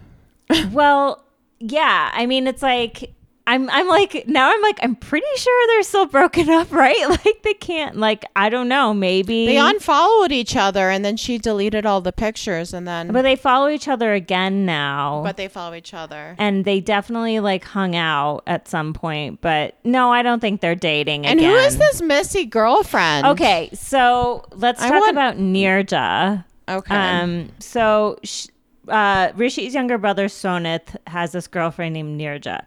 Well, 0.71 1.23
yeah. 1.61 2.11
I 2.13 2.25
mean, 2.25 2.47
it's 2.47 2.61
like 2.61 3.13
I'm 3.47 3.69
I'm 3.71 3.87
like 3.87 4.25
now 4.27 4.51
I'm 4.53 4.61
like 4.61 4.79
I'm 4.83 4.95
pretty 4.95 5.25
sure 5.35 5.67
they're 5.67 5.83
still 5.83 6.05
broken 6.05 6.47
up, 6.49 6.71
right? 6.85 7.09
Like 7.09 7.41
they 7.43 7.55
can't 7.55 7.97
like 7.97 8.23
I 8.35 8.49
don't 8.49 8.67
know, 8.69 8.93
maybe 8.93 9.47
They 9.47 9.57
unfollowed 9.57 10.31
each 10.31 10.55
other 10.55 10.89
and 10.91 11.03
then 11.03 11.17
she 11.17 11.39
deleted 11.39 11.85
all 11.85 12.01
the 12.01 12.11
pictures 12.11 12.71
and 12.71 12.87
then 12.87 13.11
but 13.11 13.23
they 13.23 13.35
follow 13.35 13.67
each 13.67 13.87
other 13.87 14.13
again 14.13 14.63
now. 14.65 15.21
but 15.23 15.37
they 15.37 15.47
follow 15.47 15.73
each 15.73 15.93
other. 15.93 16.35
and 16.37 16.65
they 16.65 16.79
definitely 16.79 17.39
like 17.39 17.63
hung 17.63 17.95
out 17.95 18.43
at 18.45 18.67
some 18.67 18.93
point, 18.93 19.41
but 19.41 19.75
no, 19.83 20.11
I 20.11 20.21
don't 20.21 20.39
think 20.39 20.61
they're 20.61 20.75
dating 20.75 21.25
And 21.25 21.39
again. 21.39 21.49
who 21.51 21.57
is 21.57 21.77
this 21.77 21.99
messy 22.01 22.45
girlfriend? 22.45 23.25
Okay, 23.25 23.71
so 23.73 24.45
let's 24.53 24.81
I 24.83 24.89
talk 24.89 24.99
want- 25.01 25.11
about 25.11 25.37
Nirja. 25.37 26.45
Okay. 26.69 26.95
Um, 26.95 27.49
so 27.59 28.17
sh- 28.23 28.45
uh, 28.87 29.31
Rishi's 29.35 29.73
younger 29.73 29.97
brother 29.97 30.27
Sonith 30.27 30.95
has 31.07 31.31
this 31.31 31.47
girlfriend 31.47 31.93
named 31.93 32.19
Nirja. 32.19 32.63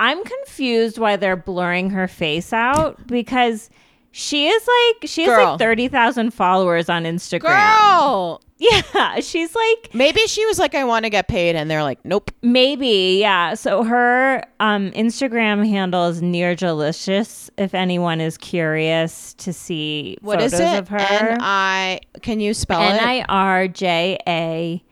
I'm 0.00 0.22
confused 0.24 0.98
why 0.98 1.16
they're 1.16 1.36
blurring 1.36 1.90
her 1.90 2.08
face 2.08 2.52
out 2.52 3.06
because 3.06 3.70
she 4.10 4.48
is 4.48 4.68
like 4.68 5.08
she 5.08 5.22
has 5.24 5.36
Girl. 5.36 5.50
like 5.50 5.58
thirty 5.58 5.88
thousand 5.88 6.32
followers 6.32 6.88
on 6.88 7.04
Instagram. 7.04 7.78
Girl. 7.78 8.40
Yeah, 8.56 9.18
she's 9.20 9.54
like 9.54 9.90
Maybe 9.92 10.20
she 10.26 10.46
was 10.46 10.58
like, 10.60 10.74
I 10.76 10.84
want 10.84 11.04
to 11.04 11.10
get 11.10 11.26
paid, 11.28 11.54
and 11.56 11.68
they're 11.70 11.82
like, 11.82 11.98
Nope. 12.04 12.30
maybe 12.40 13.18
yeah. 13.20 13.54
So 13.54 13.82
her 13.82 14.42
um, 14.60 14.90
Instagram 14.92 15.68
handle 15.68 16.06
is 16.06 16.22
Nirjalicious. 16.22 17.50
If 17.58 17.74
anyone 17.74 18.20
is 18.20 18.38
curious 18.38 19.34
to 19.34 19.52
see 19.52 20.16
What 20.22 20.40
is 20.40 20.54
it? 20.54 20.78
of 20.78 20.88
her, 20.88 20.98
N 20.98 21.38
I. 21.40 22.00
Can 22.22 22.40
you 22.40 22.54
spell 22.54 22.80
N 22.80 22.94
it? 22.94 23.02
I 23.02 23.22
R 23.28 23.68
J 23.68 24.18
A 24.26 24.82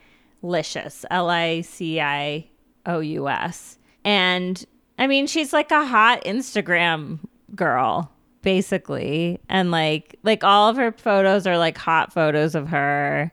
licious. 0.43 1.05
L 1.09 1.29
I 1.29 1.61
C 1.61 1.99
I 1.99 2.47
O 2.85 2.99
U 2.99 3.27
S. 3.27 3.77
And 4.05 4.63
I 4.99 5.07
mean, 5.07 5.25
she's 5.25 5.53
like 5.53 5.71
a 5.71 5.85
hot 5.85 6.23
Instagram 6.23 7.19
girl, 7.55 8.11
basically. 8.41 9.39
And 9.49 9.71
like 9.71 10.19
like 10.23 10.43
all 10.43 10.69
of 10.69 10.75
her 10.75 10.91
photos 10.91 11.47
are 11.47 11.57
like 11.57 11.77
hot 11.77 12.13
photos 12.13 12.53
of 12.53 12.67
her. 12.67 13.31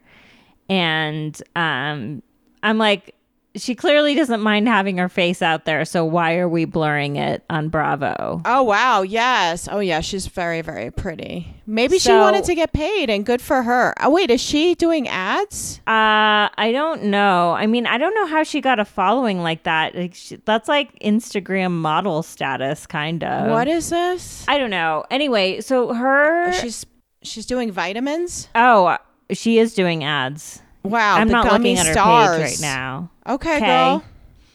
And 0.69 1.41
um 1.57 2.23
I'm 2.63 2.79
like 2.79 3.15
she 3.57 3.75
clearly 3.75 4.15
doesn't 4.15 4.41
mind 4.41 4.69
having 4.69 4.99
her 4.99 5.09
face 5.09 5.43
out 5.43 5.65
there, 5.65 5.85
so 5.85 6.05
why 6.05 6.37
are 6.37 6.49
we 6.49 6.65
blurring 6.65 7.17
it 7.17 7.43
on 7.51 7.69
Bravo? 7.69 8.41
Oh 8.45 8.63
wow, 8.63 9.03
yes. 9.03 9.69
Oh 9.71 9.81
yeah, 9.81 10.01
she's 10.01 10.27
very 10.27 10.63
very 10.63 10.91
pretty. 10.91 11.55
Maybe 11.67 11.99
she 11.99 12.11
wanted 12.13 12.45
to 12.45 12.55
get 12.55 12.73
paid, 12.73 13.11
and 13.11 13.27
good 13.27 13.41
for 13.43 13.63
her. 13.63 13.95
Oh 14.01 14.11
wait, 14.11 14.31
is 14.31 14.41
she 14.41 14.75
doing 14.75 15.09
ads? 15.09 15.81
Uh, 15.87 16.49
I 16.57 16.71
don't 16.73 17.05
know. 17.05 17.53
I 17.53 17.67
mean, 17.67 17.87
I 17.87 17.99
don't 17.99 18.15
know 18.15 18.27
how 18.27 18.43
she 18.43 18.61
got 18.61 18.79
a 18.79 18.85
following 18.85 19.41
like 19.43 19.65
that. 19.65 19.95
Like, 19.95 20.15
she, 20.15 20.37
that's 20.45 20.69
like 20.69 20.97
Instagram 21.01 21.73
model 21.73 22.23
status, 22.23 22.87
kind 22.87 23.25
of. 23.25 23.51
what 23.51 23.67
is 23.69 23.91
this? 23.91 24.45
I 24.49 24.59
don't 24.59 24.71
know. 24.71 25.05
Anyway, 25.11 25.61
so 25.61 25.93
her. 25.93 26.53
She's 26.53 26.87
she's 27.23 27.47
doing 27.47 27.73
vitamins. 27.73 28.49
oh, 28.55 28.97
she 29.33 29.59
is 29.59 29.75
doing 29.75 30.05
ads. 30.05 30.63
Wow, 30.83 31.17
I'm 31.17 31.29
the 31.29 31.33
not 31.33 31.53
looking 31.53 31.79
at 31.79 31.87
her 31.87 31.93
stars. 31.93 32.37
page 32.37 32.45
right 32.47 32.61
now. 32.61 33.11
Okay, 33.27 33.57
Okay. 33.57 33.67
girl. 33.67 34.05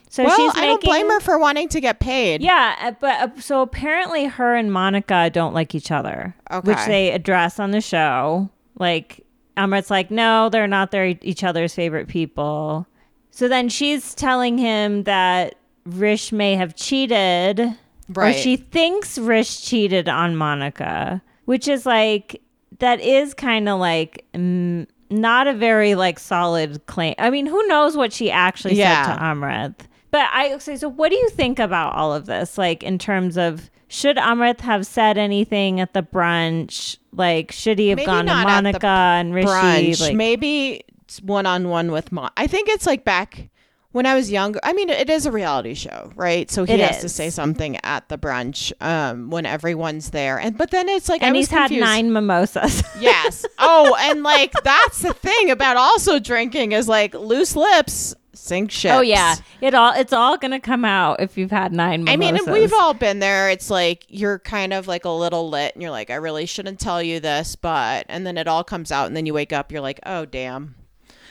So 0.10 0.24
well, 0.24 0.38
she's 0.38 0.52
I 0.64 0.66
don't 0.66 0.82
blame 0.82 1.10
her 1.10 1.20
for 1.20 1.38
wanting 1.38 1.68
to 1.70 1.82
get 1.82 2.00
paid. 2.00 2.42
Yeah, 2.42 2.76
uh, 2.82 2.92
but 3.02 3.20
uh, 3.20 3.42
so 3.42 3.62
apparently 3.62 4.26
her 4.26 4.56
and 4.56 4.72
Monica 4.72 5.30
don't 5.30 5.54
like 5.54 5.76
each 5.76 5.92
other, 5.92 6.34
which 6.64 6.78
they 6.88 7.12
address 7.12 7.60
on 7.60 7.72
the 7.72 7.82
show. 7.82 8.50
Like 8.80 9.26
Amrit's 9.58 9.90
like, 9.92 10.12
no, 10.12 10.48
they're 10.50 10.68
not 10.68 10.92
their 10.92 11.16
each 11.22 11.44
other's 11.44 11.76
favorite 11.76 12.08
people. 12.08 12.88
So 13.32 13.50
then 13.50 13.68
she's 13.68 14.16
telling 14.16 14.58
him 14.58 15.04
that 15.04 15.56
Rish 15.86 16.32
may 16.32 16.56
have 16.56 16.76
cheated, 16.78 17.76
or 18.16 18.32
she 18.32 18.56
thinks 18.56 19.18
Rish 19.18 19.64
cheated 19.64 20.08
on 20.08 20.38
Monica, 20.38 21.22
which 21.44 21.68
is 21.68 21.86
like 21.86 22.42
that 22.80 23.02
is 23.02 23.34
kind 23.34 23.68
of 23.68 23.82
like. 23.82 24.24
Mm, 24.34 24.88
not 25.10 25.48
a 25.48 25.54
very 25.54 25.96
like 25.96 26.20
solid 26.20 26.86
claim. 26.88 27.16
I 27.18 27.30
mean, 27.30 27.46
who 27.46 27.66
knows 27.68 27.96
what 27.98 28.12
she 28.14 28.32
actually 28.32 28.76
Yeah. 28.76 29.06
said 29.06 29.16
to 29.16 29.22
Amrit? 29.22 29.76
But 30.12 30.28
I 30.32 30.58
say, 30.60 30.78
so 30.78 30.88
what 30.90 31.10
do 31.10 31.16
you 31.16 31.30
think 31.30 31.60
about 31.60 31.94
all 31.96 32.14
of 32.14 32.26
this? 32.26 32.58
Like 32.58 32.84
in 32.84 32.98
terms 32.98 33.38
of 33.38 33.70
should 33.88 34.18
Amrit 34.18 34.62
have 34.62 34.86
said 34.86 35.18
anything 35.18 35.80
at 35.80 35.94
the 35.94 36.02
brunch? 36.04 36.98
Like 37.12 37.52
should 37.52 37.80
he 37.80 37.90
have 37.90 37.98
Maybe 37.98 38.06
gone 38.08 38.26
to 38.26 38.32
not 38.34 38.48
at 38.48 38.56
the 38.58 38.62
Monica 38.64 38.88
and 38.88 39.34
Rishi? 39.34 39.48
brunch. 39.48 40.02
Like, 40.02 40.16
Maybe 40.16 40.84
one 41.22 41.46
on 41.46 41.70
one 41.70 41.92
with 41.92 42.12
Mon. 42.12 42.32
I 42.38 42.48
think 42.48 42.70
it's 42.70 42.86
like 42.86 43.04
back 43.06 43.50
when 43.96 44.06
I 44.06 44.14
was 44.14 44.30
younger. 44.30 44.60
I 44.62 44.74
mean, 44.74 44.90
it 44.90 45.10
is 45.10 45.26
a 45.26 45.32
reality 45.32 45.74
show, 45.74 46.12
right? 46.16 46.52
So 46.52 46.66
he 46.66 46.74
It 46.74 46.82
has 46.82 47.00
to 47.00 47.08
say 47.08 47.30
something 47.30 47.80
at 47.82 48.10
the 48.10 48.18
brunch 48.18 48.74
um, 48.82 49.30
when 49.30 49.46
everyone's 49.46 50.10
there, 50.10 50.38
and 50.38 50.58
but 50.58 50.70
then 50.72 50.90
it's 50.90 51.08
like 51.08 51.24
and 51.24 51.34
he's 51.34 51.50
had 51.50 51.72
nine 51.72 52.12
mimosas. 52.12 52.84
Yes. 53.00 53.46
Oh, 53.58 53.96
and 53.98 54.22
like 54.22 54.52
that's 54.64 55.00
the 55.00 55.14
thing 55.14 55.50
about 55.50 55.78
also 55.78 56.20
drinking 56.20 56.74
is 56.74 56.90
like 56.90 57.14
loose 57.14 57.56
lips 57.56 58.14
sink 58.34 58.70
ships. 58.70 58.94
oh 58.94 59.00
yeah, 59.00 59.36
it 59.62 59.74
all 59.74 59.94
it's 59.94 60.12
all 60.12 60.38
gonna 60.38 60.60
come 60.60 60.84
out 60.84 61.22
if 61.22 61.38
you've 61.38 61.52
had 61.52 61.72
nine 61.72 62.08
I 62.10 62.18
mean, 62.18 62.38
we've 62.48 62.74
all 62.74 62.94
been 62.94 63.20
there. 63.20 63.50
It's 63.50 63.70
like 63.70 64.06
you're 64.10 64.40
kind 64.40 64.74
of 64.74 64.88
like 64.88 65.06
a 65.06 65.10
little 65.10 65.50
lit, 65.50 65.74
and 65.74 65.82
you're 65.82 65.92
like, 65.92 66.10
I 66.10 66.16
really 66.16 66.46
shouldn't 66.46 66.82
tell 66.82 67.02
you 67.02 67.22
this, 67.22 67.56
but, 67.56 68.06
and 68.10 68.28
then 68.28 68.38
it 68.38 68.48
all 68.48 68.66
comes 68.66 68.92
out, 68.92 69.08
and 69.08 69.16
then 69.16 69.26
you 69.26 69.34
wake 69.34 69.54
up, 69.54 69.72
you're 69.72 69.82
like, 69.82 70.02
oh 70.06 70.26
damn. 70.26 70.76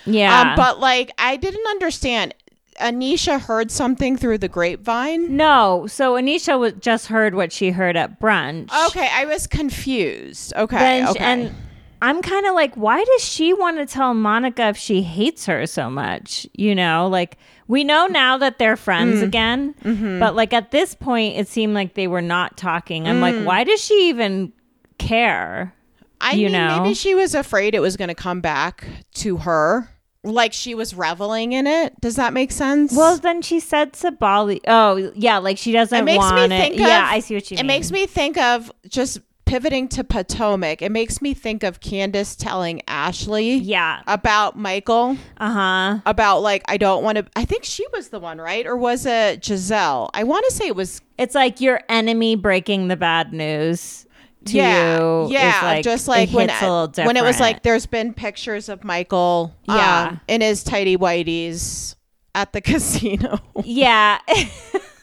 yeah. 0.07 0.51
Um, 0.53 0.57
but 0.57 0.81
like, 0.81 1.13
I 1.19 1.37
didn't 1.37 1.67
understand. 1.67 2.35
Anisha 2.81 3.41
heard 3.41 3.71
something 3.71 4.17
through 4.17 4.39
the 4.39 4.49
grapevine. 4.49 5.37
no, 5.37 5.87
so 5.87 6.15
Anisha 6.15 6.59
was 6.59 6.73
just 6.81 7.07
heard 7.07 7.35
what 7.35 7.53
she 7.53 7.71
heard 7.71 7.97
at 7.97 8.21
brunch. 8.21 8.71
Okay, 8.89 9.09
I 9.13 9.25
was 9.27 9.47
confused. 9.47 10.53
Okay, 10.57 10.79
Then 10.79 11.09
okay. 11.09 11.19
And 11.25 11.55
I'm 12.03 12.21
kind 12.21 12.45
of 12.47 12.55
like, 12.55 12.75
why 12.75 13.03
does 13.03 13.25
she 13.25 13.53
want 13.55 13.79
to 13.79 13.87
tell 13.87 14.13
Monica 14.13 14.69
if 14.69 14.77
she 14.77 15.03
hates 15.03 15.47
her 15.47 15.67
so 15.67 15.89
much? 15.89 16.47
You 16.53 16.75
know, 16.75 17.07
like 17.09 17.39
we 17.69 17.83
know 17.85 18.07
now 18.07 18.37
that 18.39 18.59
they're 18.59 18.77
friends 18.77 19.21
Mm. 19.21 19.23
again, 19.23 19.75
Mm-hmm. 19.85 20.19
but 20.21 20.35
like 20.35 20.53
at 20.53 20.71
this 20.71 20.95
point, 20.95 21.37
it 21.39 21.49
seemed 21.49 21.73
like 21.75 21.95
they 21.95 22.07
were 22.09 22.21
not 22.21 22.57
talking. 22.59 23.07
I'm 23.09 23.21
like, 23.23 23.37
why 23.47 23.65
does 23.65 23.83
she 23.83 24.09
even 24.09 24.53
care? 24.99 25.75
I 26.21 26.33
you 26.33 26.45
mean, 26.45 26.53
know? 26.53 26.83
maybe 26.83 26.95
she 26.95 27.15
was 27.15 27.35
afraid 27.35 27.75
it 27.75 27.81
was 27.81 27.97
going 27.97 28.09
to 28.09 28.15
come 28.15 28.41
back 28.41 28.87
to 29.15 29.39
her, 29.39 29.89
like 30.25 30.53
she 30.53 30.75
was 30.75 30.95
reveling 30.95 31.53
in 31.53 31.67
it. 31.67 32.01
Does 32.01 32.17
that 32.17 32.33
make 32.33 32.51
sense? 32.51 32.93
Well, 32.97 33.17
then 33.19 33.43
she 33.43 33.61
said 33.61 33.93
Sabali. 33.93 34.61
Oh, 34.67 35.13
yeah, 35.15 35.39
like 35.39 35.59
she 35.59 35.71
doesn't 35.73 35.99
it 35.99 36.03
makes 36.05 36.25
me 36.33 36.41
want 36.41 36.53
it. 36.53 36.57
think. 36.61 36.77
yeah, 36.81 37.07
I 37.11 37.21
see 37.21 37.35
what 37.35 37.51
you 37.51 37.55
it 37.57 37.59
mean. 37.59 37.65
It 37.65 37.69
makes 37.69 37.91
me 37.93 38.07
think 38.07 38.37
of 38.39 38.73
just 38.89 39.21
pivoting 39.45 39.87
to 39.87 40.03
Potomac, 40.03 40.81
it 40.81 40.91
makes 40.91 41.21
me 41.21 41.35
think 41.35 41.63
of 41.63 41.79
Candace 41.81 42.35
telling 42.35 42.81
Ashley 42.89 43.57
Yeah. 43.57 44.01
about 44.07 44.59
Michael, 44.59 45.19
Uh 45.37 45.51
huh. 45.53 45.99
about 46.07 46.41
like, 46.41 46.63
I 46.67 46.79
don't 46.79 47.05
want 47.05 47.19
to. 47.19 47.27
I 47.37 47.45
think 47.45 47.63
she 47.65 47.85
was 47.93 48.09
the 48.09 48.19
one, 48.19 48.39
right? 48.39 48.67
Or 48.67 48.75
was 48.75 49.05
it 49.05 49.43
Gizelle? 49.43 50.09
I 50.15 50.25
want 50.25 50.47
to 50.49 50.53
say 50.55 50.67
it 50.67 50.75
was. 50.75 51.03
It's 51.19 51.35
like 51.35 51.61
your 51.61 51.81
enemy 51.91 52.37
breaking 52.37 52.89
the 52.89 52.97
bad 52.97 53.33
news 53.35 54.07
to 54.47 54.57
yeah, 54.57 54.99
you. 54.99 55.29
yeah, 55.33 55.61
like, 55.63 55.85
just 55.85 56.09
like 56.09 56.29
it 56.31 56.35
when 56.35 56.49
hits 56.49 56.63
a 56.63 56.65
little 56.65 56.87
different. 56.89 57.07
when 57.09 57.17
it 57.17 57.23
was 57.23 57.41
like 57.41 57.63
there's 57.63 57.87
been 57.87 58.13
pictures 58.15 58.69
of 58.69 58.85
Michael, 58.85 59.55
Yeah. 59.69 60.09
um, 60.11 60.21
in 60.29 60.41
his 60.41 60.63
tidy 60.65 60.97
whiteys 60.97 61.95
at 62.35 62.53
the 62.53 62.61
casino. 62.63 63.39
yeah. 63.65 64.19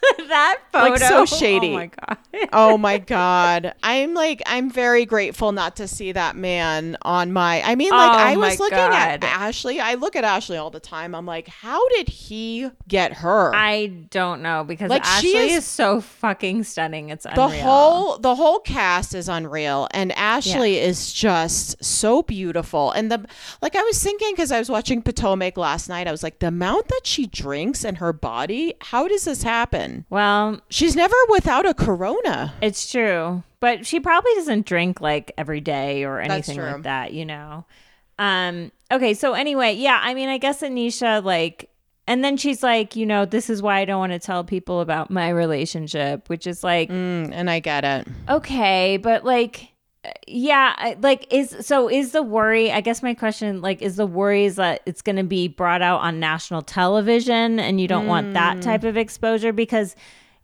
that 0.27 0.59
photo. 0.71 0.91
Like, 0.91 0.99
so 0.99 1.21
oh 1.21 1.25
shady. 1.25 1.69
Oh 1.69 1.73
my 1.73 1.87
god. 1.87 2.17
oh 2.53 2.77
my 2.77 2.97
god. 2.97 3.73
I'm 3.83 4.13
like 4.13 4.41
i'm 4.45 4.69
very 4.69 5.05
grateful 5.05 5.51
not 5.51 5.75
to 5.77 5.87
see 5.87 6.11
that 6.11 6.35
man 6.35 6.97
on 7.03 7.33
my 7.33 7.61
i 7.63 7.75
mean 7.75 7.91
like 7.91 8.11
Oh 8.11 8.17
i 8.17 8.35
was 8.37 8.59
looking 8.59 8.77
at 8.77 9.23
ashley. 9.23 9.79
I 9.79 9.95
look 9.95 10.15
at 10.15 10.23
ashley 10.23 10.57
all 10.57 10.69
the 10.69 10.79
time. 10.79 11.13
I'm 11.15 11.25
like 11.25 11.47
how 11.47 11.87
did 11.89 12.07
he 12.09 12.69
get 12.87 13.13
her? 13.13 13.51
I 13.53 13.87
don't 14.09 14.41
know 14.41 14.63
because 14.63 14.89
Like, 14.89 15.03
she 15.05 15.35
Ashley 15.35 15.51
is- 15.51 15.57
is, 15.63 15.65
so 15.65 16.01
fucking 16.01 16.63
stunning. 16.63 17.09
It's 17.09 17.25
the 17.35 17.47
whole 17.49 18.17
the 18.17 18.35
whole 18.35 18.59
cast 18.59 19.13
is 19.13 19.27
unreal 19.29 19.87
and 19.91 20.11
ashley 20.13 20.79
is 20.79 21.11
just 21.13 21.83
so 21.83 22.23
beautiful. 22.23 22.91
And 22.91 23.11
the 23.11 23.25
like 23.61 23.75
i 23.75 23.81
was 23.83 24.01
thinking 24.01 24.31
because 24.33 24.51
i 24.51 24.59
was 24.59 24.69
watching 24.69 25.01
potomac 25.01 25.57
last 25.57 25.89
night 25.89 26.07
i 26.07 26.11
was 26.11 26.23
like 26.23 26.39
the 26.39 26.47
amount 26.47 26.87
that 26.87 27.01
she 27.03 27.25
drinks 27.27 27.83
and 27.83 27.97
her 27.97 28.13
body 28.13 28.73
how 28.81 29.07
does 29.07 29.25
this 29.25 29.43
happen 29.43 29.90
well, 30.09 30.59
she's 30.69 30.95
never 30.95 31.15
without 31.29 31.65
a 31.65 31.73
corona 31.73 32.53
it's 32.61 32.91
true, 32.91 33.43
but 33.59 33.85
she 33.85 33.99
probably 33.99 34.33
doesn't 34.35 34.65
drink 34.65 35.01
like 35.01 35.31
every 35.37 35.61
day 35.61 36.03
or 36.03 36.19
anything 36.19 36.59
like 36.59 36.83
that. 36.83 37.13
You 37.13 37.25
know. 37.25 37.65
Um. 38.19 38.71
Okay. 38.91 39.13
So 39.13 39.33
anyway, 39.33 39.73
yeah. 39.73 39.99
I 40.01 40.13
mean, 40.13 40.29
I 40.29 40.37
guess 40.37 40.61
Anisha 40.61 41.23
like. 41.23 41.69
And 42.07 42.23
then 42.23 42.35
she's 42.35 42.63
like, 42.63 42.95
you 42.95 43.05
know, 43.05 43.25
this 43.25 43.49
is 43.49 43.61
why 43.61 43.79
I 43.79 43.85
don't 43.85 43.99
want 43.99 44.11
to 44.11 44.19
tell 44.19 44.43
people 44.43 44.81
about 44.81 45.11
my 45.11 45.29
relationship, 45.29 46.27
which 46.29 46.47
is 46.47 46.63
like, 46.63 46.89
Mm, 46.89 47.29
and 47.31 47.49
i 47.49 47.59
get 47.59 47.85
it 47.85 48.07
okay 48.27 48.97
but 48.97 49.23
like 49.23 49.70
yeah 50.27 50.95
like 51.01 51.31
is 51.31 51.55
so 51.61 51.87
is 51.87 52.11
the 52.11 52.23
worry 52.23 52.71
i 52.71 52.81
guess 52.81 53.03
my 53.03 53.13
question 53.13 53.61
like 53.61 53.83
is 53.83 53.97
the 53.97 54.05
worry 54.05 54.45
is 54.45 54.55
that 54.55 54.81
it's 54.87 55.01
going 55.01 55.15
to 55.15 55.23
be 55.23 55.47
brought 55.47 55.83
out 55.83 55.99
on 56.01 56.19
national 56.19 56.63
television 56.63 57.59
and 57.59 57.79
you 57.79 57.87
don't 57.87 58.07
want 58.07 58.33
that 58.33 58.55
hmm. 58.55 58.61
type 58.61 58.83
of 58.83 58.97
exposure? 58.97 59.53
Because 59.53 59.95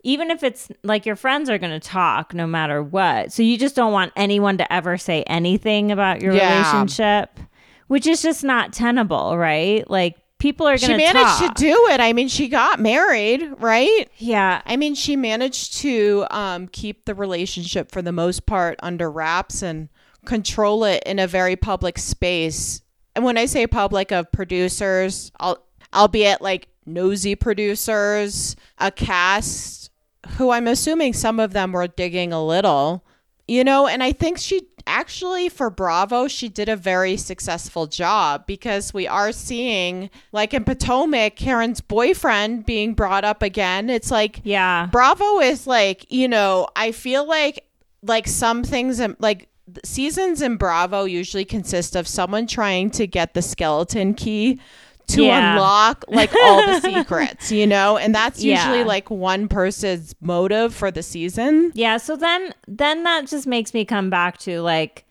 even 0.03 0.29
if 0.29 0.43
it's 0.43 0.69
like 0.83 1.07
your 1.07 1.15
friends 1.15 1.49
are 1.49 1.57
going 1.57 1.71
to 1.71 1.79
talk 1.79 2.35
no 2.35 2.45
matter 2.45 2.83
what 2.83 3.31
so 3.31 3.41
you 3.41 3.57
just 3.57 3.75
don't 3.75 3.91
want 3.91 4.13
anyone 4.15 4.59
to 4.59 4.71
ever 4.71 4.95
say 4.95 5.23
anything 5.23 5.91
about 5.91 6.21
your 6.21 6.33
Yeah. 6.33 6.59
relationship 6.59 7.39
which 7.87 8.05
is 8.05 8.21
just 8.21 8.43
not 8.43 8.73
tenable 8.73 9.37
right? 9.37 9.89
Like 9.89 10.17
people 10.39 10.67
are 10.67 10.77
she 10.77 10.87
going 10.87 10.99
to 10.99 11.05
managed 11.05 11.39
talk 11.39 11.55
to 11.55 11.61
do 11.61 11.87
it. 11.89 11.99
I 11.99 12.13
mean, 12.13 12.27
she 12.27 12.47
got 12.47 12.79
married, 12.79 13.41
right? 13.59 14.09
yeah 14.17 14.61
I 14.65 14.77
mean, 14.77 14.95
she 14.95 15.15
managed 15.15 15.77
to 15.77 16.25
um, 16.29 16.67
keep 16.67 17.05
the 17.05 17.15
relationship 17.15 17.91
for 17.91 18.01
the 18.01 18.11
most 18.11 18.45
part 18.45 18.79
under 18.81 19.09
wraps 19.09 19.61
and 19.61 19.89
control 20.25 20.83
it 20.83 21.03
in 21.05 21.19
a 21.19 21.27
very 21.27 21.55
public 21.55 21.97
space. 21.97 22.81
And 23.15 23.25
when 23.25 23.37
I 23.37 23.45
say 23.45 23.65
public, 23.65 24.11
of 24.11 24.31
producers, 24.31 25.31
al- 25.39 25.63
albeit 25.93 26.41
like 26.41 26.67
nosy 26.85 27.35
producers, 27.35 28.55
a 28.77 28.91
cast 28.91 29.89
who 30.37 30.51
I'm 30.51 30.67
assuming 30.67 31.13
some 31.13 31.39
of 31.39 31.53
them 31.53 31.71
were 31.71 31.87
digging 31.87 32.33
a 32.33 32.45
little, 32.45 33.03
you 33.47 33.63
know, 33.63 33.87
and 33.87 34.03
I 34.03 34.11
think 34.11 34.37
she 34.37 34.67
actually 34.87 35.49
for 35.49 35.69
Bravo, 35.69 36.27
she 36.27 36.49
did 36.49 36.69
a 36.69 36.75
very 36.75 37.17
successful 37.17 37.85
job 37.87 38.45
because 38.47 38.93
we 38.93 39.07
are 39.07 39.31
seeing, 39.31 40.09
like 40.31 40.53
in 40.53 40.63
Potomac, 40.63 41.35
Karen's 41.35 41.81
boyfriend 41.81 42.65
being 42.65 42.93
brought 42.93 43.23
up 43.23 43.41
again. 43.41 43.89
It's 43.89 44.09
like, 44.11 44.41
yeah 44.43 44.87
Bravo 44.91 45.39
is 45.39 45.67
like, 45.67 46.11
you 46.11 46.27
know, 46.27 46.67
I 46.75 46.91
feel 46.91 47.27
like 47.27 47.63
like 48.03 48.27
some 48.27 48.63
things 48.63 48.99
in- 48.99 49.17
like 49.19 49.49
seasons 49.83 50.41
in 50.41 50.55
Bravo 50.55 51.03
usually 51.03 51.45
consist 51.45 51.95
of 51.95 52.07
someone 52.07 52.47
trying 52.47 52.89
to 52.91 53.05
get 53.05 53.33
the 53.33 53.41
skeleton 53.41 54.13
key 54.13 54.59
to 55.07 55.23
Yeah. 55.23 55.53
unlock 55.53 56.03
like 56.07 56.33
all 56.43 56.65
the 56.65 56.79
secrets, 56.93 57.51
you 57.51 57.65
know? 57.67 57.97
And 57.97 58.13
that's 58.13 58.43
usually 58.43 58.79
Yeah. 58.79 58.85
like 58.85 59.09
one 59.09 59.47
person's 59.47 60.13
motive 60.21 60.73
for 60.73 60.91
the 60.91 61.01
season. 61.03 61.71
Yeah, 61.75 61.97
so 61.97 62.15
then 62.15 62.53
then 62.67 63.03
that 63.03 63.27
just 63.27 63.47
makes 63.47 63.73
me 63.73 63.85
come 63.85 64.09
back 64.09 64.37
to 64.39 64.61
like 64.61 65.03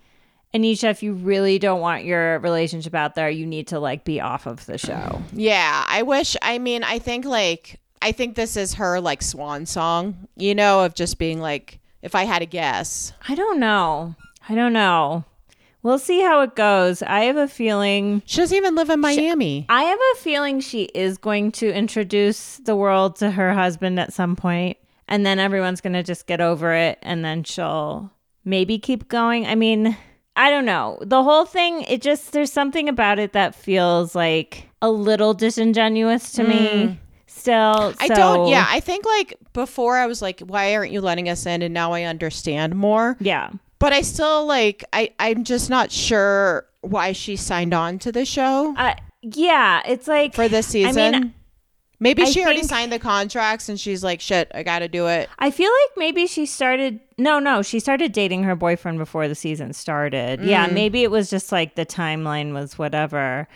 Anisha, 0.55 0.91
if 0.91 1.03
you 1.03 1.13
really 1.13 1.59
don't 1.59 1.81
want 1.81 2.05
your 2.05 2.39
relationship 2.39 2.95
out 2.95 3.15
there, 3.15 3.29
you 3.29 3.45
need 3.45 3.67
to 3.69 3.79
like 3.81 4.05
be 4.05 4.21
off 4.21 4.47
of 4.47 4.65
the 4.67 4.79
show. 4.79 5.21
Yeah, 5.33 5.85
I 5.87 6.03
wish 6.03 6.37
I 6.41 6.59
mean, 6.59 6.83
I 6.83 6.99
think 6.99 7.25
like 7.25 7.79
I 8.01 8.13
think 8.13 8.37
this 8.37 8.57
is 8.57 8.75
her 8.75 9.01
like 9.01 9.23
swan 9.23 9.67
song, 9.67 10.29
you 10.37 10.55
know, 10.55 10.85
of 10.85 10.95
just 10.95 11.19
being 11.19 11.41
like 11.41 11.79
if 12.03 12.15
I 12.15 12.25
had 12.25 12.39
to 12.39 12.47
guess. 12.47 13.13
I 13.29 13.35
don't 13.35 13.59
know. 13.59 14.15
I 14.49 14.55
don't 14.55 14.73
know. 14.73 15.25
We'll 15.83 15.99
see 15.99 16.21
how 16.21 16.41
it 16.41 16.57
goes. 16.57 17.03
I 17.03 17.25
have 17.25 17.37
a 17.37 17.47
feeling 17.47 18.23
She 18.27 18.39
doesn't 18.39 18.57
even 18.57 18.75
live 18.75 18.91
in 18.91 19.01
Miami. 19.01 19.67
I 19.69 19.83
have 19.83 19.99
a 20.15 20.19
feeling 20.19 20.61
she 20.61 20.85
is 20.85 21.17
going 21.17 21.53
to 21.53 21.73
introduce 21.73 22.57
the 22.57 22.75
world 22.75 23.17
to 23.17 23.31
her 23.31 23.55
husband 23.55 24.01
at 24.01 24.13
some 24.13 24.35
point, 24.35 24.79
and 25.07 25.25
then 25.25 25.39
everyone's 25.39 25.81
going 25.81 25.93
to 25.93 26.03
just 26.03 26.27
get 26.27 26.41
over 26.41 26.75
it, 26.75 26.99
and 27.03 27.25
then 27.25 27.45
she'll 27.45 28.11
maybe 28.45 28.79
keep 28.79 29.09
going. 29.09 29.47
I 29.47 29.55
mean, 29.55 29.97
I 30.35 30.51
don't 30.51 30.65
know. 30.65 30.99
The 31.03 31.23
whole 31.23 31.45
thing, 31.45 31.83
it 31.83 32.03
just, 32.03 32.33
there's 32.33 32.53
something 32.53 32.89
about 32.89 33.19
it 33.19 33.33
that 33.33 33.55
feels 33.55 34.15
like 34.15 34.69
a 34.83 34.91
little 34.91 35.35
disingenuous 35.35 36.33
to 36.33 36.45
me 36.45 36.57
mm. 36.57 36.99
still. 37.27 37.95
I 37.99 38.09
don't. 38.09 38.49
Yeah, 38.49 38.67
I 38.69 38.81
think 38.81 39.05
like 39.05 39.35
before 39.53 39.97
I 39.97 40.07
was 40.07 40.21
like, 40.21 40.41
why 40.41 40.75
aren't 40.75 40.93
you 40.93 41.01
letting 41.01 41.29
us 41.29 41.47
in? 41.47 41.63
And 41.63 41.73
now 41.73 41.93
I 41.93 42.03
understand 42.03 42.75
more. 42.75 43.17
Yeah. 43.21 43.51
But 43.79 43.93
I 43.93 44.01
still 44.03 44.47
like. 44.47 44.85
I 44.93 45.13
I'm 45.19 45.45
just 45.45 45.69
not 45.71 45.91
sure 45.93 46.67
why 46.81 47.13
she 47.13 47.37
signed 47.37 47.75
on 47.75 47.99
to 48.01 48.13
the 48.13 48.25
show 48.25 48.75
Uh, 48.77 48.95
yeah. 49.23 49.83
It's 49.87 50.07
like, 50.07 50.35
for 50.35 50.49
this 50.49 50.67
season. 50.69 51.15
I 51.15 51.19
mean, 51.21 51.35
Maybe 51.99 52.23
I 52.23 52.27
she 52.27 52.43
already 52.43 52.59
think- 52.61 52.69
signed 52.69 52.93
the 52.93 52.99
contracts 52.99 53.71
and 53.71 53.81
she's 53.81 54.05
like, 54.05 54.21
shit, 54.21 54.51
I 54.55 54.63
got 54.63 54.81
to 54.81 54.89
do 54.89 55.07
it. 55.07 55.31
I 55.39 55.51
feel 55.51 55.71
like 55.71 55.97
maybe 55.97 56.27
she 56.27 56.45
started. 56.45 57.01
No, 57.17 57.39
no, 57.39 57.63
she 57.63 57.81
started 57.81 58.13
dating 58.13 58.43
her 58.43 58.55
boyfriend 58.55 58.99
before 58.99 59.29
the 59.29 59.35
season 59.35 59.73
started. 59.73 60.43
Yeah, 60.43 60.67
maybe 60.67 61.03
it 61.05 61.11
was 61.11 61.31
just 61.31 61.51
like 61.53 61.75
the 61.75 61.87
timeline 61.87 62.53
was 62.53 62.77
whatever. 62.79 63.49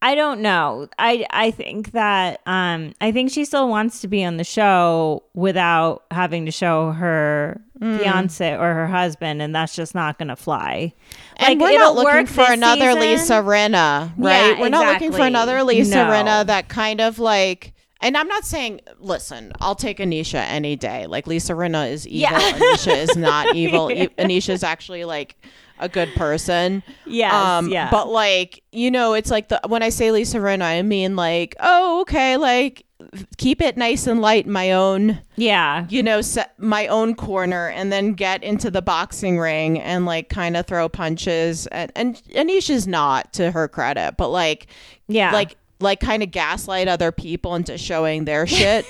I 0.00 0.14
don't 0.14 0.40
know. 0.40 0.88
I 0.98 1.26
I 1.30 1.50
think 1.50 1.90
that 1.92 2.40
um 2.46 2.94
I 3.00 3.10
think 3.10 3.30
she 3.32 3.44
still 3.44 3.68
wants 3.68 4.00
to 4.02 4.08
be 4.08 4.22
on 4.24 4.36
the 4.36 4.44
show 4.44 5.24
without 5.34 6.04
having 6.12 6.46
to 6.46 6.52
show 6.52 6.92
her 6.92 7.60
fiance 7.80 8.54
or 8.54 8.74
her 8.74 8.86
husband, 8.86 9.40
and 9.42 9.54
that's 9.54 9.74
just 9.74 9.94
not 9.94 10.18
gonna 10.18 10.36
fly. 10.36 10.92
And 11.36 11.60
we're 11.60 11.78
not 11.78 11.94
looking 11.96 12.26
for 12.26 12.42
another 12.50 12.92
season. 12.92 13.00
Lisa 13.00 13.32
Rinna, 13.34 14.12
right? 14.16 14.50
Yeah, 14.56 14.60
we're 14.60 14.68
not 14.68 14.92
looking 14.92 15.12
for 15.12 15.22
another 15.22 15.62
Lisa 15.64 15.94
No. 15.96 16.04
Rinna 16.10 16.46
that 16.46 16.68
kind 16.68 17.00
of 17.00 17.18
like. 17.18 17.74
And 18.00 18.16
I'm 18.16 18.28
not 18.28 18.44
saying, 18.44 18.80
listen, 19.00 19.50
I'll 19.60 19.74
take 19.74 19.98
Anisha 19.98 20.38
any 20.48 20.76
day. 20.76 21.08
Like 21.08 21.26
Lisa 21.26 21.54
Rinna 21.54 21.90
is 21.90 22.06
evil. 22.06 22.30
Yeah. 22.30 22.52
Anisha 22.52 22.96
is 22.96 23.16
not 23.16 23.52
evil. 23.56 23.90
E- 23.90 24.06
Anisha 24.18 24.50
is 24.50 24.62
actually 24.62 25.04
like 25.04 25.34
a 25.78 25.88
good 25.88 26.12
person. 26.14 26.82
Yes, 27.06 27.32
Um, 27.32 27.68
yeah. 27.68 27.90
But 27.90 28.08
like, 28.08 28.62
you 28.72 28.90
know, 28.90 29.14
it's 29.14 29.30
like 29.30 29.48
the 29.48 29.60
when 29.66 29.82
I 29.82 29.88
say 29.88 30.10
Lisa 30.10 30.38
Rinna, 30.38 30.62
I 30.62 30.82
mean 30.82 31.16
like, 31.16 31.56
oh, 31.60 32.00
okay, 32.02 32.36
like 32.36 32.84
keep 33.36 33.62
it 33.62 33.76
nice 33.76 34.06
and 34.06 34.20
light 34.20 34.46
in 34.46 34.52
my 34.52 34.72
own, 34.72 35.20
Yeah, 35.36 35.86
you 35.88 36.02
know, 36.02 36.20
set 36.20 36.58
my 36.58 36.88
own 36.88 37.14
corner, 37.14 37.68
and 37.68 37.92
then 37.92 38.12
get 38.14 38.42
into 38.42 38.70
the 38.70 38.82
boxing 38.82 39.38
ring 39.38 39.80
and 39.80 40.04
like 40.04 40.28
kind 40.28 40.56
of 40.56 40.66
throw 40.66 40.88
punches. 40.88 41.66
And, 41.68 41.92
and 41.94 42.16
Anisha's 42.34 42.86
not, 42.86 43.32
to 43.34 43.52
her 43.52 43.68
credit, 43.68 44.16
but 44.18 44.28
like, 44.28 44.66
yeah, 45.06 45.32
like 45.32 45.56
like 45.80 46.00
kind 46.00 46.24
of 46.24 46.32
gaslight 46.32 46.88
other 46.88 47.12
people 47.12 47.54
into 47.54 47.78
showing 47.78 48.24
their 48.24 48.46
shit. 48.58 48.84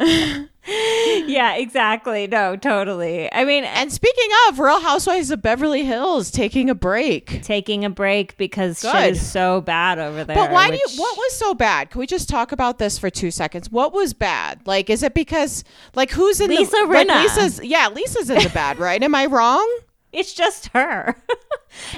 yeah, 0.66 1.54
exactly. 1.54 2.26
No, 2.26 2.56
totally. 2.56 3.32
I 3.32 3.44
mean, 3.44 3.64
and 3.64 3.92
speaking 3.92 4.28
of 4.48 4.58
Real 4.58 4.80
Housewives 4.80 5.30
of 5.30 5.42
Beverly 5.42 5.84
Hills 5.84 6.30
taking 6.30 6.70
a 6.70 6.74
break. 6.74 7.42
taking 7.42 7.84
a 7.84 7.90
break 7.90 8.36
because 8.36 8.80
shit 8.80 9.12
is 9.12 9.26
so 9.26 9.60
bad 9.60 9.98
over 9.98 10.24
there. 10.24 10.36
But 10.36 10.50
why 10.50 10.70
do 10.70 10.76
you? 10.76 10.86
What 10.96 11.16
was 11.16 11.36
so 11.36 11.54
bad? 11.54 11.90
Can 11.90 11.98
we 11.98 12.06
just 12.06 12.28
talk 12.28 12.52
about 12.52 12.78
this 12.78 12.98
for 12.98 13.10
two 13.10 13.30
seconds? 13.30 13.70
What 13.70 13.92
was 13.92 14.14
bad? 14.14 14.66
Like, 14.66 14.88
is 14.88 15.02
it 15.02 15.14
because 15.14 15.64
like 15.94 16.10
who's 16.10 16.40
in 16.40 16.50
Lisa 16.50 16.70
the 16.70 16.86
like, 16.86 17.08
Lisa's 17.08 17.62
yeah, 17.62 17.88
Lisa's 17.88 18.30
in 18.30 18.42
the 18.42 18.50
bad, 18.50 18.78
right? 18.78 19.02
Am 19.02 19.14
I 19.14 19.26
wrong? 19.26 19.68
It's 20.12 20.32
just 20.34 20.68
her. 20.68 21.16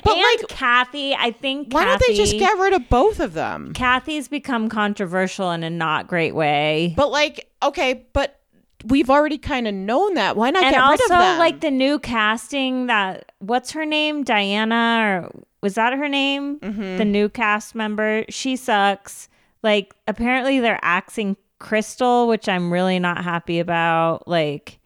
But, 0.04 0.12
and 0.12 0.22
like, 0.40 0.48
Kathy, 0.48 1.14
I 1.16 1.32
think 1.32 1.72
Why 1.74 1.84
don't 1.84 2.00
they 2.06 2.14
just 2.14 2.38
get 2.38 2.56
rid 2.58 2.74
of 2.74 2.88
both 2.88 3.18
of 3.18 3.34
them? 3.34 3.72
Kathy's 3.72 4.28
become 4.28 4.68
controversial 4.68 5.50
in 5.50 5.64
a 5.64 5.70
not 5.70 6.06
great 6.06 6.32
way. 6.34 6.94
But 6.96 7.10
like, 7.10 7.50
okay, 7.60 8.06
but 8.12 8.38
we've 8.84 9.10
already 9.10 9.36
kind 9.38 9.66
of 9.66 9.74
known 9.74 10.14
that. 10.14 10.36
Why 10.36 10.50
not 10.50 10.62
and 10.62 10.74
get 10.74 10.78
rid 10.78 10.84
also 10.90 11.04
of 11.04 11.08
them? 11.08 11.20
Also, 11.20 11.38
like 11.40 11.60
the 11.60 11.72
new 11.72 11.98
casting 11.98 12.86
that 12.86 13.32
what's 13.40 13.72
her 13.72 13.84
name 13.84 14.22
diana 14.22 15.28
or 15.34 15.42
was 15.60 15.74
that 15.74 15.92
her 15.94 16.08
name 16.08 16.60
Mm-hmm. 16.60 16.98
the 16.98 17.04
new 17.04 17.28
cast 17.28 17.74
member 17.74 18.24
she 18.28 18.54
sucks 18.56 19.28
like 19.62 19.94
apparently 20.06 20.60
they're 20.60 20.78
axing 20.82 21.36
crystal 21.58 22.28
which 22.28 22.48
i'm 22.48 22.72
really 22.72 22.98
not 22.98 23.24
happy 23.24 23.58
about 23.58 24.28
like 24.28 24.78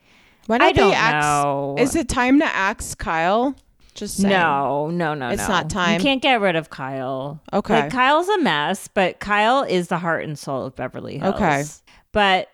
Why 0.49 0.57
I 0.57 0.59
don't 0.72 0.74
don't 0.74 0.90
they 0.90 0.96
axe? 0.96 1.24
know. 1.24 1.76
Is 1.78 1.94
it 1.94 2.09
time 2.09 2.40
to 2.40 2.44
axe 2.46 2.94
Kyle? 2.96 3.55
Just 3.94 4.18
saying. 4.18 4.30
no 4.32 4.90
no 4.90 5.14
no 5.14 5.28
It's 5.30 5.42
no. 5.42 5.55
not 5.55 5.70
time. 5.70 5.94
you 5.94 6.01
can't 6.05 6.22
get 6.22 6.40
rid 6.40 6.55
of 6.55 6.70
kyle 6.70 7.40
Okay. 7.53 7.80
like 7.80 7.90
kyle's 7.90 8.28
a 8.28 8.38
mess 8.38 8.86
but 8.86 9.18
kyle 9.18 9.64
is 9.64 9.88
the 9.88 9.99
heart 9.99 10.22
and 10.22 10.38
soul 10.38 10.66
of 10.66 10.76
beverly 10.76 11.18
hills 11.18 11.34
Okay. 11.34 11.64
but 12.12 12.49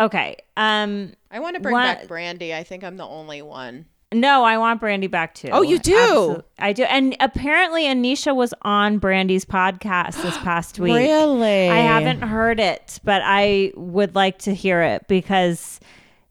okay 0.00 0.36
um 0.56 1.12
I 1.30 1.38
want 1.38 1.54
to 1.54 1.60
bring 1.60 1.74
What- 1.74 1.98
back 2.00 2.08
Brandi. 2.08 2.52
I 2.52 2.64
think 2.64 2.82
I'm 2.82 2.96
the 2.96 3.06
only 3.06 3.40
one. 3.40 3.86
No, 4.12 4.42
I 4.42 4.58
want 4.58 4.80
Brandi 4.82 5.08
back 5.08 5.32
too. 5.34 5.50
Oh, 5.52 5.62
you 5.62 5.78
do? 5.78 5.94
Absol- 5.94 6.42
I 6.58 6.72
do. 6.72 6.82
And 6.82 7.14
apparently 7.20 7.84
Anisha 7.84 8.34
was 8.34 8.52
on 8.62 8.98
Brandi's 8.98 9.44
podcast 9.44 10.20
this 10.22 10.36
past 10.38 10.80
week. 10.80 10.94
Really? 10.96 11.70
I 11.70 11.76
haven't 11.76 12.22
heard 12.22 12.58
it, 12.58 12.98
but 13.04 13.22
I 13.24 13.70
would 13.76 14.16
like 14.16 14.38
to 14.40 14.52
hear 14.56 14.82
it 14.82 15.06
because 15.06 15.78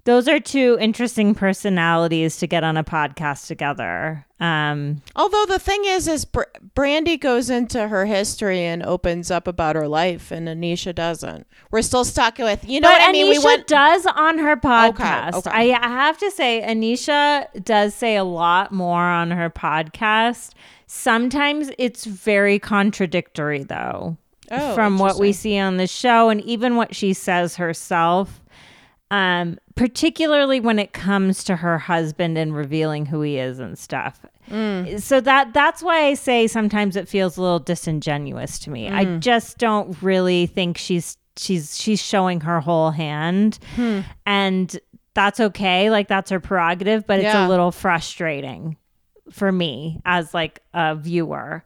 those 0.09 0.27
are 0.27 0.39
two 0.39 0.75
interesting 0.81 1.35
personalities 1.35 2.37
to 2.37 2.47
get 2.47 2.63
on 2.63 2.77
a 2.77 2.83
podcast 2.83 3.45
together. 3.45 4.25
Um, 4.39 5.03
Although 5.15 5.45
the 5.45 5.59
thing 5.59 5.83
is, 5.85 6.07
is 6.07 6.25
Br- 6.25 6.43
Brandi 6.75 7.19
goes 7.19 7.51
into 7.51 7.87
her 7.89 8.07
history 8.07 8.61
and 8.61 8.81
opens 8.81 9.29
up 9.29 9.47
about 9.47 9.75
her 9.75 9.87
life, 9.87 10.31
and 10.31 10.47
Anisha 10.47 10.95
doesn't. 10.95 11.45
We're 11.69 11.83
still 11.83 12.03
stuck 12.05 12.39
with, 12.39 12.67
you 12.67 12.79
know 12.81 12.87
but 12.89 12.99
what 12.99 13.09
I 13.09 13.11
mean? 13.11 13.27
Anisha 13.27 13.39
we 13.39 13.45
went. 13.45 13.67
does 13.67 14.05
on 14.07 14.39
her 14.39 14.57
podcast. 14.57 15.33
okay. 15.45 15.73
I 15.73 15.77
I 15.79 15.87
have 15.87 16.17
to 16.17 16.31
say, 16.31 16.63
Anisha 16.65 17.45
does 17.63 17.93
say 17.93 18.15
a 18.15 18.23
lot 18.23 18.71
more 18.71 19.03
on 19.03 19.29
her 19.29 19.49
podcast. 19.51 20.53
Sometimes 20.87 21.69
it's 21.77 22.05
very 22.05 22.57
contradictory, 22.57 23.61
though, 23.63 24.17
Oh, 24.49 24.73
from 24.73 24.97
what 24.97 25.19
we 25.19 25.33
see 25.33 25.59
on 25.59 25.77
the 25.77 25.85
show 25.85 26.29
and 26.29 26.41
even 26.41 26.75
what 26.77 26.95
she 26.95 27.13
says 27.13 27.57
herself. 27.57 28.38
Um, 29.11 29.57
particularly 29.75 30.59
when 30.59 30.77
it 30.77 30.93
comes 30.93 31.43
to 31.45 31.55
her 31.55 31.79
husband 31.79 32.37
and 32.37 32.55
revealing 32.55 33.07
who 33.07 33.21
he 33.21 33.37
is 33.37 33.57
and 33.59 33.77
stuff. 33.77 34.23
Mm. 34.51 35.01
So 35.01 35.19
that 35.21 35.51
that's 35.53 35.81
why 35.81 36.05
I 36.05 36.13
say 36.13 36.45
sometimes 36.47 36.95
it 36.95 37.07
feels 37.07 37.35
a 37.37 37.41
little 37.41 37.59
disingenuous 37.59 38.59
to 38.59 38.69
me. 38.69 38.87
I 38.89 39.05
Mm. 39.05 39.19
just 39.19 39.57
don't 39.57 39.99
really 40.03 40.45
think 40.45 40.77
she's 40.77 41.17
she's 41.37 41.75
she's 41.79 41.99
showing 42.01 42.41
her 42.41 42.59
whole 42.59 42.91
hand. 42.91 43.57
Hmm. 43.75 44.01
And 44.27 44.79
that's 45.15 45.39
okay. 45.39 45.89
Like 45.89 46.07
that's 46.07 46.29
her 46.29 46.39
prerogative, 46.39 47.07
but 47.07 47.17
it's 47.19 47.25
Yeah. 47.33 47.47
a 47.47 47.49
little 47.49 47.71
frustrating 47.71 48.77
for 49.31 49.51
me 49.51 50.01
as 50.05 50.33
like 50.35 50.61
a 50.73 50.95
viewer. 50.95 51.63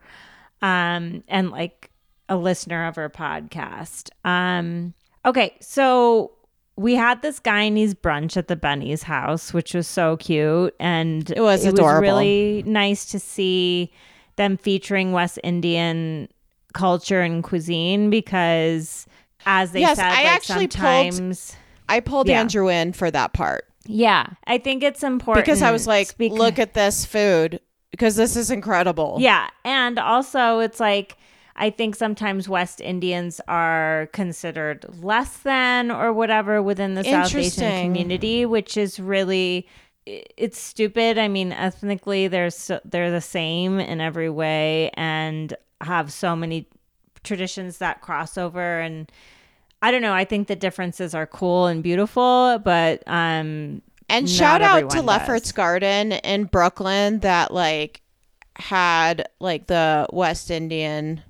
Um 0.62 1.24
and 1.28 1.52
like 1.52 1.92
a 2.30 2.38
listener 2.38 2.88
of 2.88 2.96
her 2.96 3.10
podcast. 3.10 4.10
Um 4.24 4.94
okay, 5.26 5.58
so 5.60 6.32
we 6.76 6.96
had 6.96 7.22
this 7.22 7.40
guy 7.40 7.62
and 7.64 7.78
his 7.78 7.94
brunch 7.94 8.36
at 8.36 8.48
the 8.48 8.56
Benni's 8.56 9.04
house, 9.04 9.54
which 9.54 9.74
was 9.74 9.88
so 9.88 10.18
cute, 10.18 10.74
and 10.80 11.30
It 11.32 11.42
was 11.42 11.66
it 11.66 11.74
adorable. 11.74 12.02
was 12.02 12.02
really 12.02 12.64
nice 12.66 13.06
to 13.12 13.20
see 13.20 13.92
them 14.36 14.58
featuring 14.58 15.12
West 15.12 15.40
Indian 15.44 16.28
culture 16.74 17.22
and 17.22 17.44
cuisine 17.44 18.10
because, 18.10 19.06
as 19.46 19.72
they 19.74 19.82
Yes, 19.82 19.98
said, 19.98 20.08
I 20.08 20.24
like 20.24 20.26
actually 20.34 20.68
pulled- 20.68 21.14
sometimes, 21.14 21.56
I 21.88 22.00
pulled 22.00 22.28
Yeah. 22.28 22.40
Andrew 22.40 22.70
in 22.70 22.94
for 22.94 23.12
that 23.12 23.34
part 23.34 23.66
yeah, 23.86 24.28
I 24.48 24.60
think 24.60 24.82
it's 24.82 25.04
important 25.04 25.46
because 25.46 25.62
I 25.62 25.70
was 25.72 25.86
like, 25.88 26.08
speak- 26.08 26.32
look 26.32 26.58
at 26.58 26.74
this 26.74 27.04
food 27.06 27.60
because 27.92 28.16
this 28.16 28.38
is 28.38 28.50
incredible. 28.50 29.18
Yeah. 29.20 29.50
And 29.66 30.00
also, 30.00 30.60
it's 30.60 30.80
like, 30.80 31.18
I 31.56 31.70
think 31.70 31.96
sometimes 31.96 32.50
West 32.50 32.82
Indians 32.82 33.40
are 33.48 34.10
considered 34.12 34.86
less 35.04 35.38
than 35.38 35.92
or 35.92 36.12
whatever 36.12 36.62
within 36.64 36.96
the 36.96 37.04
South 37.04 37.36
Asian 37.36 37.84
community, 37.84 38.46
which 38.46 38.76
is 38.76 39.00
really 39.00 39.68
it's 40.06 40.60
stupid. 40.60 41.18
I 41.18 41.28
mean, 41.28 41.52
ethnically, 41.52 42.28
they're 42.28 42.50
so, 42.50 42.82
they're 42.84 43.12
the 43.12 43.22
same 43.22 43.80
in 43.80 44.02
every 44.02 44.30
way, 44.30 44.90
and 44.96 45.56
have 45.82 46.12
so 46.12 46.36
many 46.36 46.68
traditions 47.24 47.78
that 47.78 48.02
cross 48.02 48.38
over. 48.38 48.80
And 48.80 49.12
I 49.82 49.92
don't 49.92 50.02
know. 50.02 50.14
I 50.14 50.26
think 50.26 50.48
the 50.48 50.56
differences 50.56 51.14
are 51.14 51.28
cool 51.28 51.68
and 51.68 51.84
beautiful, 51.84 52.60
but 52.60 53.04
um, 53.08 53.82
And 54.10 54.30
shout 54.30 54.62
out 54.62 54.90
to 54.92 55.02
Lefferts. 55.02 55.52
Garden 55.52 56.14
in 56.14 56.46
Brooklyn 56.46 57.20
that 57.20 57.54
like 57.54 58.02
had 58.56 59.28
like 59.40 59.68
the 59.68 60.08
West 60.12 60.52
Indian 60.52 61.22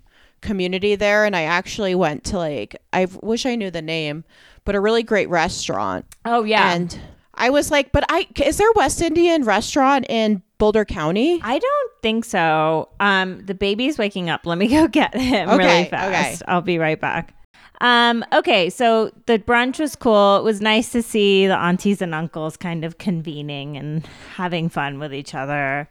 community 0.43 0.95
there 0.95 1.25
and 1.25 1.35
I 1.35 1.43
actually 1.43 1.95
went 1.95 2.23
to 2.25 2.37
like 2.37 2.75
I 2.93 3.07
wish 3.21 3.45
I 3.45 3.55
knew 3.55 3.71
the 3.71 3.81
name, 3.81 4.23
but 4.65 4.75
a 4.75 4.79
really 4.79 5.03
great 5.03 5.29
restaurant. 5.29 6.05
oh 6.25 6.43
yeah, 6.43 6.73
And 6.73 6.99
I 7.33 7.49
was 7.49 7.71
like, 7.71 7.91
but 7.91 8.05
I 8.09 8.27
is 8.43 8.57
there 8.57 8.69
a 8.69 8.73
West 8.75 9.01
Indian 9.01 9.43
restaurant 9.43 10.05
in 10.09 10.43
Boulder 10.59 10.85
County? 10.85 11.41
I 11.43 11.57
don't 11.57 11.91
think 12.03 12.25
so. 12.25 12.89
Um, 12.99 13.43
the 13.45 13.55
baby's 13.55 13.97
waking 13.97 14.29
up. 14.29 14.45
Let 14.45 14.57
me 14.57 14.67
go 14.67 14.87
get 14.87 15.15
him 15.19 15.49
Okay, 15.49 15.57
really 15.57 15.89
fast. 15.89 16.41
Okay. 16.43 16.51
I'll 16.51 16.61
be 16.61 16.77
right 16.77 16.99
back. 16.99 17.33
Um, 17.81 18.23
okay, 18.31 18.69
so 18.69 19.11
the 19.25 19.39
brunch 19.39 19.79
was 19.79 19.95
cool. 19.95 20.37
It 20.37 20.43
was 20.43 20.61
nice 20.61 20.91
to 20.93 21.01
see 21.01 21.47
the 21.47 21.57
aunties 21.57 22.01
and 22.01 22.15
uncles 22.15 22.55
kind 22.55 22.85
of 22.85 22.97
convening 22.97 23.75
and 23.75 24.05
having 24.35 24.69
fun 24.69 24.99
with 24.99 25.13
each 25.13 25.35
other. 25.35 25.89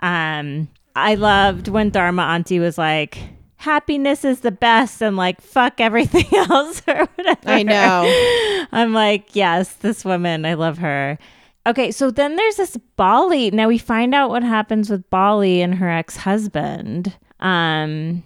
Um, 0.00 0.68
I 0.94 1.14
loved 1.16 1.68
when 1.68 1.90
Dharma 1.90 2.22
auntie 2.22 2.58
was 2.58 2.78
like, 2.78 3.18
happiness 3.56 4.24
is 4.24 4.40
the 4.40 4.50
best 4.52 5.02
and 5.02 5.16
like 5.16 5.40
fuck 5.40 5.80
everything 5.80 6.26
else 6.50 6.82
or 6.86 7.06
whatever. 7.16 7.40
I 7.48 7.62
know. 7.62 8.66
I'm 8.72 8.92
like, 8.92 9.34
yes, 9.34 9.72
this 9.74 10.04
woman, 10.04 10.44
I 10.44 10.54
love 10.54 10.78
her. 10.78 11.18
Okay, 11.66 11.90
so 11.90 12.10
then 12.12 12.36
there's 12.36 12.56
this 12.56 12.76
Bali. 12.96 13.50
Now 13.50 13.66
we 13.68 13.78
find 13.78 14.14
out 14.14 14.30
what 14.30 14.44
happens 14.44 14.88
with 14.88 15.08
Bali 15.10 15.62
and 15.62 15.74
her 15.74 15.90
ex-husband, 15.90 17.16
um, 17.40 18.22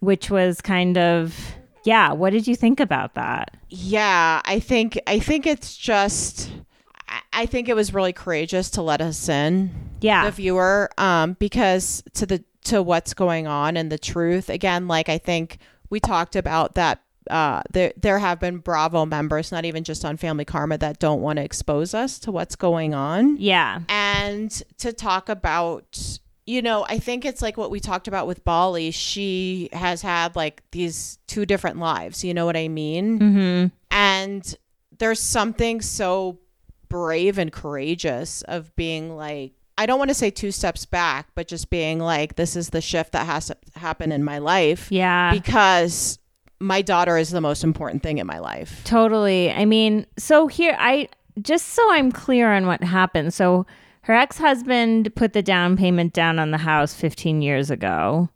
which 0.00 0.30
was 0.30 0.60
kind 0.60 0.98
of 0.98 1.34
yeah. 1.84 2.12
What 2.12 2.30
did 2.30 2.46
you 2.46 2.56
think 2.56 2.80
about 2.80 3.14
that? 3.14 3.56
Yeah, 3.70 4.42
I 4.44 4.60
think 4.60 4.98
I 5.06 5.20
think 5.20 5.46
it's 5.46 5.76
just 5.76 6.50
I- 7.32 7.46
think 7.46 7.68
it 7.68 7.74
was 7.76 7.94
really 7.94 8.12
courageous 8.12 8.68
to 8.70 8.82
let 8.82 9.00
us 9.00 9.28
in. 9.28 9.70
Yeah, 10.02 10.26
the 10.26 10.32
viewer 10.32 10.90
um 10.98 11.34
because 11.38 12.02
to 12.14 12.26
the 12.26 12.44
to 12.66 12.82
what's 12.82 13.14
going 13.14 13.46
on 13.46 13.76
and 13.76 13.90
the 13.90 13.98
truth. 13.98 14.48
Again 14.48 14.86
like 14.88 15.08
i 15.08 15.18
think 15.18 15.58
we 15.90 16.00
talked 16.00 16.36
about 16.36 16.74
that 16.74 17.02
uh 17.30 17.62
there 17.72 17.92
there 17.96 18.18
have 18.18 18.38
been 18.38 18.58
bravo 18.58 19.04
members 19.04 19.50
not 19.50 19.64
even 19.64 19.82
just 19.82 20.04
on 20.04 20.16
family 20.16 20.44
karma 20.44 20.78
that 20.78 20.98
don't 20.98 21.20
want 21.20 21.38
to 21.38 21.44
expose 21.44 21.94
us 21.94 22.18
to 22.20 22.30
what's 22.30 22.56
going 22.56 22.94
on. 22.94 23.36
Yeah, 23.38 23.80
and 23.88 24.50
to 24.78 24.92
talk 24.92 25.28
about 25.28 26.18
you 26.46 26.62
know 26.62 26.86
i 26.88 26.98
think 26.98 27.24
it's 27.24 27.42
like 27.42 27.56
what 27.56 27.70
we 27.70 27.80
talked 27.80 28.06
about 28.06 28.26
with 28.26 28.44
bali. 28.44 28.90
She 28.92 29.68
has 29.72 30.02
had 30.02 30.36
like 30.36 30.62
these 30.70 31.18
two 31.26 31.44
different 31.46 31.78
lives 31.78 32.22
you 32.22 32.34
know 32.34 32.46
what 32.46 32.56
i 32.56 32.68
mean? 32.68 33.18
Mm-hmm. 33.18 33.66
and 33.90 34.54
there's 34.98 35.20
something 35.20 35.80
so 35.82 36.38
brave 36.88 37.38
and 37.38 37.52
courageous 37.52 38.42
of 38.42 38.74
being 38.76 39.16
like, 39.16 39.52
I 39.78 39.86
don't 39.86 39.98
want 39.98 40.08
to 40.08 40.14
say 40.14 40.30
two 40.30 40.50
steps 40.50 40.86
back, 40.86 41.28
but 41.34 41.48
just 41.48 41.68
being 41.70 41.98
like, 41.98 42.36
this 42.36 42.56
is 42.56 42.70
the 42.70 42.80
shift 42.80 43.12
that 43.12 43.26
has 43.26 43.46
to 43.46 43.56
happen 43.74 44.10
in 44.10 44.24
my 44.24 44.38
life 44.38 44.90
yeah. 44.90 45.32
because 45.32 46.18
my 46.60 46.80
daughter 46.82 47.18
is 47.18 47.30
the 47.30 47.40
most 47.40 47.62
important 47.62 48.02
thing 48.02 48.18
in 48.18 48.26
my 48.26 48.38
life. 48.38 48.80
Totally. 48.84 49.50
I 49.50 49.64
mean, 49.66 50.06
so 50.16 50.46
here 50.46 50.76
I 50.78 51.08
just 51.42 51.68
so 51.68 51.92
I'm 51.92 52.10
clear 52.10 52.52
on 52.52 52.66
what 52.66 52.82
happened. 52.82 53.34
So 53.34 53.66
her 54.02 54.14
ex-husband 54.14 55.14
put 55.14 55.32
the 55.32 55.42
down 55.42 55.76
payment 55.76 56.12
down 56.12 56.38
on 56.38 56.52
the 56.52 56.58
house 56.58 56.94
15 56.94 57.42
years 57.42 57.70
ago 57.70 58.30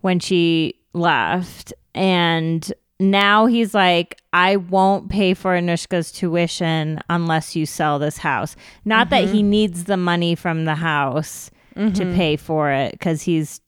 when 0.00 0.18
she 0.18 0.74
left 0.92 1.72
and 1.94 2.72
now 3.00 3.46
he's 3.46 3.74
like 3.74 4.20
I 4.32 4.56
won't 4.56 5.08
pay 5.08 5.34
for 5.34 5.52
Anushka's 5.52 6.12
tuition 6.12 7.00
unless 7.08 7.56
you 7.56 7.66
sell 7.66 7.98
this 7.98 8.18
house. 8.18 8.54
Not 8.84 9.10
that 9.10 9.24
he 9.24 9.40
mm-hmm. 9.40 9.50
needs 9.50 9.84
the 9.84 9.96
money 9.96 10.34
from 10.34 10.66
the 10.66 10.76
house 10.76 11.50
to 11.74 11.80
mm-hmm. 11.80 12.14
pay 12.14 12.36
for 12.36 12.70
it 12.70 13.00
cuz 13.00 13.22
he's 13.22 13.60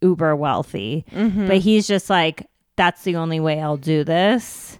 uber 0.00 0.34
wealthy. 0.34 1.04
Mm-hmm. 1.12 1.46
But 1.46 1.58
he's 1.58 1.86
just 1.86 2.10
like 2.10 2.48
that's 2.76 3.02
the 3.02 3.16
only 3.16 3.40
way 3.40 3.60
I'll 3.60 3.78
do 3.78 4.04
this. 4.04 4.78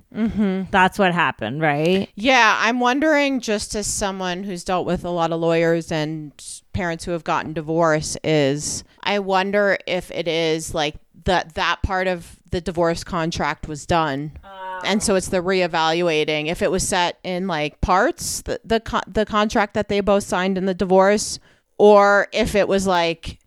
That's 0.70 0.98
what 0.98 1.12
happened, 1.12 1.62
right? 1.62 2.10
Yeah, 2.14 2.56
I'm 2.60 2.78
wondering, 2.78 3.40
just 3.40 3.74
as 3.74 3.86
someone 3.86 4.44
who's 4.44 4.64
dealt 4.64 4.86
with 4.86 5.04
a 5.04 5.10
lot 5.10 5.32
of 5.32 5.40
lawyers 5.40 5.90
and 5.90 6.32
parents 6.72 7.04
who 7.04 7.12
have 7.12 7.24
gotten 7.24 7.54
divorce, 7.54 8.16
is 8.22 8.84
I 9.02 9.18
wonder 9.18 9.78
if 9.86 10.10
it 10.10 10.28
is 10.28 10.74
like 10.74 10.96
that 11.26 11.54
that 11.54 11.82
part 11.82 12.06
of 12.06 12.40
the 12.50 12.60
divorce 12.60 13.04
contract 13.04 13.68
was 13.68 13.84
done 13.84 14.32
oh. 14.42 14.80
and 14.84 15.02
so 15.02 15.14
it's 15.14 15.28
the 15.28 15.42
reevaluating. 15.42 16.46
If 16.46 16.62
it 16.62 16.70
was 16.70 16.86
set 16.86 17.18
in 17.22 17.46
like 17.46 17.80
parts, 17.80 18.42
the 18.42 18.60
the 18.64 18.80
con- 18.80 19.02
the 19.06 19.26
contract 19.26 19.74
that 19.74 19.88
they 19.88 20.00
both 20.00 20.24
signed 20.24 20.56
in 20.56 20.66
the 20.66 20.74
divorce, 20.74 21.38
or 21.78 22.28
if 22.32 22.54
it 22.54 22.68
was 22.68 22.86
like 22.86 23.38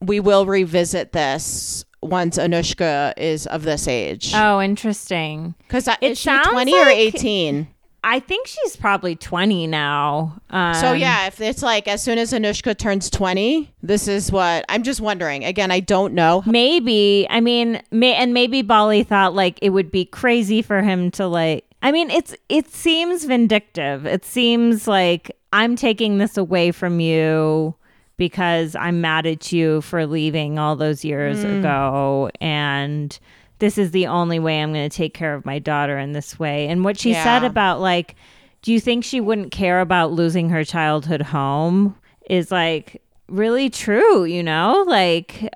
we 0.00 0.20
will 0.20 0.46
revisit 0.46 1.12
this 1.12 1.84
once 2.02 2.38
Anushka 2.38 3.14
is 3.16 3.46
of 3.46 3.62
this 3.62 3.88
age. 3.88 4.32
Oh, 4.34 4.60
interesting. 4.60 5.54
Because 5.58 5.88
It 5.88 5.98
is 6.02 6.18
she 6.18 6.24
sounds 6.24 6.48
twenty 6.48 6.78
or 6.78 6.88
eighteen? 6.88 7.68
I 8.06 8.20
think 8.20 8.46
she's 8.46 8.76
probably 8.76 9.16
20 9.16 9.66
now. 9.66 10.36
Um, 10.50 10.74
So 10.74 10.92
yeah, 10.92 11.26
if 11.26 11.40
it's 11.40 11.62
like 11.62 11.88
as 11.88 12.02
soon 12.02 12.18
as 12.18 12.32
Anushka 12.32 12.76
turns 12.76 13.08
twenty, 13.10 13.72
this 13.82 14.06
is 14.06 14.30
what 14.30 14.64
I'm 14.68 14.82
just 14.82 15.00
wondering. 15.00 15.44
Again, 15.44 15.70
I 15.70 15.80
don't 15.80 16.12
know. 16.14 16.42
maybe 16.46 17.26
i 17.30 17.40
mean 17.40 17.80
may 17.90 18.14
and 18.14 18.32
maybe 18.34 18.62
bali 18.62 19.02
thought 19.02 19.34
like 19.34 19.58
it 19.62 19.70
would 19.70 19.90
be 19.90 20.04
crazy 20.04 20.60
for 20.62 20.82
him 20.82 21.10
to 21.10 21.26
like 21.26 21.64
i 21.82 21.90
mean 21.90 22.10
it's 22.10 22.34
it 22.48 22.68
seems 22.70 23.24
vindictive 23.24 24.06
it 24.06 24.24
seems 24.24 24.86
like 24.86 25.30
i'm 25.52 25.74
taking 25.76 26.18
this 26.18 26.36
away 26.36 26.70
from 26.70 27.00
you 27.00 27.74
because 28.16 28.76
i'm 28.76 29.00
mad 29.00 29.26
at 29.26 29.50
you 29.52 29.80
for 29.80 30.06
leaving 30.06 30.58
all 30.58 30.76
those 30.76 31.04
years 31.04 31.42
ago 31.44 32.30
and 32.40 33.18
this 33.64 33.78
is 33.78 33.92
the 33.92 34.06
only 34.06 34.38
way 34.38 34.60
i'm 34.60 34.74
going 34.74 34.88
to 34.88 34.94
take 34.94 35.14
care 35.14 35.32
of 35.32 35.46
my 35.46 35.58
daughter 35.58 35.96
in 35.96 36.12
this 36.12 36.38
way. 36.38 36.68
And 36.68 36.84
what 36.84 36.98
she 37.00 37.14
said 37.14 37.44
about 37.44 37.80
like 37.80 38.14
do 38.60 38.72
you 38.72 38.78
think 38.78 39.04
she 39.04 39.22
wouldn't 39.22 39.52
care 39.52 39.80
about 39.80 40.12
losing 40.12 40.50
her 40.50 40.64
childhood 40.64 41.22
home 41.22 41.96
is 42.28 42.50
like 42.50 43.00
really 43.28 43.70
true 43.70 44.24
you 44.24 44.42
know? 44.42 44.84
Like 44.86 45.48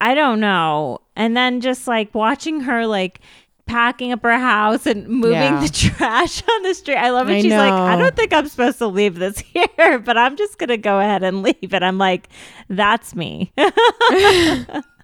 I 0.00 0.14
don't 0.14 0.38
know. 0.38 1.00
And 1.16 1.36
then 1.36 1.60
just 1.60 1.88
like 1.88 2.14
watching 2.14 2.60
her 2.60 2.86
like 2.86 3.18
packing 3.66 4.12
up 4.12 4.22
her 4.22 4.38
house 4.38 4.86
and 4.86 5.06
moving 5.08 5.32
Yeah. 5.32 5.60
the 5.60 5.68
trash 5.72 6.42
on 6.48 6.62
the 6.62 6.72
street. 6.74 6.96
I 6.96 7.10
love 7.10 7.28
it. 7.28 7.34
I 7.34 7.40
She's 7.42 7.52
like, 7.52 7.72
I 7.72 7.96
don't 7.96 8.14
think 8.16 8.32
I'm 8.32 8.48
supposed 8.48 8.78
to 8.78 8.86
leave 8.86 9.16
this 9.16 9.38
here, 9.54 9.98
but 9.98 10.16
I'm 10.16 10.36
just 10.36 10.58
going 10.58 10.68
to 10.68 10.76
go 10.76 11.00
ahead 11.00 11.22
and 11.22 11.42
leave. 11.42 11.72
And 11.74 11.84
I'm 11.84 11.98
like, 11.98 12.28
that's 12.68 13.14
me. 13.14 13.52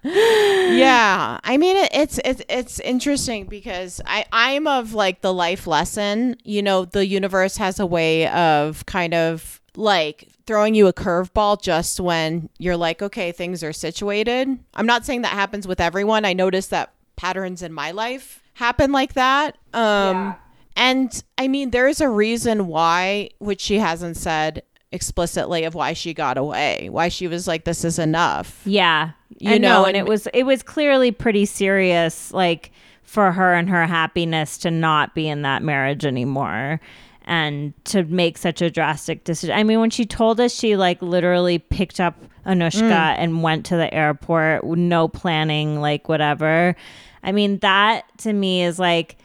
yeah 0.05 1.39
i 1.45 1.55
mean 1.57 1.77
it, 1.77 1.89
it's 1.93 2.19
it's 2.25 2.41
it's 2.49 2.79
interesting 2.81 3.45
because 3.45 4.01
i 4.05 4.25
i'm 4.33 4.67
of 4.67 4.93
like 4.93 5.21
the 5.21 5.33
life 5.33 5.65
lesson 5.65 6.35
you 6.43 6.61
know 6.61 6.83
the 6.83 7.05
universe 7.07 7.55
has 7.55 7.79
a 7.79 7.85
way 7.85 8.27
of 8.27 8.85
kind 8.85 9.13
of 9.13 9.61
like 9.77 10.27
throwing 10.45 10.75
you 10.75 10.87
a 10.87 10.93
curveball 10.93 11.61
just 11.61 12.01
when 12.01 12.49
you're 12.59 12.75
like 12.75 13.01
okay 13.01 13.31
things 13.31 13.63
are 13.63 13.71
situated 13.71 14.49
i'm 14.73 14.85
not 14.85 15.05
saying 15.05 15.21
that 15.21 15.31
happens 15.31 15.65
with 15.65 15.79
everyone 15.79 16.25
i 16.25 16.33
notice 16.33 16.67
that 16.67 16.91
patterns 17.15 17.61
in 17.61 17.71
my 17.73 17.91
life 17.91 18.41
happen 18.55 18.91
like 18.91 19.13
that 19.13 19.57
um 19.73 20.35
and 20.75 21.23
i 21.37 21.47
mean 21.47 21.69
there's 21.71 22.01
a 22.01 22.09
reason 22.09 22.67
why 22.67 23.29
which 23.39 23.61
she 23.61 23.77
hasn't 23.79 24.17
said 24.17 24.61
explicitly 24.91 25.63
of 25.63 25.73
why 25.75 25.93
she 25.93 26.13
got 26.13 26.37
away 26.37 26.87
why 26.91 27.07
she 27.09 27.27
was 27.27 27.47
like 27.47 27.63
this 27.65 27.83
is 27.83 27.97
enough 27.99 28.61
yeah. 28.65 29.11
You 29.39 29.53
You 29.53 29.59
know, 29.59 29.81
know, 29.81 29.85
and 29.85 29.97
and- 29.97 30.07
it 30.07 30.09
was, 30.09 30.27
it 30.33 30.43
was 30.43 30.61
clearly 30.61 31.11
pretty 31.11 31.45
serious, 31.47 32.31
like 32.31 32.71
for 33.01 33.31
her 33.31 33.55
and 33.55 33.67
her 33.67 33.87
happiness 33.87 34.59
to 34.59 34.69
not 34.69 35.15
be 35.15 35.27
in 35.27 35.41
that 35.41 35.63
marriage 35.63 36.05
anymore 36.05 36.79
and 37.25 37.73
to 37.85 38.03
make 38.03 38.37
such 38.37 38.61
a 38.61 38.69
drastic 38.69 39.23
decision. 39.23 39.55
I 39.57 39.63
mean, 39.63 39.79
when 39.79 39.89
she 39.89 40.05
told 40.05 40.39
us 40.39 40.53
she 40.53 40.75
like 40.77 41.01
literally 41.01 41.57
picked 41.57 41.99
up 41.99 42.15
Anushka 42.45 43.15
and 43.17 43.41
went 43.43 43.65
to 43.67 43.77
the 43.77 43.93
airport, 43.93 44.65
no 44.65 45.07
planning, 45.07 45.79
like 45.79 46.09
whatever. 46.09 46.75
I 47.23 47.31
mean, 47.31 47.59
that 47.59 48.03
to 48.19 48.33
me 48.33 48.63
is 48.63 48.79
like 48.79 49.17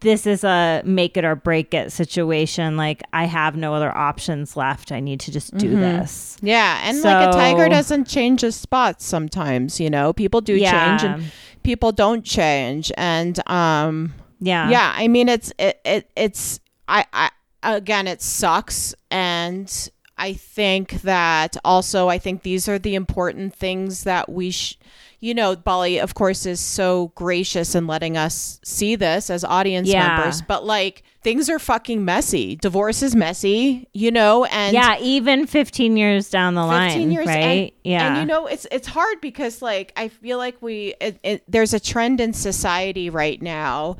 this 0.00 0.26
is 0.26 0.44
a 0.44 0.82
make 0.84 1.16
it 1.16 1.24
or 1.24 1.34
break 1.34 1.72
it 1.72 1.90
situation. 1.90 2.76
Like 2.76 3.02
I 3.14 3.24
have 3.24 3.56
no 3.56 3.72
other 3.74 3.96
options 3.96 4.56
left. 4.56 4.92
I 4.92 5.00
need 5.00 5.20
to 5.20 5.32
just 5.32 5.56
do 5.56 5.70
this. 5.70 6.36
Yeah, 6.42 6.80
and 6.84 7.00
like 7.00 7.28
a 7.28 7.32
tiger 7.32 7.68
doesn't 7.68 8.06
change 8.06 8.42
his 8.42 8.54
spots 8.56 9.06
sometimes, 9.06 9.80
you 9.80 9.88
know. 9.88 10.12
People 10.12 10.42
do 10.42 10.54
Yeah. 10.54 10.70
change 10.98 11.02
and 11.02 11.32
people 11.62 11.92
don't 11.92 12.24
change. 12.24 12.92
And 12.98 13.40
um 13.48 14.12
Yeah. 14.38 14.68
yeah, 14.68 14.92
I 14.94 15.08
mean 15.08 15.30
it's 15.30 15.50
it, 15.58 15.80
it 15.84 16.10
it's 16.14 16.60
I 16.86 17.06
I 17.14 17.30
again 17.62 18.06
it 18.06 18.20
sucks 18.20 18.94
and 19.10 19.90
I 20.18 20.32
think 20.32 21.02
that 21.02 21.56
also 21.64 22.08
I 22.08 22.18
think 22.18 22.42
these 22.42 22.68
are 22.68 22.78
the 22.78 22.94
important 22.94 23.54
things 23.54 24.04
that 24.04 24.28
we 24.30 24.50
sh- 24.50 24.78
you 25.18 25.32
know, 25.34 25.56
Bali 25.56 25.98
of 25.98 26.14
course 26.14 26.44
is 26.46 26.60
so 26.60 27.10
gracious 27.14 27.74
in 27.74 27.86
letting 27.86 28.16
us 28.16 28.60
see 28.64 28.96
this 28.96 29.30
as 29.30 29.44
audience 29.44 29.88
Yeah. 29.88 30.08
members, 30.16 30.42
but 30.42 30.64
like 30.64 31.02
things 31.22 31.48
are 31.50 31.58
fucking 31.58 32.04
messy. 32.04 32.56
Divorce 32.56 33.02
is 33.02 33.16
messy, 33.16 33.88
you 33.92 34.10
know, 34.10 34.44
and 34.44 34.74
yeah, 34.74 34.96
even 35.00 35.46
15 35.46 35.96
years 35.96 36.30
down 36.30 36.54
the 36.54 36.62
15 36.62 36.68
line, 36.68 37.10
years 37.10 37.26
right? 37.26 37.34
and, 37.34 37.70
yeah. 37.82 38.08
and 38.08 38.16
you 38.18 38.26
know 38.26 38.46
it's 38.46 38.66
it's 38.70 38.86
hard 38.86 39.20
because 39.20 39.62
like 39.62 39.92
i 39.96 40.08
feel 40.08 40.38
like 40.38 40.60
we 40.60 40.94
it, 41.00 41.18
it, 41.22 41.42
there's 41.48 41.72
a 41.74 41.80
trend 41.80 42.20
in 42.20 42.32
society 42.32 43.10
right 43.10 43.40
now 43.42 43.96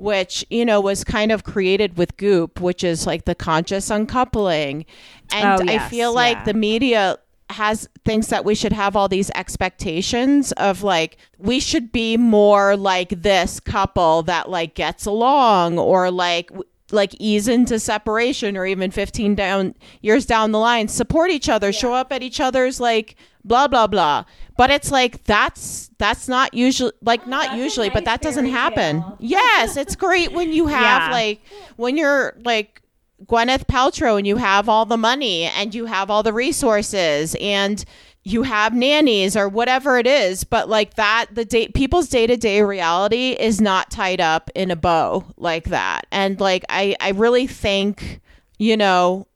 which 0.00 0.44
you 0.50 0.64
know 0.64 0.80
was 0.80 1.04
kind 1.04 1.30
of 1.30 1.44
created 1.44 1.96
with 1.96 2.16
goop 2.16 2.60
which 2.60 2.82
is 2.82 3.06
like 3.06 3.24
the 3.24 3.34
conscious 3.34 3.90
uncoupling. 3.90 4.86
And 5.32 5.68
Oh, 5.68 5.72
i 5.72 5.78
feel 5.88 6.12
like 6.12 6.38
yeah. 6.38 6.44
the 6.44 6.54
media 6.54 7.18
has 7.50 7.88
thinks 8.04 8.28
that 8.28 8.44
we 8.44 8.54
should 8.54 8.72
have 8.72 8.94
all 8.96 9.08
these 9.08 9.30
expectations 9.30 10.52
of 10.52 10.82
like 10.82 11.16
we 11.38 11.58
should 11.60 11.90
be 11.92 12.16
more 12.16 12.76
like 12.76 13.08
this 13.10 13.58
couple 13.60 14.22
that 14.22 14.48
like 14.48 14.74
gets 14.74 15.04
along 15.04 15.78
or 15.78 16.10
like 16.10 16.50
like 16.92 17.14
ease 17.18 17.48
into 17.48 17.78
separation 17.78 18.56
or 18.56 18.66
even 18.66 18.90
15 18.90 19.34
down 19.34 19.74
years 20.00 20.26
down 20.26 20.52
the 20.52 20.58
line 20.58 20.88
support 20.88 21.30
each 21.30 21.48
other 21.48 21.72
show 21.72 21.92
up 21.92 22.12
at 22.12 22.22
each 22.22 22.40
other's 22.40 22.80
like 22.80 23.16
blah 23.44 23.66
blah 23.68 23.86
blah 23.86 24.24
but 24.60 24.70
it's 24.70 24.90
like 24.90 25.24
that's 25.24 25.88
that's 25.96 26.28
not 26.28 26.52
usually 26.52 26.92
like 27.00 27.26
not 27.26 27.44
that's 27.46 27.54
a 27.54 27.64
usually 27.64 27.88
but 27.88 28.04
that 28.04 28.20
doesn't 28.20 28.44
happen 28.44 29.00
tale. 29.00 29.16
yes 29.20 29.78
it's 29.78 29.96
great 29.96 30.32
when 30.32 30.52
you 30.52 30.66
have 30.66 31.08
Yeah. 31.08 31.10
like 31.10 31.40
when 31.76 31.96
you're 31.96 32.36
like 32.44 32.82
Gwyneth 33.24 33.64
Paltrow 33.64 34.18
and 34.18 34.26
you 34.26 34.36
have 34.36 34.68
all 34.68 34.84
the 34.84 34.98
money 34.98 35.44
and 35.44 35.74
you 35.74 35.86
have 35.86 36.10
all 36.10 36.22
the 36.22 36.34
resources 36.34 37.34
and 37.40 37.82
you 38.22 38.42
have 38.42 38.74
nannies 38.74 39.34
or 39.34 39.48
whatever 39.48 39.96
it 39.96 40.06
is 40.06 40.44
but 40.44 40.68
like 40.68 40.92
that 40.96 41.28
the 41.32 41.46
day 41.46 41.68
people's 41.68 42.10
day-to-day 42.10 42.60
reality 42.60 43.30
is 43.40 43.62
not 43.62 43.90
tied 43.90 44.20
up 44.20 44.50
in 44.54 44.70
a 44.70 44.76
bow 44.76 45.24
like 45.38 45.64
that 45.70 46.06
and 46.10 46.38
like 46.38 46.66
I 46.68 46.96
I 47.00 47.12
really 47.12 47.46
think 47.46 48.20
you 48.58 48.76
know 48.76 49.26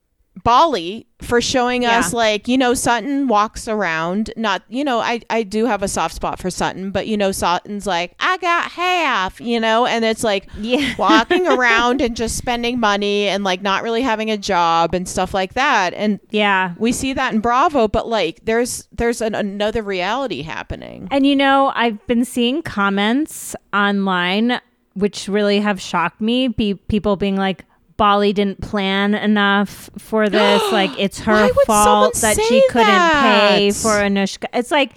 Bali 0.42 1.06
for 1.22 1.40
showing 1.40 1.86
us 1.86 2.12
like 2.12 2.48
you 2.48 2.58
know 2.58 2.74
Sutton 2.74 3.28
walks 3.28 3.66
around 3.66 4.30
not 4.36 4.62
you 4.68 4.84
know 4.84 4.98
I 5.00 5.20
I 5.30 5.42
do 5.42 5.64
have 5.64 5.82
a 5.82 5.88
soft 5.88 6.14
spot 6.14 6.38
for 6.38 6.50
Sutton 6.50 6.90
but 6.90 7.06
you 7.06 7.16
know 7.16 7.32
Sutton's 7.32 7.86
like 7.86 8.14
I 8.20 8.36
got 8.38 8.70
half 8.72 9.40
you 9.40 9.58
know 9.60 9.86
and 9.86 10.04
it's 10.04 10.22
like 10.24 10.48
Yeah. 10.58 10.94
walking 10.98 11.46
around 11.46 12.02
and 12.02 12.14
just 12.14 12.36
spending 12.36 12.78
money 12.78 13.28
and 13.28 13.42
like 13.44 13.62
not 13.62 13.82
really 13.82 14.02
having 14.02 14.30
a 14.30 14.36
job 14.36 14.92
and 14.92 15.08
stuff 15.08 15.32
like 15.32 15.54
that 15.54 15.94
and 15.94 16.20
yeah. 16.30 16.74
we 16.78 16.92
see 16.92 17.12
that 17.14 17.32
in 17.32 17.40
Bravo 17.40 17.88
but 17.88 18.08
like 18.08 18.44
there's 18.44 18.86
there's 18.92 19.22
an, 19.22 19.34
another 19.34 19.82
reality 19.82 20.42
happening 20.42 21.08
And 21.10 21.26
you 21.26 21.36
know, 21.36 21.72
I've 21.74 22.04
been 22.06 22.24
seeing 22.24 22.60
comments 22.60 23.54
online 23.72 24.60
which 24.94 25.28
really 25.28 25.58
have 25.60 25.80
shocked 25.80 26.20
me. 26.20 26.48
Be 26.48 26.74
people 26.74 27.16
being 27.16 27.36
like, 27.36 27.64
Bali 27.96 28.32
didn't 28.32 28.60
plan 28.60 29.14
enough 29.14 29.90
for 29.98 30.28
this. 30.28 30.72
like 30.72 30.90
it's 30.98 31.20
her 31.20 31.48
fault 31.66 32.14
that 32.16 32.40
she 32.40 32.62
couldn't 32.68 32.86
pay 33.12 33.70
that? 33.70 33.76
for 33.80 33.90
Anushka. 33.90 34.46
It's 34.52 34.70
like, 34.70 34.92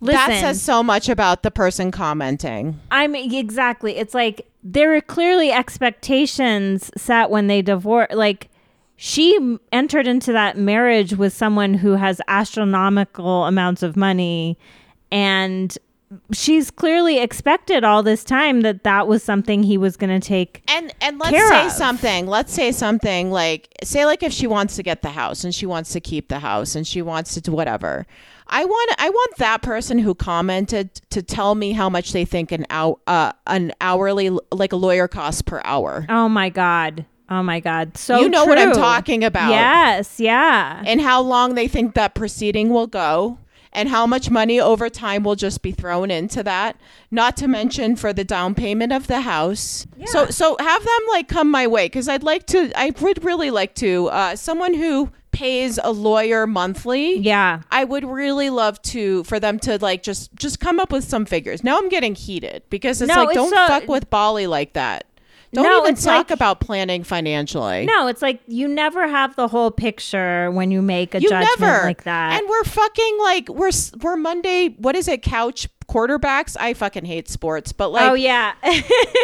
listen, 0.00 0.14
that 0.30 0.40
says 0.40 0.60
so 0.62 0.82
much 0.82 1.08
about 1.08 1.42
the 1.42 1.50
person 1.50 1.90
commenting 1.90 2.80
I'm 2.90 3.14
exactly. 3.14 3.96
It's 3.96 4.14
like 4.14 4.46
there 4.62 4.90
were 4.90 5.00
clearly 5.00 5.50
expectations 5.52 6.90
set 6.96 7.30
when 7.30 7.46
they 7.46 7.62
divorced. 7.62 8.12
Like 8.12 8.48
she 8.96 9.58
entered 9.72 10.06
into 10.06 10.32
that 10.32 10.58
marriage 10.58 11.14
with 11.14 11.32
someone 11.32 11.74
who 11.74 11.92
has 11.92 12.20
astronomical 12.28 13.46
amounts 13.46 13.82
of 13.82 13.96
money, 13.96 14.58
and 15.10 15.76
she's 16.32 16.70
clearly 16.70 17.18
expected 17.18 17.84
all 17.84 18.02
this 18.02 18.24
time 18.24 18.62
that 18.62 18.82
that 18.84 19.06
was 19.06 19.22
something 19.22 19.62
he 19.62 19.78
was 19.78 19.96
going 19.96 20.20
to 20.20 20.26
take. 20.26 20.62
And 20.68 20.92
and 21.00 21.18
let's 21.18 21.48
say 21.48 21.66
of. 21.66 21.72
something. 21.72 22.26
Let's 22.26 22.52
say 22.52 22.72
something 22.72 23.30
like 23.30 23.68
say 23.84 24.04
like 24.06 24.22
if 24.22 24.32
she 24.32 24.46
wants 24.46 24.76
to 24.76 24.82
get 24.82 25.02
the 25.02 25.10
house 25.10 25.44
and 25.44 25.54
she 25.54 25.66
wants 25.66 25.92
to 25.92 26.00
keep 26.00 26.28
the 26.28 26.40
house 26.40 26.74
and 26.74 26.86
she 26.86 27.02
wants 27.02 27.34
to 27.34 27.40
do 27.40 27.52
whatever. 27.52 28.06
I 28.48 28.64
want 28.64 28.94
I 28.98 29.08
want 29.08 29.36
that 29.36 29.62
person 29.62 29.98
who 29.98 30.14
commented 30.14 30.94
to 31.10 31.22
tell 31.22 31.54
me 31.54 31.72
how 31.72 31.88
much 31.88 32.12
they 32.12 32.24
think 32.24 32.50
an 32.50 32.66
hour 32.70 32.96
uh, 33.06 33.32
an 33.46 33.72
hourly 33.80 34.30
like 34.50 34.72
a 34.72 34.76
lawyer 34.76 35.06
costs 35.06 35.42
per 35.42 35.60
hour. 35.64 36.06
Oh 36.08 36.28
my 36.28 36.48
god. 36.48 37.06
Oh 37.28 37.44
my 37.44 37.60
god. 37.60 37.96
So 37.96 38.18
you 38.18 38.28
know 38.28 38.44
what 38.44 38.58
I'm 38.58 38.72
talking 38.72 39.22
about. 39.22 39.50
Yes. 39.50 40.18
Yeah. 40.18 40.82
And 40.84 41.00
how 41.00 41.20
long 41.22 41.54
they 41.54 41.68
think 41.68 41.94
that 41.94 42.16
proceeding 42.16 42.70
will 42.70 42.88
go 42.88 43.38
and 43.72 43.88
how 43.88 44.06
much 44.06 44.30
money 44.30 44.58
over 44.60 44.88
time 44.88 45.22
will 45.22 45.36
just 45.36 45.62
be 45.62 45.70
thrown 45.72 46.10
into 46.10 46.42
that. 46.42 46.76
Not 47.10 47.36
to 47.38 47.46
mention 47.48 47.94
for 47.96 48.12
the 48.12 48.24
down 48.24 48.54
payment 48.54 48.92
of 48.92 49.06
the 49.06 49.20
house. 49.20 49.86
So 50.06 50.22
Yeah. 50.24 50.30
so 50.30 50.56
have 50.58 50.82
them 50.84 51.00
like 51.10 51.28
come 51.28 51.50
my 51.50 51.66
way 51.66 51.86
because 51.86 52.08
I'd 52.08 52.22
like 52.24 52.46
to. 52.46 52.72
I 52.76 52.90
would 53.00 53.24
really 53.24 53.50
like 53.50 53.74
to. 53.76 54.08
Uh, 54.08 54.36
someone 54.36 54.74
who 54.74 55.10
pays 55.32 55.78
a 55.84 55.92
lawyer 55.92 56.44
monthly. 56.46 57.16
Yeah. 57.18 57.60
I 57.70 57.84
would 57.84 58.04
really 58.04 58.50
love 58.50 58.82
to 58.82 59.22
for 59.24 59.38
them 59.38 59.60
to 59.60 59.78
like 59.80 60.02
just 60.02 60.34
just 60.34 60.58
come 60.58 60.80
up 60.80 60.90
with 60.90 61.04
some 61.04 61.24
figures. 61.24 61.62
Now 61.62 61.78
I'm 61.78 61.88
getting 61.88 62.16
heated 62.16 62.64
because 62.70 63.00
it's 63.00 63.08
No, 63.08 63.20
like 63.24 63.28
it's 63.28 63.34
don't 63.36 63.50
so- 63.50 63.66
fuck 63.68 63.86
with 63.88 64.10
Bali 64.10 64.48
like 64.48 64.72
that. 64.72 65.04
Don't 65.52 65.64
No, 65.64 65.82
even 65.82 65.96
talk 65.96 66.06
like- 66.06 66.30
about 66.30 66.60
planning 66.60 67.02
financially. 67.02 67.84
No, 67.84 68.06
it's 68.06 68.22
like 68.22 68.40
you 68.46 68.68
never 68.68 69.08
have 69.08 69.34
the 69.36 69.48
whole 69.48 69.70
picture 69.72 70.50
when 70.52 70.70
you 70.70 70.80
make 70.80 71.14
a 71.14 71.20
you 71.20 71.28
judgment 71.28 71.60
never 71.60 71.82
like 71.84 72.04
that. 72.04 72.38
And 72.40 72.48
we're 72.48 72.62
fucking 72.64 73.18
like 73.22 73.48
we're 73.48 73.72
we're 74.00 74.16
Monday. 74.16 74.68
What 74.78 74.94
is 74.94 75.08
it? 75.08 75.22
Couch 75.22 75.66
quarterbacks. 75.88 76.56
I 76.60 76.72
fucking 76.74 77.04
hate 77.04 77.28
sports, 77.28 77.72
but 77.72 77.88
like 77.90 78.08
oh 78.08 78.14
yeah. 78.14 78.52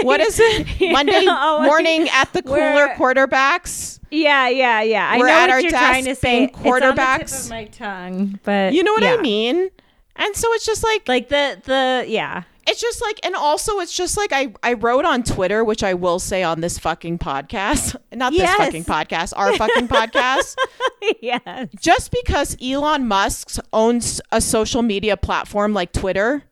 what 0.03 0.21
is 0.21 0.41
it? 0.41 0.67
Monday 0.93 1.25
Oh, 1.29 1.63
morning 1.65 2.09
at 2.09 2.33
the 2.33 2.43
cooler 2.43 2.89
quarterbacks. 2.97 4.01
yeah, 4.11 4.49
yeah, 4.49 4.83
yeah. 4.83 5.09
I 5.09 5.19
We're 5.19 5.27
know 5.29 5.33
at 5.33 5.41
what 5.43 5.51
our 5.51 5.61
you're 5.61 5.71
trying 5.71 6.05
to 6.05 6.11
desk 6.11 6.21
say. 6.23 6.39
being 6.39 6.49
It's 6.49 6.57
on 6.59 6.65
the 6.65 6.81
tip 6.81 6.97
quarterbacks. 6.97 7.45
of 7.45 7.51
my 7.51 7.65
tongue, 7.67 8.41
but 8.43 8.73
You 8.73 8.83
know 8.83 8.93
what 8.95 9.05
yeah. 9.05 9.15
I 9.15 9.21
mean? 9.23 9.71
And 10.17 10.35
so 10.35 10.53
it's 10.55 10.67
just 10.67 10.83
like 10.83 11.07
Like 11.07 11.29
the 11.29 11.61
the 11.65 12.05
yeah. 12.09 12.43
It's 12.67 12.81
just 12.81 13.01
like 13.03 13.21
and 13.25 13.35
also 13.35 13.79
it's 13.79 13.97
just 13.97 14.17
like 14.17 14.33
I 14.33 14.53
I 14.63 14.73
wrote 14.75 15.05
on 15.05 15.23
Twitter, 15.23 15.65
which 15.65 15.83
I 15.83 15.95
will 15.95 16.19
say 16.19 16.43
on 16.43 16.61
this 16.61 16.79
fucking 16.79 17.19
podcast. 17.19 17.97
Not 18.13 18.33
this 18.33 18.53
fucking 18.55 18.85
podcast, 18.85 19.33
our 19.37 19.53
fucking 19.57 19.89
podcast. 19.89 20.57
yes. 21.21 21.69
Just 21.81 22.11
because 22.13 22.57
Elon 22.63 23.07
Musk 23.07 23.59
owns 23.73 24.21
a 24.33 24.41
social 24.41 24.83
media 24.83 25.17
platform 25.17 25.75
like 25.75 25.93
Twitter 25.93 26.43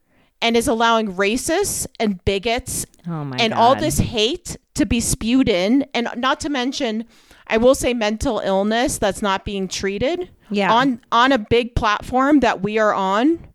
and 0.42 0.56
is 0.56 0.68
allowing 0.68 1.14
racists 1.14 1.86
and 1.98 2.22
bigots 2.24 2.84
Oh 3.08 3.32
and 3.38 3.52
god. 3.52 3.58
all 3.58 3.74
this 3.74 3.98
hate 3.98 4.56
to 4.74 4.86
be 4.86 5.00
spewed 5.00 5.48
in 5.48 5.84
and 5.94 6.08
not 6.16 6.40
to 6.40 6.48
mention 6.48 7.04
I 7.46 7.58
will 7.58 7.74
say 7.74 7.92
mental 7.94 8.38
illness 8.40 8.98
that's 8.98 9.20
not 9.22 9.44
being 9.44 9.68
treated 9.68 10.30
Yeah. 10.50 10.72
on 10.72 11.00
on 11.12 11.32
a 11.32 11.38
big 11.38 11.74
platform 11.74 12.40
that 12.40 12.62
we 12.62 12.78
are 12.78 12.92
on 12.94 13.46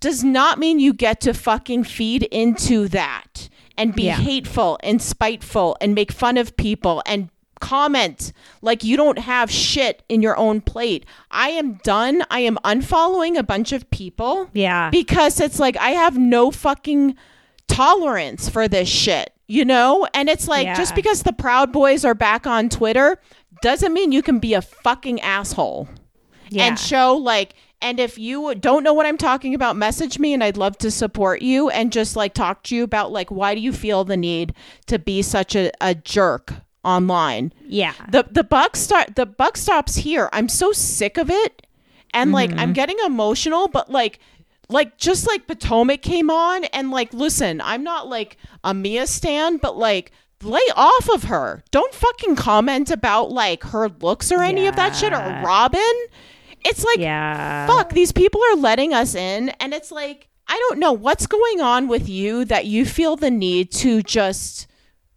does 0.00 0.22
not 0.22 0.58
mean 0.58 0.78
you 0.78 0.92
get 0.92 1.20
to 1.22 1.32
fucking 1.34 1.84
feed 1.84 2.24
into 2.24 2.88
that 2.88 3.48
and 3.78 3.94
be 3.94 4.04
Yeah. 4.04 4.16
hateful 4.16 4.78
and 4.82 5.00
spiteful 5.02 5.76
and 5.80 5.94
make 5.94 6.12
fun 6.12 6.36
of 6.36 6.56
people 6.56 7.02
and 7.06 7.28
comment 7.60 8.32
like 8.60 8.84
you 8.84 8.96
don't 8.98 9.18
have 9.18 9.50
shit 9.50 10.02
in 10.10 10.20
your 10.22 10.36
own 10.36 10.60
plate. 10.60 11.06
I 11.30 11.48
am 11.50 11.74
done. 11.82 12.22
I 12.30 12.40
am 12.40 12.58
unfollowing 12.64 13.38
a 13.38 13.42
bunch 13.42 13.72
of 13.72 13.90
people 13.90 14.50
Yeah. 14.52 14.90
because 14.90 15.40
it's 15.40 15.58
like 15.58 15.76
I 15.78 15.90
have 15.90 16.18
no 16.18 16.50
fucking 16.50 17.16
tolerance 17.66 18.48
for 18.48 18.68
this 18.68 18.88
shit, 18.88 19.32
you 19.46 19.64
know? 19.64 20.06
And 20.14 20.28
it's 20.28 20.48
like 20.48 20.76
just 20.76 20.94
because 20.94 21.22
the 21.22 21.32
Proud 21.32 21.72
Boys 21.72 22.04
are 22.04 22.14
back 22.14 22.46
on 22.46 22.68
Twitter 22.68 23.20
doesn't 23.62 23.92
mean 23.92 24.12
you 24.12 24.22
can 24.22 24.38
be 24.38 24.54
a 24.54 24.62
fucking 24.62 25.20
asshole 25.20 25.88
yeah. 26.50 26.64
and 26.66 26.78
show 26.78 27.14
like 27.16 27.54
and 27.82 28.00
if 28.00 28.18
you 28.18 28.54
don't 28.54 28.82
know 28.82 28.92
what 28.94 29.06
I'm 29.06 29.18
talking 29.18 29.54
about, 29.54 29.76
message 29.76 30.18
me 30.18 30.32
and 30.32 30.42
I'd 30.42 30.56
love 30.56 30.78
to 30.78 30.90
support 30.90 31.42
you 31.42 31.68
and 31.70 31.92
just 31.92 32.16
like 32.16 32.32
talk 32.34 32.62
to 32.64 32.76
you 32.76 32.82
about 32.84 33.12
like 33.12 33.30
why 33.30 33.54
do 33.54 33.60
you 33.60 33.72
feel 33.72 34.04
the 34.04 34.16
need 34.16 34.54
to 34.86 34.98
be 34.98 35.22
such 35.22 35.54
a, 35.54 35.70
a 35.80 35.94
jerk 35.94 36.54
online? 36.84 37.52
yeah. 37.66 37.92
the 38.10 38.26
the 38.30 38.44
buck 38.44 38.76
start 38.76 39.16
the 39.16 39.26
buck 39.26 39.56
stops 39.56 39.96
here. 39.96 40.28
I'm 40.32 40.48
so 40.48 40.72
sick 40.72 41.18
of 41.18 41.30
it, 41.30 41.66
and 42.14 42.32
like 42.32 42.50
Mm-hmm. 42.50 42.60
I'm 42.60 42.72
getting 42.72 42.96
emotional, 43.04 43.68
but 43.68 43.90
like. 43.90 44.18
Like 44.68 44.98
just 44.98 45.28
like 45.28 45.46
Potomac 45.46 46.02
came 46.02 46.28
on 46.28 46.64
and 46.64 46.90
like 46.90 47.14
listen, 47.14 47.60
I'm 47.60 47.84
not 47.84 48.08
like 48.08 48.36
a 48.64 48.74
Mia 48.74 49.06
stan, 49.06 49.58
but 49.58 49.76
like 49.78 50.10
lay 50.42 50.58
off 50.74 51.08
of 51.08 51.22
her. 51.24 51.62
Don't 51.70 51.94
fucking 51.94 52.34
comment 52.34 52.90
about 52.90 53.30
like 53.30 53.62
her 53.62 53.88
looks 53.88 54.32
or 54.32 54.42
any 54.42 54.66
of 54.66 54.74
that 54.74 54.96
shit 54.96 55.12
or 55.12 55.18
Robyn. 55.44 55.82
It's 56.66 56.84
like 56.84 56.98
yeah. 56.98 57.66
fuck, 57.66 57.90
these 57.90 58.12
people 58.12 58.40
are 58.52 58.56
letting 58.56 58.92
us 58.92 59.14
in 59.14 59.50
and 59.60 59.72
it's 59.72 59.90
like 59.90 60.28
I 60.48 60.56
don't 60.68 60.78
know 60.78 60.92
what's 60.92 61.26
going 61.26 61.60
on 61.60 61.88
with 61.88 62.08
you 62.08 62.44
that 62.46 62.66
you 62.66 62.84
feel 62.86 63.16
the 63.16 63.30
need 63.30 63.72
to 63.72 64.02
just 64.02 64.66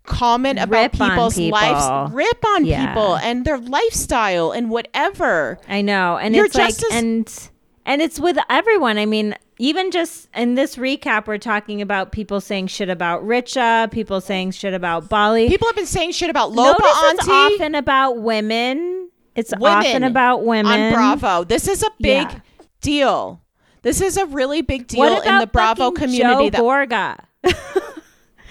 comment 0.04 0.58
about 0.60 0.72
Rip 0.72 0.92
people's 0.94 1.36
people. 1.36 1.60
lives, 1.60 2.14
rip 2.14 2.44
on 2.56 2.66
Yeah. 2.66 2.88
people 2.88 3.16
and 3.18 3.46
their 3.46 3.60
lifestyle 3.60 4.52
and 4.52 4.70
whatever. 4.72 5.60
I 5.68 5.82
know. 5.82 6.18
And 6.18 6.36
You're 6.36 6.46
it's 6.46 6.56
like 6.56 6.70
as- 6.70 6.84
and 6.92 7.50
and 7.86 8.02
it's 8.02 8.20
with 8.20 8.38
everyone. 8.50 8.98
I 8.98 9.06
mean, 9.06 9.36
even 9.60 9.92
just 9.92 10.28
in 10.36 10.56
this 10.56 10.78
recap 10.78 11.28
we're 11.28 11.38
talking 11.38 11.82
about 11.82 12.12
people 12.12 12.42
saying 12.42 12.68
shit 12.68 12.90
about 12.90 13.24
Richa, 13.24 13.92
people 13.92 14.22
saying 14.22 14.52
shit 14.52 14.74
about 14.74 15.10
Bali. 15.10 15.48
People 15.48 15.68
have 15.68 15.76
been 15.76 15.86
saying 15.86 16.12
shit 16.14 16.30
about 16.30 16.52
Lopa 16.54 16.82
Notice 16.82 16.98
it's 17.04 17.28
Auntie 17.30 17.54
often 17.56 17.76
about 17.76 18.18
women. 18.22 19.09
It's 19.36 19.54
Women 19.58 19.78
often 19.78 20.04
about 20.04 20.44
women. 20.46 20.72
on 20.72 20.94
Bravo. 20.94 21.44
This 21.44 21.68
is 21.68 21.84
a 21.84 21.90
big 22.00 22.30
Yeah. 22.30 22.40
deal. 22.82 23.42
This 23.82 24.02
is 24.02 24.18
a 24.18 24.26
really 24.26 24.62
big 24.62 24.88
deal 24.88 25.22
in 25.22 25.38
the 25.40 25.48
Bravo 25.48 25.92
community. 25.92 26.50
Joe 26.50 26.50
that 26.50 26.62
Gorga? 26.62 27.18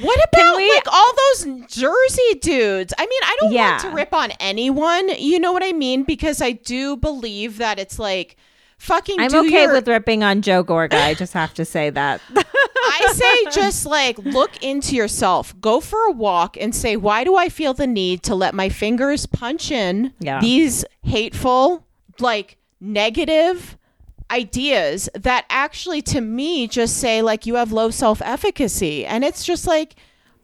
What 0.01 0.21
about 0.33 0.57
we- 0.57 0.71
like 0.73 0.87
all 0.93 1.11
those 1.17 1.67
Jersey 1.67 2.35
dudes? 2.41 2.95
I 2.97 3.03
mean, 3.03 3.21
I 3.25 3.37
don't 3.41 3.53
Yeah. 3.53 3.71
want 3.71 3.81
to 3.83 3.89
rip 3.91 4.15
on 4.15 4.31
anyone. 4.39 5.09
You 5.19 5.41
know 5.41 5.51
what 5.53 5.65
I 5.65 5.73
mean? 5.73 6.05
Because 6.05 6.41
I 6.41 6.53
do 6.53 6.97
believe 6.97 7.59
that 7.59 7.81
it's 7.81 7.99
like 7.99 8.37
fucking. 8.79 9.21
I'm 9.21 9.35
okay 9.47 9.63
your- 9.65 9.73
with 9.75 9.87
ripping 9.89 10.23
on 10.23 10.43
Joe 10.43 10.65
Gorga. 10.65 10.95
I 10.95 11.15
just 11.15 11.33
have 11.35 11.53
to 11.55 11.65
say 11.65 11.91
that. 11.91 12.21
I 12.91 13.13
say 13.13 13.51
just 13.61 13.85
like 13.87 14.19
look 14.19 14.63
into 14.63 14.97
yourself. 14.97 15.55
Go 15.61 15.81
for 15.81 15.99
a 16.09 16.13
walk 16.13 16.57
and 16.59 16.75
say, 16.75 16.97
why 16.97 17.23
do 17.25 17.37
I 17.37 17.49
feel 17.49 17.75
the 17.75 17.87
need 17.87 18.23
to 18.25 18.35
let 18.35 18.55
my 18.55 18.69
fingers 18.71 19.27
punch 19.27 19.71
in 19.71 20.13
Yeah. 20.21 20.41
these 20.41 20.85
hateful, 21.03 21.87
like 22.19 22.57
negative 22.81 23.77
ideas 24.31 25.09
that 25.15 25.47
actually 25.49 26.03
to 26.03 26.21
me 26.21 26.67
just 26.69 26.99
say 26.99 27.23
like 27.23 27.47
you 27.47 27.55
have 27.55 27.73
low 27.73 27.89
self-efficacy 27.91 29.07
and 29.07 29.25
it's 29.25 29.43
just 29.45 29.67
like 29.67 29.95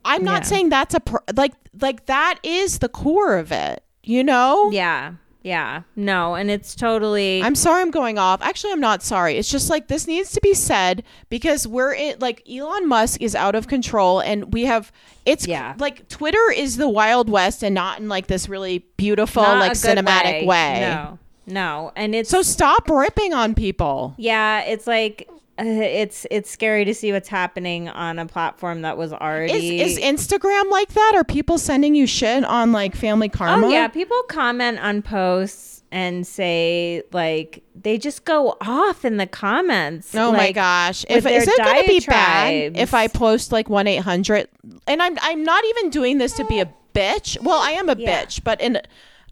I'm 0.06 0.24
not 0.24 0.42
Yeah. 0.42 0.48
saying 0.48 0.68
that's 0.70 0.94
a 0.94 1.00
pr- 1.00 1.16
like 1.34 1.52
like 1.80 2.06
that 2.06 2.38
is 2.42 2.78
the 2.78 2.88
core 2.88 3.36
of 3.36 3.52
it, 3.52 3.82
you 4.02 4.22
know? 4.24 4.70
yeah. 4.70 5.14
Yeah. 5.44 5.82
No, 5.94 6.34
and 6.34 6.50
it's 6.50 6.74
totally 6.74 7.42
I'm 7.42 7.54
sorry 7.54 7.82
I'm 7.82 7.90
going 7.90 8.18
off. 8.18 8.40
Actually, 8.42 8.72
I'm 8.72 8.80
not 8.80 9.02
sorry. 9.02 9.36
It's 9.36 9.50
just 9.50 9.68
like 9.70 9.88
this 9.88 10.06
needs 10.08 10.32
to 10.32 10.40
be 10.40 10.54
said 10.54 11.04
because 11.28 11.68
we're 11.68 11.92
in 11.92 12.18
like 12.18 12.42
Elon 12.50 12.88
Musk 12.88 13.20
is 13.20 13.36
out 13.36 13.54
of 13.54 13.68
control 13.68 14.20
and 14.20 14.52
we 14.54 14.64
have 14.64 14.90
it's 15.26 15.46
Yeah. 15.46 15.74
like 15.78 16.08
Twitter 16.08 16.50
is 16.56 16.78
the 16.78 16.88
wild 16.88 17.28
west 17.28 17.62
and 17.62 17.74
not 17.74 18.00
in 18.00 18.08
like 18.08 18.26
this 18.26 18.48
really 18.48 18.78
beautiful 18.96 19.42
not 19.42 19.58
like 19.60 19.72
cinematic 19.72 20.46
way. 20.46 20.80
No. 20.80 21.18
No. 21.46 21.92
And 21.94 22.14
it's 22.14 22.30
So 22.30 22.40
stop 22.40 22.88
ripping 22.88 23.34
on 23.34 23.54
people. 23.54 24.14
Yeah, 24.16 24.62
it's 24.62 24.86
like 24.86 25.28
uh, 25.58 25.62
it's 25.66 26.26
it's 26.30 26.50
scary 26.50 26.84
to 26.84 26.94
see 26.94 27.12
what's 27.12 27.28
happening 27.28 27.88
on 27.88 28.18
a 28.18 28.26
platform 28.26 28.82
that 28.82 28.96
was 28.96 29.12
already 29.12 29.80
Is, 29.80 29.98
is 29.98 30.02
Instagram 30.02 30.70
like 30.70 30.88
that? 30.94 31.12
Are 31.14 31.24
people 31.24 31.58
sending 31.58 31.94
you 31.94 32.06
shit 32.06 32.44
on 32.44 32.72
like 32.72 32.94
family 32.94 33.28
karma? 33.28 33.66
Oh 33.66 33.70
yeah, 33.70 33.88
people 33.88 34.20
comment 34.28 34.78
on 34.78 35.02
posts 35.02 35.82
and 35.92 36.26
say 36.26 37.02
like 37.12 37.62
they 37.80 37.98
just 37.98 38.24
go 38.24 38.56
off 38.60 39.04
in 39.04 39.16
the 39.16 39.26
comments. 39.26 40.14
Oh 40.14 40.32
my 40.32 40.50
gosh! 40.50 41.04
If 41.08 41.24
is 41.24 41.46
it 41.46 41.56
going 41.56 41.82
to 41.82 41.88
be 41.88 42.00
bad 42.00 42.76
if 42.76 42.94
I 42.94 43.06
post 43.08 43.52
like 43.52 43.68
one 43.68 43.86
eight 43.86 44.02
hundred? 44.02 44.48
And 44.86 45.00
I'm 45.00 45.16
I'm 45.22 45.44
not 45.44 45.64
even 45.64 45.90
doing 45.90 46.18
this 46.18 46.32
to 46.34 46.44
be 46.44 46.60
a 46.60 46.72
bitch. 46.94 47.40
Well, 47.42 47.60
I 47.60 47.70
am 47.72 47.88
a 47.88 47.96
Yeah. 47.96 48.24
bitch, 48.24 48.42
but 48.42 48.60
in 48.60 48.80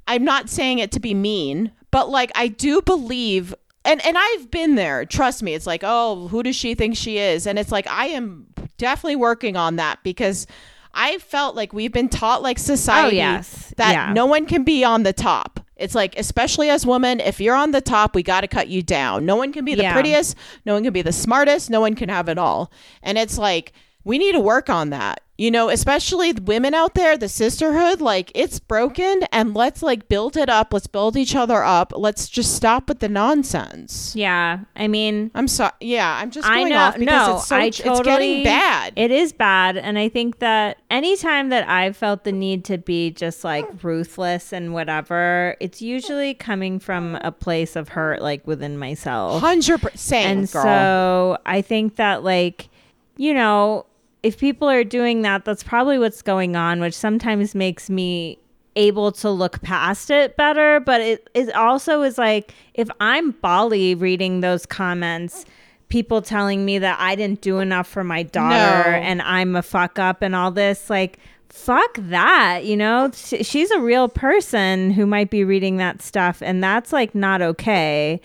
I'm 0.07 0.25
not 0.25 0.49
saying 0.49 0.79
it 0.79 0.93
to 0.93 1.01
be 1.01 1.14
mean. 1.14 1.73
But 1.91 2.09
like 2.09 2.31
I 2.35 2.49
do 2.49 2.81
believe, 2.81 3.55
and 3.85 4.05
and 4.05 4.16
I've 4.18 4.51
been 4.51 4.74
there. 4.74 5.05
Trust 5.05 5.43
me. 5.43 5.55
It's 5.55 5.66
like, 5.66 5.83
oh, 5.85 6.28
who 6.28 6.43
does 6.43 6.57
she 6.57 6.74
think 6.74 6.97
she 6.97 7.18
is? 7.18 7.47
And 7.47 7.59
it's 7.59 7.72
like 7.72 7.87
I 7.89 8.07
am 8.09 8.47
definitely 8.78 9.16
working 9.16 9.57
on 9.57 9.76
that 9.76 9.99
because. 10.03 10.47
I 10.95 11.16
felt 11.16 11.57
like 11.57 11.72
we've 11.72 11.91
been 11.91 12.11
taught 12.11 12.43
like 12.43 12.59
society 12.59 13.16
Oh, 13.16 13.20
yes. 13.33 13.72
that 13.78 13.93
Yeah. 13.93 14.12
no 14.12 14.26
one 14.26 14.45
can 14.45 14.62
be 14.62 14.85
on 14.85 15.05
the 15.05 15.14
top. 15.14 15.59
It's 15.74 15.95
like 15.95 16.14
especially 16.18 16.68
as 16.68 16.85
women, 16.85 17.18
if 17.18 17.41
you're 17.41 17.55
on 17.55 17.70
the 17.70 17.80
top, 17.80 18.14
we 18.14 18.22
got 18.22 18.43
to 18.43 18.47
cut 18.47 18.68
you 18.68 18.83
down. 18.83 19.24
No 19.24 19.35
one 19.37 19.55
can 19.55 19.64
be 19.64 19.74
the 19.74 19.85
Yeah. 19.85 19.95
prettiest, 19.95 20.37
no 20.66 20.74
one 20.74 20.85
can 20.85 20.93
be 20.93 21.01
the 21.01 21.11
smartest, 21.11 21.70
no 21.70 21.80
one 21.80 21.95
can 21.95 22.11
have 22.11 22.28
it 22.28 22.37
all. 22.37 22.70
And 23.03 23.16
it's 23.16 23.39
like 23.39 23.72
we 24.05 24.18
need 24.18 24.32
to 24.32 24.40
work 24.40 24.68
on 24.68 24.90
that. 24.90 25.22
You 25.38 25.50
know, 25.50 25.70
especially 25.70 26.30
the 26.30 26.42
women 26.42 26.72
out 26.72 26.94
there, 26.94 27.16
the 27.16 27.28
sisterhood, 27.28 28.00
like 28.00 28.30
it's 28.32 28.61
broken 28.61 29.22
and 29.32 29.55
let's 29.55 29.82
like 29.82 30.09
build 30.09 30.36
it 30.36 30.48
up. 30.48 30.72
Let's 30.72 30.86
build 30.86 31.16
each 31.16 31.34
other 31.34 31.64
up. 31.64 31.92
Let's 31.96 32.28
just 32.28 32.55
stop 32.55 32.88
with 32.88 33.00
the 33.00 33.09
nonsense. 33.09 34.14
Yeah. 34.14 34.61
I 34.76 34.86
mean, 34.86 35.32
I'm 35.34 35.48
sorry. 35.48 35.72
Yeah, 35.80 36.16
I'm 36.22 36.30
just 36.30 36.46
I 36.46 36.61
going 36.61 36.68
know. 36.68 36.78
off 36.78 36.96
because 36.96 37.28
no, 37.28 37.36
it's 37.36 37.46
so 37.46 37.57
I 37.57 37.64
it's 37.64 37.80
getting 38.03 38.44
bad. 38.44 38.92
It 38.94 39.11
is 39.11 39.32
bad. 39.32 39.78
And 39.78 39.98
I 39.98 40.09
think 40.09 40.38
that 40.38 40.78
anytime 40.90 41.48
that 41.48 41.68
I've 41.68 41.96
felt 41.96 42.22
the 42.22 42.30
need 42.30 42.64
to 42.66 42.78
be 42.78 43.11
just 43.11 43.42
like 43.42 43.66
ruthless 43.82 44.53
and 44.53 44.72
whatever, 44.72 45.57
it's 45.59 45.82
usually 45.82 46.34
coming 46.34 46.78
from 46.78 47.16
a 47.16 47.32
place 47.32 47.74
of 47.74 47.88
hurt, 47.88 48.22
like 48.22 48.46
within 48.46 48.78
myself. 48.78 49.40
Hundred 49.40 49.80
percent, 49.80 50.38
and 50.38 50.53
girl. 50.53 50.62
so 50.62 51.38
I 51.46 51.62
think 51.62 51.96
that 51.96 52.22
like 52.22 52.68
you 53.16 53.34
know 53.34 53.86
if 54.23 54.39
people 54.39 54.68
are 54.68 54.85
doing 54.85 55.23
that 55.23 55.45
that's 55.45 55.62
probably 55.62 55.99
what's 55.99 56.23
going 56.23 56.57
on 56.57 56.81
which 56.81 56.95
sometimes 56.95 57.55
makes 57.55 57.91
me 57.91 58.39
able 58.75 59.12
to 59.12 59.29
look 59.29 59.61
past 59.61 60.11
it 60.11 60.35
better. 60.39 60.81
But 60.81 61.03
it, 61.03 61.29
it 61.35 61.55
also 61.55 62.03
is 62.03 62.16
like 62.16 62.55
if 62.75 62.89
i'm 63.01 63.33
bali 63.33 63.95
reading 63.95 64.41
those 64.41 64.64
comments 64.64 65.45
people 65.91 66.23
telling 66.23 66.64
me 66.64 66.79
that 66.79 66.99
i 66.99 67.14
didn't 67.14 67.43
do 67.43 67.59
enough 67.59 67.87
for 67.87 68.03
my 68.03 68.23
daughter 68.23 68.91
No. 68.93 68.97
and 68.97 69.20
i'm 69.23 69.57
a 69.57 69.62
fuck 69.62 69.99
up 69.99 70.23
and 70.23 70.35
all 70.35 70.51
this 70.51 70.89
like 70.89 71.18
fuck 71.51 71.99
that 71.99 72.64
you 72.64 72.79
know? 72.79 73.11
She's 73.12 73.70
a 73.73 73.79
real 73.79 74.09
person 74.09 74.91
who 74.91 75.05
might 75.05 75.29
be 75.29 75.45
reading 75.45 75.77
that 75.77 76.01
stuff 76.01 76.41
and 76.41 76.64
that's 76.64 76.95
like 76.95 77.14
not 77.14 77.43
okay. 77.43 78.23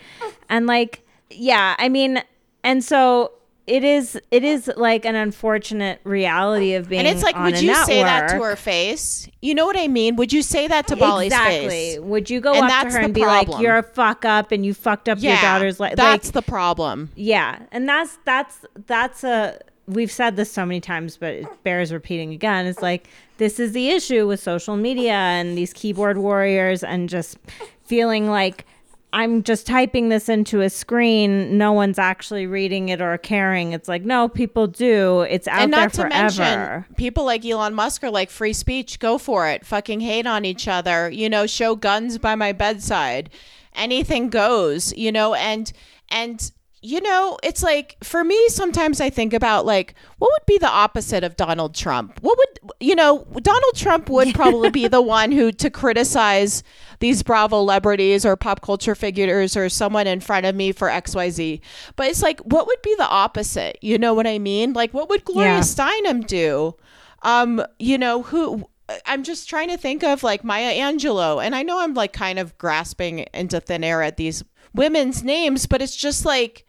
And 0.48 0.66
like 0.66 1.02
yeah 1.30 1.76
i 1.78 1.90
mean 1.90 2.24
and 2.64 2.82
so 2.86 3.34
it 3.68 3.84
is 3.84 4.20
it 4.32 4.44
is 4.46 4.72
like 4.78 5.04
an 5.06 5.16
unfortunate 5.16 6.00
reality 6.06 6.74
of 6.74 6.88
being 6.90 7.00
and 7.00 7.08
it's 7.08 7.22
like, 7.22 7.38
would 7.38 7.62
you 7.62 7.76
say 7.86 8.02
that 8.02 8.30
to 8.30 8.38
her 8.38 8.56
face? 8.56 9.28
You 9.42 9.54
know 9.56 9.66
what 9.66 9.78
I 9.78 9.88
mean? 9.88 10.16
Would 10.16 10.32
you 10.34 10.42
say 10.42 10.68
that 10.68 10.88
to 10.88 10.96
Bali's 10.96 11.28
exactly 11.34 11.68
face? 11.70 12.00
would 12.00 12.30
you 12.30 12.40
go 12.40 12.54
And 12.54 12.64
up 12.72 12.88
to 12.88 12.94
her 12.94 13.00
and 13.00 13.14
be 13.14 13.26
like 13.26 13.48
you're 13.60 13.78
a 13.78 13.84
fuck 13.84 14.26
up 14.26 14.52
and 14.52 14.66
you 14.66 14.74
fucked 14.74 15.10
up 15.10 15.22
your 15.22 15.36
daughter's 15.38 15.80
life 15.80 15.96
That's 15.98 16.28
like 16.28 16.34
the 16.34 16.42
problem. 16.42 17.12
yeah 17.16 17.60
and 17.72 17.88
that's 17.88 18.18
that's 18.26 18.66
that's 18.88 19.24
a 19.24 19.60
we've 19.86 20.12
said 20.12 20.36
this 20.38 20.52
so 20.52 20.66
many 20.66 20.80
times 20.82 21.18
but 21.18 21.34
it 21.34 21.64
bears 21.64 21.94
repeating 21.94 22.34
again 22.34 22.66
it's 22.66 22.82
like 22.82 23.08
this 23.38 23.60
is 23.60 23.72
the 23.74 23.90
issue 23.90 24.28
with 24.28 24.40
social 24.40 24.76
media 24.76 25.14
and 25.14 25.58
these 25.58 25.72
keyboard 25.74 26.18
warriors 26.18 26.84
and 26.84 27.08
just 27.10 27.38
feeling 27.84 28.30
like 28.30 28.66
i'm 29.14 29.42
just 29.44 29.66
typing 29.66 30.10
this 30.10 30.30
into 30.30 30.62
a 30.62 30.70
screen 30.70 31.58
no 31.58 31.72
one's 31.72 31.98
actually 31.98 32.46
reading 32.46 32.90
it 32.90 33.02
or 33.02 33.18
caring 33.18 33.74
it's 33.74 33.88
like 33.88 34.04
no 34.04 34.28
people 34.28 34.68
do 34.68 35.22
it's 35.22 35.48
out 35.48 35.62
and 35.62 35.74
there 35.74 35.82
not 35.82 35.94
to 35.94 36.02
forever 36.02 36.40
mention, 36.40 36.86
people 36.96 37.26
like 37.26 37.46
Elon 37.46 37.74
Musk 37.74 38.04
are 38.04 38.12
like 38.12 38.30
free 38.30 38.54
speech. 38.54 39.00
Go 39.00 39.18
for 39.18 39.48
it. 39.48 39.66
Fucking 39.66 40.02
hate 40.02 40.28
on 40.28 40.46
each 40.46 40.68
other. 40.68 41.10
You 41.10 41.30
know, 41.30 41.48
show 41.48 41.76
guns 41.76 42.18
by 42.18 42.36
my 42.36 42.52
bedside. 42.52 43.30
Anything 43.76 44.30
goes. 44.30 44.94
You 44.96 45.12
know, 45.12 45.34
and 45.36 45.72
and 46.10 46.52
you 46.88 47.02
know, 47.02 47.38
it's 47.44 47.62
like 47.62 47.98
for 48.04 48.24
me. 48.24 48.48
Sometimes 48.50 49.02
I 49.02 49.10
think 49.10 49.34
about 49.34 49.66
like 49.66 49.94
what 50.18 50.32
would 50.34 50.46
be 50.48 50.58
the 50.58 50.70
opposite 50.70 51.24
of 51.24 51.36
Donald 51.36 51.76
Trump. 51.76 52.18
What 52.22 52.38
would 52.38 52.72
you 52.80 52.96
know? 52.96 53.26
Donald 53.42 53.76
Trump 53.76 54.10
would 54.10 54.34
probably 54.34 54.72
be 54.72 54.88
the 54.98 55.02
one 55.02 55.32
who 55.32 55.52
to 55.52 55.70
criticize 55.70 56.64
these 57.00 57.24
Bravo 57.24 57.68
celebrities 57.68 58.26
or 58.26 58.38
pop 58.38 58.62
culture 58.62 58.96
figures 58.96 59.58
or 59.58 59.68
someone 59.68 60.08
in 60.08 60.22
front 60.22 60.46
of 60.46 60.56
me 60.56 60.72
for 60.72 60.88
XYZ. 60.88 61.60
But 61.98 62.08
it's 62.08 62.24
like, 62.24 62.40
what 62.42 62.66
would 62.68 62.82
be 62.82 62.96
the 62.96 63.08
opposite? 63.08 63.78
You 63.82 63.98
know 63.98 64.14
what 64.14 64.26
I 64.26 64.40
mean? 64.40 64.72
Like, 64.72 64.94
what 64.94 65.10
would 65.10 65.26
Gloria 65.26 65.56
Yeah. 65.56 65.60
Steinem 65.60 66.26
do? 66.26 66.78
Um, 67.24 67.62
you 67.80 67.98
know, 67.98 68.22
who 68.22 68.70
I'm 69.06 69.24
just 69.24 69.50
trying 69.50 69.68
to 69.68 69.78
think 69.78 70.04
of 70.04 70.24
like 70.24 70.46
Maya 70.46 70.74
Angelou. 70.74 71.44
And 71.44 71.54
I 71.54 71.64
know 71.64 71.82
I'm 71.82 71.94
like 71.94 72.14
kind 72.14 72.40
of 72.40 72.58
grasping 72.58 73.26
into 73.34 73.60
thin 73.60 73.84
air 73.84 74.02
at 74.02 74.16
these 74.16 74.46
women's 74.74 75.24
names, 75.24 75.66
but 75.66 75.82
it's 75.82 75.96
just 75.96 76.24
like, 76.24 76.64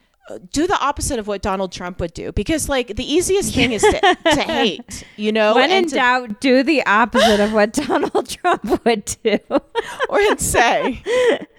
do 0.53 0.67
the 0.67 0.79
opposite 0.81 1.19
of 1.19 1.27
what 1.27 1.43
Donald 1.43 1.73
Trump 1.73 2.01
would 2.01 2.13
do 2.13 2.33
because 2.33 2.69
like 2.69 2.97
the 2.97 3.05
easiest 3.13 3.55
thing 3.55 3.73
is 3.73 3.83
to, 3.83 4.17
to 4.25 4.43
hate, 4.43 5.05
you 5.17 5.33
know, 5.33 5.55
when 5.55 5.71
in 5.71 5.89
to, 5.89 5.95
doubt 5.95 6.41
do 6.41 6.63
the 6.63 6.85
opposite 6.87 7.41
of 7.41 7.53
what 7.53 7.73
donald 7.73 8.29
trump 8.29 8.85
would 8.85 9.05
do. 9.23 9.39
Or 10.09 10.19
to 10.19 10.37
say. 10.39 11.03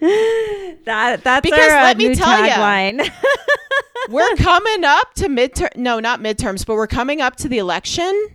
That 0.84 1.22
that's 1.24 1.42
Because 1.42 1.70
our, 1.72 1.78
uh, 1.78 1.82
let 1.82 1.96
me 1.98 2.08
new 2.08 2.14
tell 2.14 2.28
tagline. 2.28 3.10
we're 4.08 4.34
coming 4.36 4.84
up 4.84 5.14
to 5.14 5.28
midterm 5.28 5.74
no 5.76 6.00
not 6.00 6.20
midterms 6.20 6.64
but 6.66 6.74
we're 6.74 6.86
coming 6.86 7.20
up 7.20 7.36
to 7.36 7.48
the 7.48 7.58
election 7.58 8.28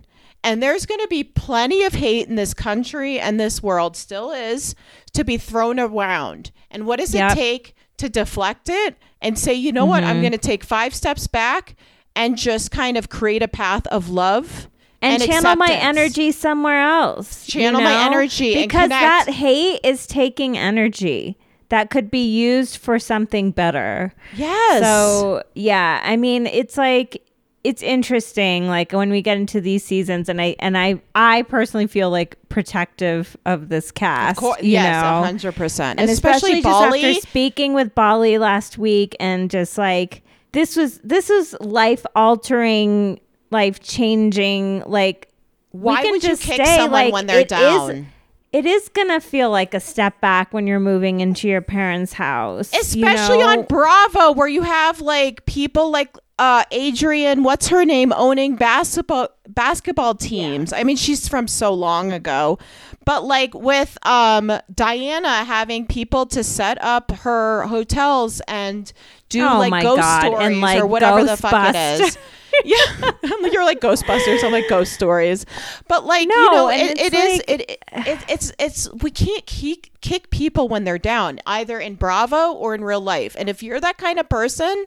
and 0.44 0.62
there's 0.62 0.86
going 0.86 1.00
to 1.00 1.08
be 1.08 1.24
plenty 1.24 1.82
of 1.82 1.94
hate 1.94 2.28
in 2.28 2.36
this 2.36 2.54
country 2.54 3.18
and 3.18 3.38
this 3.40 3.62
world 3.62 3.96
still 3.96 4.30
is 4.30 4.74
to 5.12 5.24
be 5.24 5.36
thrown 5.38 5.80
around. 5.80 6.52
And 6.70 6.86
what 6.86 7.00
does 7.00 7.12
Yep. 7.14 7.32
it 7.32 7.34
take 7.34 7.74
to 7.98 8.08
deflect 8.08 8.68
it 8.68 8.96
and 9.22 9.38
say 9.38 9.54
you 9.54 9.72
know 9.72 9.84
what 9.86 10.02
Mm-hmm. 10.02 10.10
i'm 10.10 10.20
going 10.20 10.32
to 10.32 10.38
take 10.38 10.62
five 10.64 10.94
steps 10.94 11.26
back 11.26 11.74
and 12.14 12.36
just 12.36 12.70
kind 12.70 12.96
of 12.96 13.08
create 13.08 13.42
a 13.42 13.48
path 13.48 13.86
of 13.88 14.08
love 14.08 14.68
and, 15.02 15.22
channel 15.22 15.54
my 15.56 15.70
energy 15.72 16.32
somewhere 16.32 16.80
else. 16.82 17.46
you 17.54 17.60
Channel 17.60 17.80
my 17.82 18.06
energy 18.06 18.62
because 18.62 18.88
that 18.88 19.28
hate 19.28 19.80
is 19.84 20.06
taking 20.06 20.56
energy 20.58 21.36
that 21.68 21.90
could 21.90 22.10
be 22.10 22.26
used 22.26 22.76
for 22.78 22.98
something 22.98 23.50
better. 23.50 24.12
yes 24.36 24.82
So 24.82 25.42
yeah, 25.54 26.00
I 26.04 26.16
mean, 26.16 26.46
it's 26.46 26.76
like 26.76 27.22
it's 27.66 27.82
interesting. 27.82 28.68
Like 28.68 28.92
when 28.92 29.10
we 29.10 29.20
get 29.22 29.36
into 29.36 29.60
these 29.60 29.84
seasons, 29.84 30.28
and 30.28 30.40
I 30.40 30.54
and 30.60 30.78
I 30.78 31.00
I 31.14 31.42
personally 31.42 31.88
feel 31.88 32.10
like 32.10 32.36
protective 32.48 33.36
of 33.44 33.68
this 33.68 33.90
cast. 33.90 34.38
Co- 34.38 34.56
you 34.60 34.70
yes 34.72 35.02
know? 35.02 35.50
100% 35.50 35.80
and 35.98 36.00
especially, 36.08 36.58
especially, 36.58 36.62
Bali 36.62 37.00
just 37.02 37.18
after 37.18 37.28
speaking 37.28 37.74
with 37.74 37.94
Bali 37.94 38.38
last 38.38 38.78
week 38.78 39.16
and 39.18 39.50
just 39.50 39.76
like 39.76 40.22
this 40.52 40.76
was 40.76 40.98
this 40.98 41.28
is 41.28 41.56
life 41.60 42.06
altering, 42.14 43.18
life 43.50 43.80
changing. 43.80 44.84
Like 44.86 45.28
why 45.72 46.04
would 46.04 46.22
you 46.22 46.36
kick 46.36 46.64
say, 46.64 46.76
someone 46.76 46.90
like, 46.92 47.12
when 47.12 47.26
they're 47.26 47.40
it 47.40 47.52
is- 47.52 47.58
down 47.58 48.06
it 48.52 48.64
is 48.64 48.88
gonna 48.90 49.20
feel 49.20 49.50
like 49.50 49.74
a 49.74 49.80
step 49.80 50.18
back 50.22 50.54
when 50.54 50.66
you're 50.66 50.80
moving 50.80 51.20
into 51.20 51.46
your 51.46 51.60
parents' 51.60 52.14
house, 52.14 52.72
you 52.72 52.80
especially 53.04 53.38
know? 53.38 53.48
on 53.48 53.62
Bravo, 53.64 54.32
where 54.32 54.48
you 54.48 54.62
have 54.62 55.02
like 55.02 55.44
people 55.44 55.90
like 55.90 56.16
uh, 56.38 56.64
Adrienne, 56.72 57.42
what's 57.42 57.68
her 57.68 57.84
name, 57.84 58.12
owning 58.14 58.56
basketball 58.56 59.28
basketball 59.48 60.14
teams. 60.14 60.72
I 60.72 60.82
mean, 60.82 60.96
she's 60.96 61.28
from 61.28 61.48
so 61.48 61.72
long 61.72 62.12
ago, 62.12 62.58
but 63.04 63.24
like 63.24 63.54
with 63.54 63.96
um, 64.06 64.52
Diana 64.74 65.44
having 65.44 65.86
people 65.86 66.26
to 66.26 66.44
set 66.44 66.82
up 66.82 67.10
her 67.12 67.62
hotels 67.66 68.42
and 68.48 68.92
do 69.28 69.44
Oh 69.46 69.58
like 69.58 69.82
ghost 69.82 70.00
God, 70.02 70.24
and, 70.24 70.32
stories 70.34 70.58
like, 70.62 70.80
or 70.82 70.86
whatever 70.86 71.24
the 71.24 71.36
fuck 71.36 71.52
it 71.52 71.76
Ghostbusters. 71.76 72.00
is. 72.06 72.18
yeah, 72.64 73.48
you're 73.52 73.64
like 73.64 73.80
Ghostbusters. 73.80 74.42
I'm 74.44 74.52
like 74.52 74.68
ghost 74.68 74.92
stories, 74.92 75.46
but 75.88 76.04
like 76.04 76.22
you 76.22 76.28
No, 76.28 76.52
know, 76.52 76.68
and 76.68 76.90
it, 76.90 76.98
it 76.98 77.14
is 77.14 77.32
like- 77.38 77.44
it, 77.50 77.60
it, 77.70 77.78
it 77.92 78.24
it's 78.28 78.52
it's 78.58 78.92
we 78.94 79.10
can't 79.10 79.46
kick 79.46 79.90
kick 80.02 80.30
people 80.30 80.68
when 80.68 80.84
they're 80.84 80.98
down 80.98 81.40
either 81.46 81.78
in 81.80 81.94
Bravo 81.94 82.52
or 82.52 82.74
in 82.74 82.84
real 82.84 83.00
life. 83.00 83.36
And 83.38 83.48
if 83.48 83.62
you're 83.62 83.80
that 83.80 83.96
kind 83.98 84.18
of 84.18 84.28
person, 84.28 84.84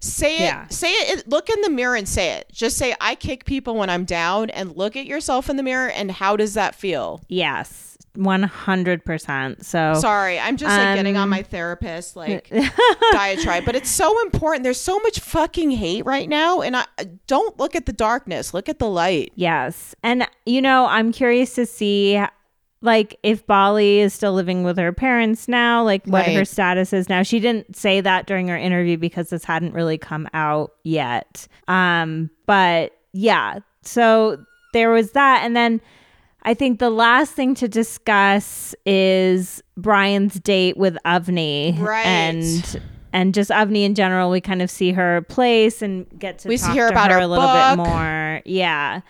say 0.00 0.36
it 0.38 0.40
Yeah. 0.40 0.66
say 0.68 0.90
it 0.90 1.28
look 1.28 1.48
in 1.50 1.60
the 1.62 1.70
mirror 1.70 1.94
and 1.94 2.08
say 2.08 2.32
it. 2.32 2.50
Just 2.52 2.76
say 2.78 2.94
I 3.00 3.14
kick 3.14 3.44
people 3.44 3.74
when 3.76 3.88
I'm 3.90 4.04
down 4.04 4.50
and 4.50 4.76
look 4.76 4.96
at 4.96 5.06
yourself 5.06 5.48
in 5.50 5.56
the 5.56 5.62
mirror 5.62 5.88
and 5.90 6.10
how 6.10 6.36
does 6.36 6.54
that 6.54 6.74
feel? 6.74 7.20
Yes, 7.28 7.98
one 8.14 8.42
hundred 8.42 9.04
percent. 9.04 9.64
So 9.64 9.94
Sorry, 9.94 10.38
I'm 10.40 10.56
just 10.56 10.76
like 10.76 10.96
getting 10.96 11.16
on 11.16 11.24
Um, 11.24 11.28
my 11.30 11.42
therapist 11.42 12.16
like 12.16 12.50
diatribe, 13.12 13.64
but 13.64 13.76
it's 13.76 13.90
so 13.90 14.20
important. 14.22 14.64
There's 14.64 14.80
so 14.80 14.98
much 15.00 15.20
fucking 15.20 15.70
hate 15.72 16.04
right 16.04 16.28
now 16.28 16.60
and 16.60 16.76
I 16.76 16.84
don't 17.26 17.58
look 17.58 17.76
at 17.76 17.86
the 17.86 17.92
darkness, 17.92 18.52
look 18.54 18.68
at 18.68 18.78
the 18.78 18.88
light. 18.88 19.32
yes, 19.34 19.94
and 20.02 20.26
you 20.46 20.60
know, 20.62 20.86
I'm 20.86 21.12
curious 21.12 21.54
to 21.54 21.66
see. 21.66 22.20
Like 22.82 23.18
if 23.22 23.46
Bali 23.46 24.00
is 24.00 24.14
still 24.14 24.32
living 24.32 24.62
with 24.64 24.78
her 24.78 24.92
parents 24.92 25.48
now, 25.48 25.84
like 25.84 26.04
what 26.06 26.26
Right. 26.26 26.36
her 26.36 26.44
status 26.46 26.92
is 26.94 27.08
now. 27.10 27.22
She 27.22 27.38
didn't 27.38 27.76
say 27.76 28.00
that 28.00 28.26
during 28.26 28.48
her 28.48 28.56
interview 28.56 28.96
because 28.96 29.28
this 29.30 29.44
hadn't 29.44 29.74
really 29.74 29.98
come 29.98 30.28
out 30.32 30.72
yet. 30.82 31.46
Um, 31.68 32.30
but 32.46 32.92
yeah, 33.12 33.58
so 33.82 34.42
there 34.72 34.90
was 34.90 35.10
that, 35.12 35.42
and 35.44 35.54
then 35.54 35.80
I 36.42 36.54
think 36.54 36.78
the 36.78 36.88
last 36.88 37.32
thing 37.34 37.54
to 37.56 37.68
discuss 37.68 38.74
is 38.86 39.62
Brian's 39.76 40.40
date 40.40 40.78
with 40.78 40.96
Avni, 41.04 41.78
Right. 41.78 42.06
And 42.06 42.80
and 43.12 43.34
just 43.34 43.50
Avni 43.50 43.84
in 43.84 43.94
general. 43.94 44.30
We 44.30 44.40
kind 44.40 44.62
of 44.62 44.70
see 44.70 44.92
her 44.92 45.20
place 45.22 45.82
and 45.82 46.06
get 46.18 46.38
to 46.38 46.48
We 46.48 46.56
talk 46.56 46.72
hear 46.72 46.86
to 46.86 46.92
about 46.94 47.10
her, 47.10 47.16
her 47.18 47.22
a 47.22 47.26
little 47.26 47.44
book. 47.46 47.76
bit 47.84 47.90
more. 47.90 48.40
Yeah. 48.46 49.00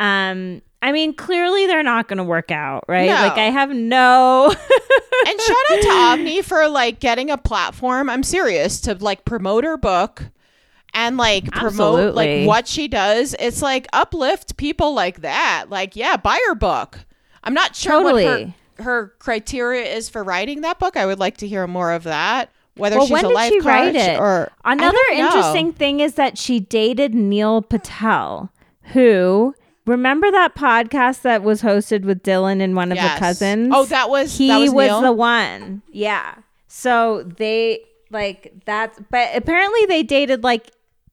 Um. 0.00 0.62
I 0.82 0.90
mean, 0.92 1.14
clearly 1.14 1.66
they're 1.66 1.84
not 1.84 2.08
going 2.08 2.18
to 2.18 2.24
work 2.24 2.50
out, 2.50 2.84
right? 2.88 3.06
No. 3.06 3.14
Like 3.14 3.38
I 3.38 3.50
have 3.50 3.70
no. 3.70 4.46
and 5.26 5.40
shout 5.40 5.56
out 5.70 5.80
to 5.80 5.88
Avni 5.88 6.44
for 6.44 6.68
like 6.68 6.98
getting 6.98 7.30
a 7.30 7.38
platform. 7.38 8.10
I'm 8.10 8.24
serious 8.24 8.80
to 8.82 8.94
like 8.94 9.24
promote 9.24 9.62
her 9.62 9.76
book 9.76 10.24
and 10.92 11.16
like 11.16 11.50
promote 11.52 12.14
like 12.16 12.46
what 12.48 12.66
she 12.66 12.88
does. 12.88 13.36
It's 13.38 13.62
like 13.62 13.86
uplift 13.92 14.56
people 14.56 14.92
like 14.92 15.20
that. 15.20 15.66
Like, 15.68 15.94
yeah, 15.94 16.16
buy 16.16 16.40
her 16.48 16.56
book. 16.56 16.98
I'm 17.44 17.54
not 17.54 17.76
sure 17.76 18.02
what 18.02 18.22
her, 18.24 18.54
her 18.82 19.14
criteria 19.20 19.84
is 19.84 20.08
for 20.08 20.24
writing 20.24 20.62
that 20.62 20.80
book. 20.80 20.96
I 20.96 21.06
would 21.06 21.18
like 21.20 21.36
to 21.38 21.46
hear 21.48 21.66
more 21.68 21.92
of 21.92 22.02
that. 22.04 22.50
Whether 22.74 22.96
Well, 22.96 23.06
she's 23.06 23.12
when 23.12 23.24
a 23.26 23.28
did 23.28 23.34
life 23.34 23.52
she 23.52 23.58
coach 23.58 23.66
write 23.66 23.94
it? 23.96 24.18
or 24.18 24.50
Another 24.64 24.98
interesting 25.12 25.72
thing 25.72 26.00
is 26.00 26.14
that 26.14 26.38
she 26.38 26.58
dated 26.58 27.14
Neil 27.14 27.60
Patel, 27.62 28.50
who 28.94 29.54
remember 29.86 30.30
that 30.30 30.54
podcast 30.54 31.22
that 31.22 31.42
was 31.42 31.62
hosted 31.62 32.02
with 32.04 32.22
Dylan 32.22 32.60
and 32.62 32.76
one 32.76 32.92
of 32.92 32.96
Yes. 32.96 33.14
the 33.14 33.20
cousins. 33.20 33.72
Oh, 33.74 33.84
that 33.86 34.10
was 34.10 34.36
he 34.36 34.48
that 34.48 34.58
was, 34.58 34.72
Neil? 34.72 35.00
the 35.00 35.12
one. 35.12 35.82
Yeah. 35.90 36.34
So 36.68 37.22
they 37.36 37.80
like 38.10 38.52
that's 38.64 38.98
but 39.10 39.28
apparently 39.34 39.86
they 39.86 40.02
dated 40.02 40.44
like 40.44 40.70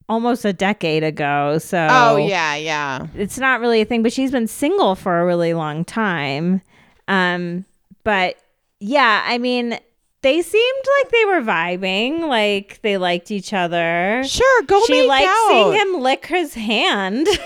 almost 0.07 0.43
a 0.45 0.53
decade 0.53 1.03
ago. 1.03 1.57
So 1.59 1.87
Oh 1.89 2.17
yeah, 2.17 2.55
yeah. 2.55 3.07
it's 3.15 3.37
not 3.37 3.59
really 3.61 3.81
a 3.81 3.85
thing, 3.85 4.03
but 4.03 4.11
she's 4.13 4.31
been 4.31 4.47
single 4.47 4.95
for 4.95 5.19
a 5.19 5.25
really 5.25 5.53
long 5.53 5.85
time. 5.85 6.61
Um, 7.07 7.65
but 8.03 8.35
yeah, 8.79 9.23
I 9.25 9.37
mean, 9.39 9.77
they 10.21 10.41
seemed 10.41 10.83
like 10.99 11.11
they 11.11 11.25
were 11.25 11.41
vibing, 11.41 12.27
like 12.27 12.79
they 12.81 12.97
liked 12.97 13.31
each 13.31 13.53
other. 13.53 14.21
Sure, 14.25 14.61
go 14.63 14.81
she 14.85 14.93
make 15.01 15.09
liked 15.09 15.27
out. 15.29 15.47
seeing 15.49 15.73
him 15.73 16.01
lick 16.01 16.25
his 16.25 16.53
hand. 16.53 17.27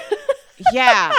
Yeah. 0.72 1.12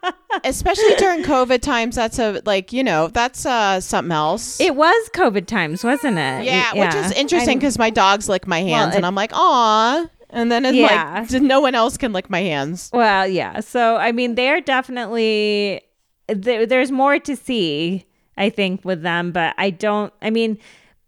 Especially 0.44 0.94
during 0.96 1.22
COVID 1.24 1.60
times, 1.60 1.96
that's 1.96 2.18
a 2.18 2.40
like, 2.44 2.72
you 2.72 2.82
know, 2.84 3.08
that's 3.08 3.44
uh 3.46 3.80
something 3.80 4.12
else. 4.12 4.60
it 4.60 4.74
was 4.76 5.10
COVID 5.14 5.46
times, 5.46 5.84
wasn't 5.84 6.18
it? 6.18 6.44
yeah, 6.44 6.72
which 6.74 6.94
is 6.94 7.12
interesting 7.12 7.58
because 7.58 7.78
my 7.78 7.90
dogs 7.90 8.28
lick 8.28 8.46
my 8.46 8.60
hands 8.60 8.94
it- 8.94 8.98
and 8.98 9.06
I'm 9.06 9.14
like, 9.14 9.32
aw. 9.34 10.06
And 10.30 10.50
then 10.50 10.64
it's 10.64 10.76
Yeah. 10.76 11.26
like 11.30 11.42
no 11.42 11.60
one 11.60 11.74
else 11.74 11.98
can 11.98 12.12
lick 12.14 12.30
my 12.30 12.40
hands. 12.40 12.90
Well, 12.92 13.26
yeah. 13.26 13.60
So 13.60 13.96
I 13.96 14.12
mean, 14.12 14.34
they're 14.34 14.60
definitely 14.62 15.82
there, 16.28 16.64
there's 16.66 16.90
more 16.90 17.18
to 17.18 17.36
see. 17.36 18.06
I 18.38 18.48
think 18.48 18.82
with 18.82 19.02
them, 19.02 19.30
but 19.32 19.54
I 19.58 19.68
don't. 19.68 20.10
I 20.22 20.30
mean, 20.30 20.56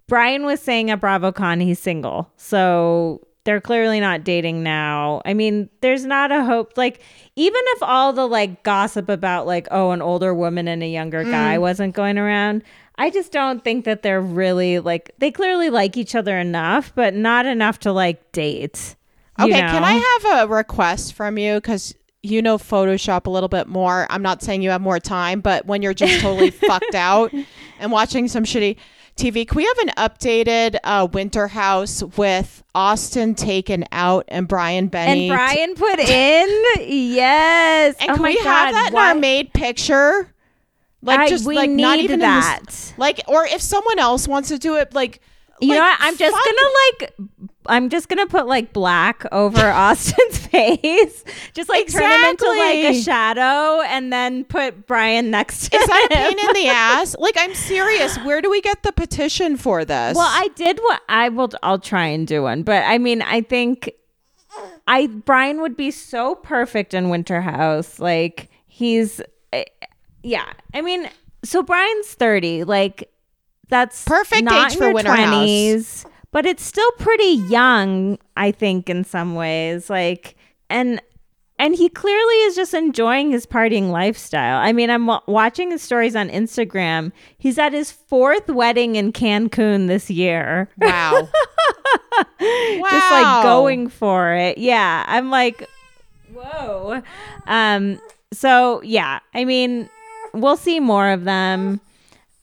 Brian 0.09 0.45
was 0.45 0.61
saying 0.61 0.91
at 0.91 1.01
BravoCon 1.01 1.63
he's 1.63 1.79
single, 1.79 2.31
so 2.37 3.27
they're 3.45 3.61
clearly 3.61 4.01
not 4.01 4.25
dating 4.25 4.63
now. 4.63 5.23
I 5.25 5.35
mean, 5.35 5.69
there's 5.81 6.05
not 6.05 6.33
a 6.33 6.45
hope. 6.45 6.77
Like, 6.77 7.01
even 7.37 7.61
if 7.63 7.83
all 7.83 8.13
the 8.13 8.27
like 8.27 8.63
gossip 8.63 9.09
about 9.09 9.47
like 9.47 9.69
oh 9.71 9.91
an 9.93 10.03
older 10.03 10.35
woman 10.35 10.67
and 10.67 10.83
a 10.83 10.89
younger 10.89 11.25
mm. 11.25 11.31
guy 11.31 11.59
wasn't 11.59 11.95
going 11.95 12.19
around. 12.19 12.63
I 12.97 13.11
just 13.11 13.33
don't 13.33 13.65
think 13.65 13.87
that 13.87 14.03
they're 14.03 14.21
really 14.21 14.79
like 14.79 15.13
they 15.19 15.31
clearly 15.31 15.69
like 15.69 15.97
each 15.97 16.15
other 16.15 16.39
enough, 16.39 16.93
but 16.95 17.15
not 17.15 17.45
enough 17.45 17.81
to 17.81 17.93
like 17.93 18.33
date. 18.33 18.97
Okay, 19.39 19.51
can? 19.51 19.83
I 19.83 19.95
have 20.23 20.49
a 20.49 20.53
request 20.53 21.15
from 21.15 21.37
you? 21.37 21.57
Because 21.57 21.95
you 22.23 22.41
know 22.41 22.57
Photoshop 22.57 23.27
a 23.27 23.31
little 23.31 23.49
bit 23.49 23.67
more. 23.67 24.07
I'm 24.11 24.23
not 24.23 24.43
saying 24.43 24.63
you 24.63 24.71
have 24.71 24.81
more 24.81 25.01
time, 25.01 25.41
but 25.41 25.67
when 25.67 25.83
you're 25.83 25.93
just 25.95 26.21
totally 26.21 26.51
fucked 26.51 26.95
out 26.95 27.33
and 27.81 27.91
watching 27.91 28.29
some 28.29 28.45
shitty 28.45 28.77
TV, 29.17 29.47
can 29.47 29.57
we 29.57 29.65
have 29.65 29.79
an 29.79 29.91
updated 29.97 30.77
uh, 30.83 31.07
Winter 31.11 31.47
House 31.49 32.03
with 32.17 32.65
Austin 32.75 33.35
taken 33.35 33.85
out 33.93 34.25
and 34.29 34.49
Brian 34.49 34.89
Benni? 34.89 35.29
And 35.29 35.37
Brian 35.37 35.75
put 35.77 36.01
in, 36.01 36.65
yes. 36.81 37.97
and 38.01 38.11
oh 38.11 38.15
can 38.15 38.23
my 38.23 38.31
we 38.31 38.43
God, 38.43 38.45
have 38.45 38.75
that 38.75 38.91
in 38.93 38.99
our 38.99 39.15
made 39.15 39.53
picture? 39.53 40.33
Like 41.01 41.21
I- 41.21 41.29
just 41.29 41.47
like 41.47 41.71
not 41.71 41.99
even 41.99 42.21
that. 42.21 42.63
This, 42.67 42.95
like, 42.97 43.21
or 43.29 43.47
if 43.47 43.61
someone 43.61 43.99
else 43.99 44.27
wants 44.27 44.49
to 44.49 44.59
do 44.59 44.77
it, 44.77 44.95
like 44.95 45.21
You 45.61 45.69
like, 45.69 45.77
know 45.79 45.83
what? 45.85 45.97
I'm 46.01 46.17
just 46.17 46.35
fuck- 46.37 46.45
gonna 46.45 46.71
like, 46.91 47.15
I'm 47.67 47.89
just 47.89 48.09
gonna 48.09 48.27
put 48.27 48.47
like 48.47 48.73
black 48.73 49.25
over 49.33 49.61
Austin's 49.71 50.39
face, 50.39 51.25
just 51.55 51.69
like 51.69 51.89
turn 51.91 52.03
him 52.11 52.25
into 52.31 52.47
like 52.49 52.79
a 52.85 53.01
shadow, 53.03 53.81
and 53.83 54.13
then 54.13 54.45
put 54.45 54.87
Brian 54.87 55.31
next 55.31 55.71
to 55.71 55.77
Is 55.77 55.87
that 55.87 56.09
a 56.11 56.17
him. 56.17 56.35
pain 56.37 56.39
in 56.49 56.55
the 56.63 56.69
ass? 56.73 57.17
Like, 57.19 57.37
I'm 57.39 57.55
serious. 57.55 58.17
Where 58.19 58.43
do 58.43 58.51
we 58.51 58.61
get 58.61 58.83
the 58.83 58.93
petition 58.93 59.57
for 59.57 59.85
this? 59.85 60.17
Well, 60.17 60.27
I 60.29 60.49
did 60.57 60.79
what 60.81 61.01
I 61.09 61.29
will. 61.29 61.51
I'll 61.63 61.79
try 61.79 62.07
and 62.07 62.27
do 62.27 62.43
one, 62.43 62.63
but 62.65 62.83
I 62.85 62.99
mean, 62.99 63.23
I 63.23 63.41
think 63.41 63.91
I 64.87 65.07
Brian 65.07 65.61
would 65.61 65.77
be 65.77 65.91
so 65.91 66.35
perfect 66.35 66.95
in 66.95 67.09
Winter 67.11 67.41
House. 67.41 67.99
Like 67.99 68.51
he's, 68.67 69.21
eh, 69.53 69.65
yeah. 70.23 70.53
I 70.75 70.81
mean, 70.83 71.09
so 71.43 71.63
Brian's 71.63 72.09
thirty. 72.09 72.65
Like 72.65 73.11
that's 73.69 74.05
Perfect 74.05 74.51
age 74.51 74.77
for 74.77 74.93
Winter 74.93 75.13
House. 75.13 75.47
20s, 75.47 76.07
but 76.31 76.47
it's 76.47 76.63
still 76.63 76.91
pretty 76.93 77.43
young. 77.49 78.19
I 78.37 78.51
think 78.51 78.89
in 78.91 79.05
some 79.05 79.35
ways, 79.35 79.89
like 79.91 80.37
and. 80.69 81.01
And 81.57 81.77
he 81.77 81.89
clearly 81.89 82.35
is 82.43 82.57
just 82.57 82.75
enjoying 82.75 83.31
his 83.31 83.47
partying 83.47 83.91
lifestyle. 83.93 84.59
I 84.59 84.73
mean, 84.73 84.91
I'm 84.91 85.07
wa- 85.07 85.21
watching 85.29 85.71
his 85.71 85.83
stories 85.83 86.17
on 86.17 86.29
Instagram. 86.29 87.13
He's 87.39 87.59
at 87.59 87.73
his 87.73 87.93
fourth 87.93 88.49
wedding 88.49 88.97
in 88.97 89.13
Cancun 89.13 89.87
this 89.87 90.11
year. 90.11 90.69
wow. 90.79 91.13
wow. 91.13 92.29
Just 92.91 93.11
like 93.13 93.43
going 93.45 93.89
for 93.89 94.35
it. 94.35 94.59
Yeah. 94.59 95.05
I'm 95.07 95.31
like, 95.31 95.69
whoa. 96.33 97.01
Um, 97.47 98.01
so 98.33 98.83
yeah, 98.83 99.21
I 99.33 99.45
mean, 99.45 99.89
we'll 100.33 100.57
see 100.57 100.81
more 100.81 101.09
of 101.11 101.23
them. 101.23 101.81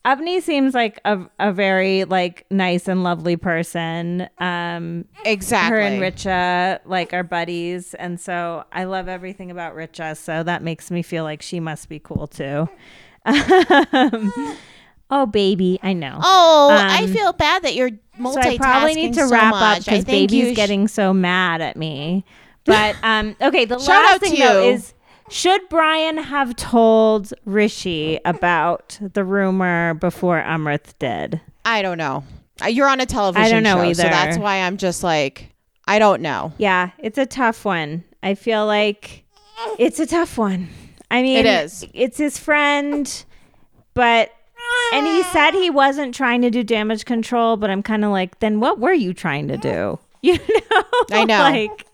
Avni 0.04 0.42
seems 0.42 0.74
like 0.74 1.00
a, 1.06 1.20
a 1.40 1.54
very 1.54 2.06
like 2.06 2.46
nice 2.50 2.88
and 2.88 3.04
lovely 3.04 3.38
person. 3.38 4.28
Um, 4.40 5.06
exactly. 5.26 5.76
her 5.78 5.82
and 5.82 6.02
Richa 6.02 6.80
like 6.86 7.14
are 7.14 7.24
buddies, 7.24 7.94
and 7.94 8.20
so 8.20 8.64
I 8.72 8.86
love 8.86 9.08
everything 9.08 9.52
about 9.52 9.76
Richa. 9.76 10.18
So 10.18 10.42
that 10.44 10.64
makes 10.64 10.90
me 10.90 11.04
feel 11.04 11.24
like 11.24 11.42
she 11.44 11.60
must 11.60 11.88
be 11.88 12.00
cool 12.00 12.26
too. 12.28 12.68
Um, 13.26 14.34
oh 15.12 15.26
baby, 15.28 15.80
I 15.84 15.94
know. 15.94 16.20
Oh, 16.24 16.70
I 16.72 17.04
Um, 17.04 17.14
feel 17.14 17.34
bad 17.34 17.62
that 17.64 17.76
you're 17.76 17.92
multitasking 18.20 18.34
so 18.44 18.50
I 18.50 18.58
probably 18.58 18.96
need 18.96 19.14
to 19.14 19.28
so 19.28 19.30
wrap 19.30 19.54
up 19.54 19.60
much. 19.60 19.88
I 19.88 19.92
because 19.92 20.06
baby's 20.06 20.54
sh- 20.54 20.56
getting 20.56 20.88
so 20.88 21.14
mad 21.14 21.62
at 21.62 21.78
me. 21.78 22.26
But 22.66 22.96
um, 23.04 23.36
okay, 23.42 23.66
the 23.66 23.78
Shout 23.80 24.04
last 24.04 24.14
out 24.16 24.20
thing 24.22 24.32
to 24.36 24.38
though 24.40 24.64
you. 24.66 24.72
is 24.74 24.94
should 25.32 25.62
Brian 25.70 26.18
have 26.18 26.56
told 26.56 27.34
Rishi 27.46 28.20
about 28.26 29.00
the 29.02 29.24
rumor 29.24 29.94
before 29.96 30.42
Amrit 30.42 30.94
did? 31.00 31.42
I 31.66 31.82
don't 31.82 31.98
know. 31.98 32.24
Uh, 32.62 32.68
You're 32.68 32.90
on 32.90 33.00
a 33.00 33.06
television 33.06 33.46
I 33.46 33.50
don't 33.50 33.64
know 33.64 33.78
show, 33.78 33.94
so 33.94 34.04
either. 34.04 34.10
that's 34.10 34.38
why 34.38 34.58
I'm 34.58 34.78
just 34.78 35.04
like, 35.04 35.54
I 35.88 36.00
don't 36.00 36.22
know. 36.22 36.54
Yeah, 36.58 36.92
it's 37.00 37.18
a 37.18 37.26
tough 37.26 37.66
one. 37.66 38.04
I 38.22 38.36
feel 38.36 38.66
like 38.66 39.24
it's 39.80 40.00
a 40.00 40.06
tough 40.06 40.38
one. 40.38 40.70
I 41.10 41.22
mean, 41.22 41.38
It 41.38 41.46
is. 41.46 41.86
It's 41.94 42.18
his 42.18 42.38
friend, 42.38 43.26
but 43.94 44.32
and 44.94 45.08
he 45.08 45.24
said 45.24 45.52
he 45.52 45.70
wasn't 45.70 46.14
trying 46.14 46.42
to 46.44 46.50
do 46.50 46.64
damage 46.64 47.06
control, 47.06 47.58
but 47.58 47.70
I'm 47.70 47.84
kind 47.84 48.06
of 48.06 48.12
like, 48.12 48.40
then 48.40 48.60
what 48.60 48.80
were 48.80 48.94
you 48.94 49.14
trying 49.14 49.48
to 49.48 49.58
do? 49.58 50.00
You 50.24 50.34
know? 50.38 50.84
I 51.12 51.26
know. 51.26 51.40
like 51.40 51.88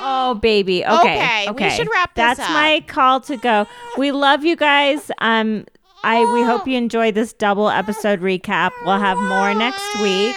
Oh 0.00 0.34
baby. 0.40 0.84
Okay. 0.84 0.98
Okay, 0.98 1.48
Okay. 1.50 1.64
we 1.68 1.70
should 1.74 1.88
wrap 1.90 2.14
this 2.14 2.22
That's 2.22 2.40
up. 2.40 2.50
my 2.50 2.84
call 2.86 3.20
to 3.22 3.36
go. 3.36 3.66
We 3.96 4.12
love 4.12 4.44
you 4.44 4.56
guys. 4.56 5.10
Um 5.18 5.64
I 6.04 6.20
we 6.32 6.42
hope 6.44 6.66
you 6.68 6.76
enjoy 6.76 7.10
this 7.12 7.32
double 7.32 7.68
episode 7.68 8.20
recap. 8.20 8.70
We'll 8.84 8.98
have 8.98 9.18
more 9.18 9.52
next 9.54 10.00
week. 10.00 10.36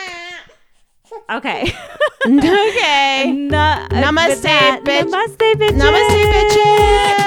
Okay. 1.30 1.64
okay. 2.26 3.32
Na- 3.32 3.88
Namaste, 3.90 4.28
with 4.30 4.42
that, 4.44 4.82
bitch. 4.84 5.04
Namaste, 5.04 5.54
bitches. 5.56 5.80
Namaste, 5.80 6.32
bitches. 6.34 7.21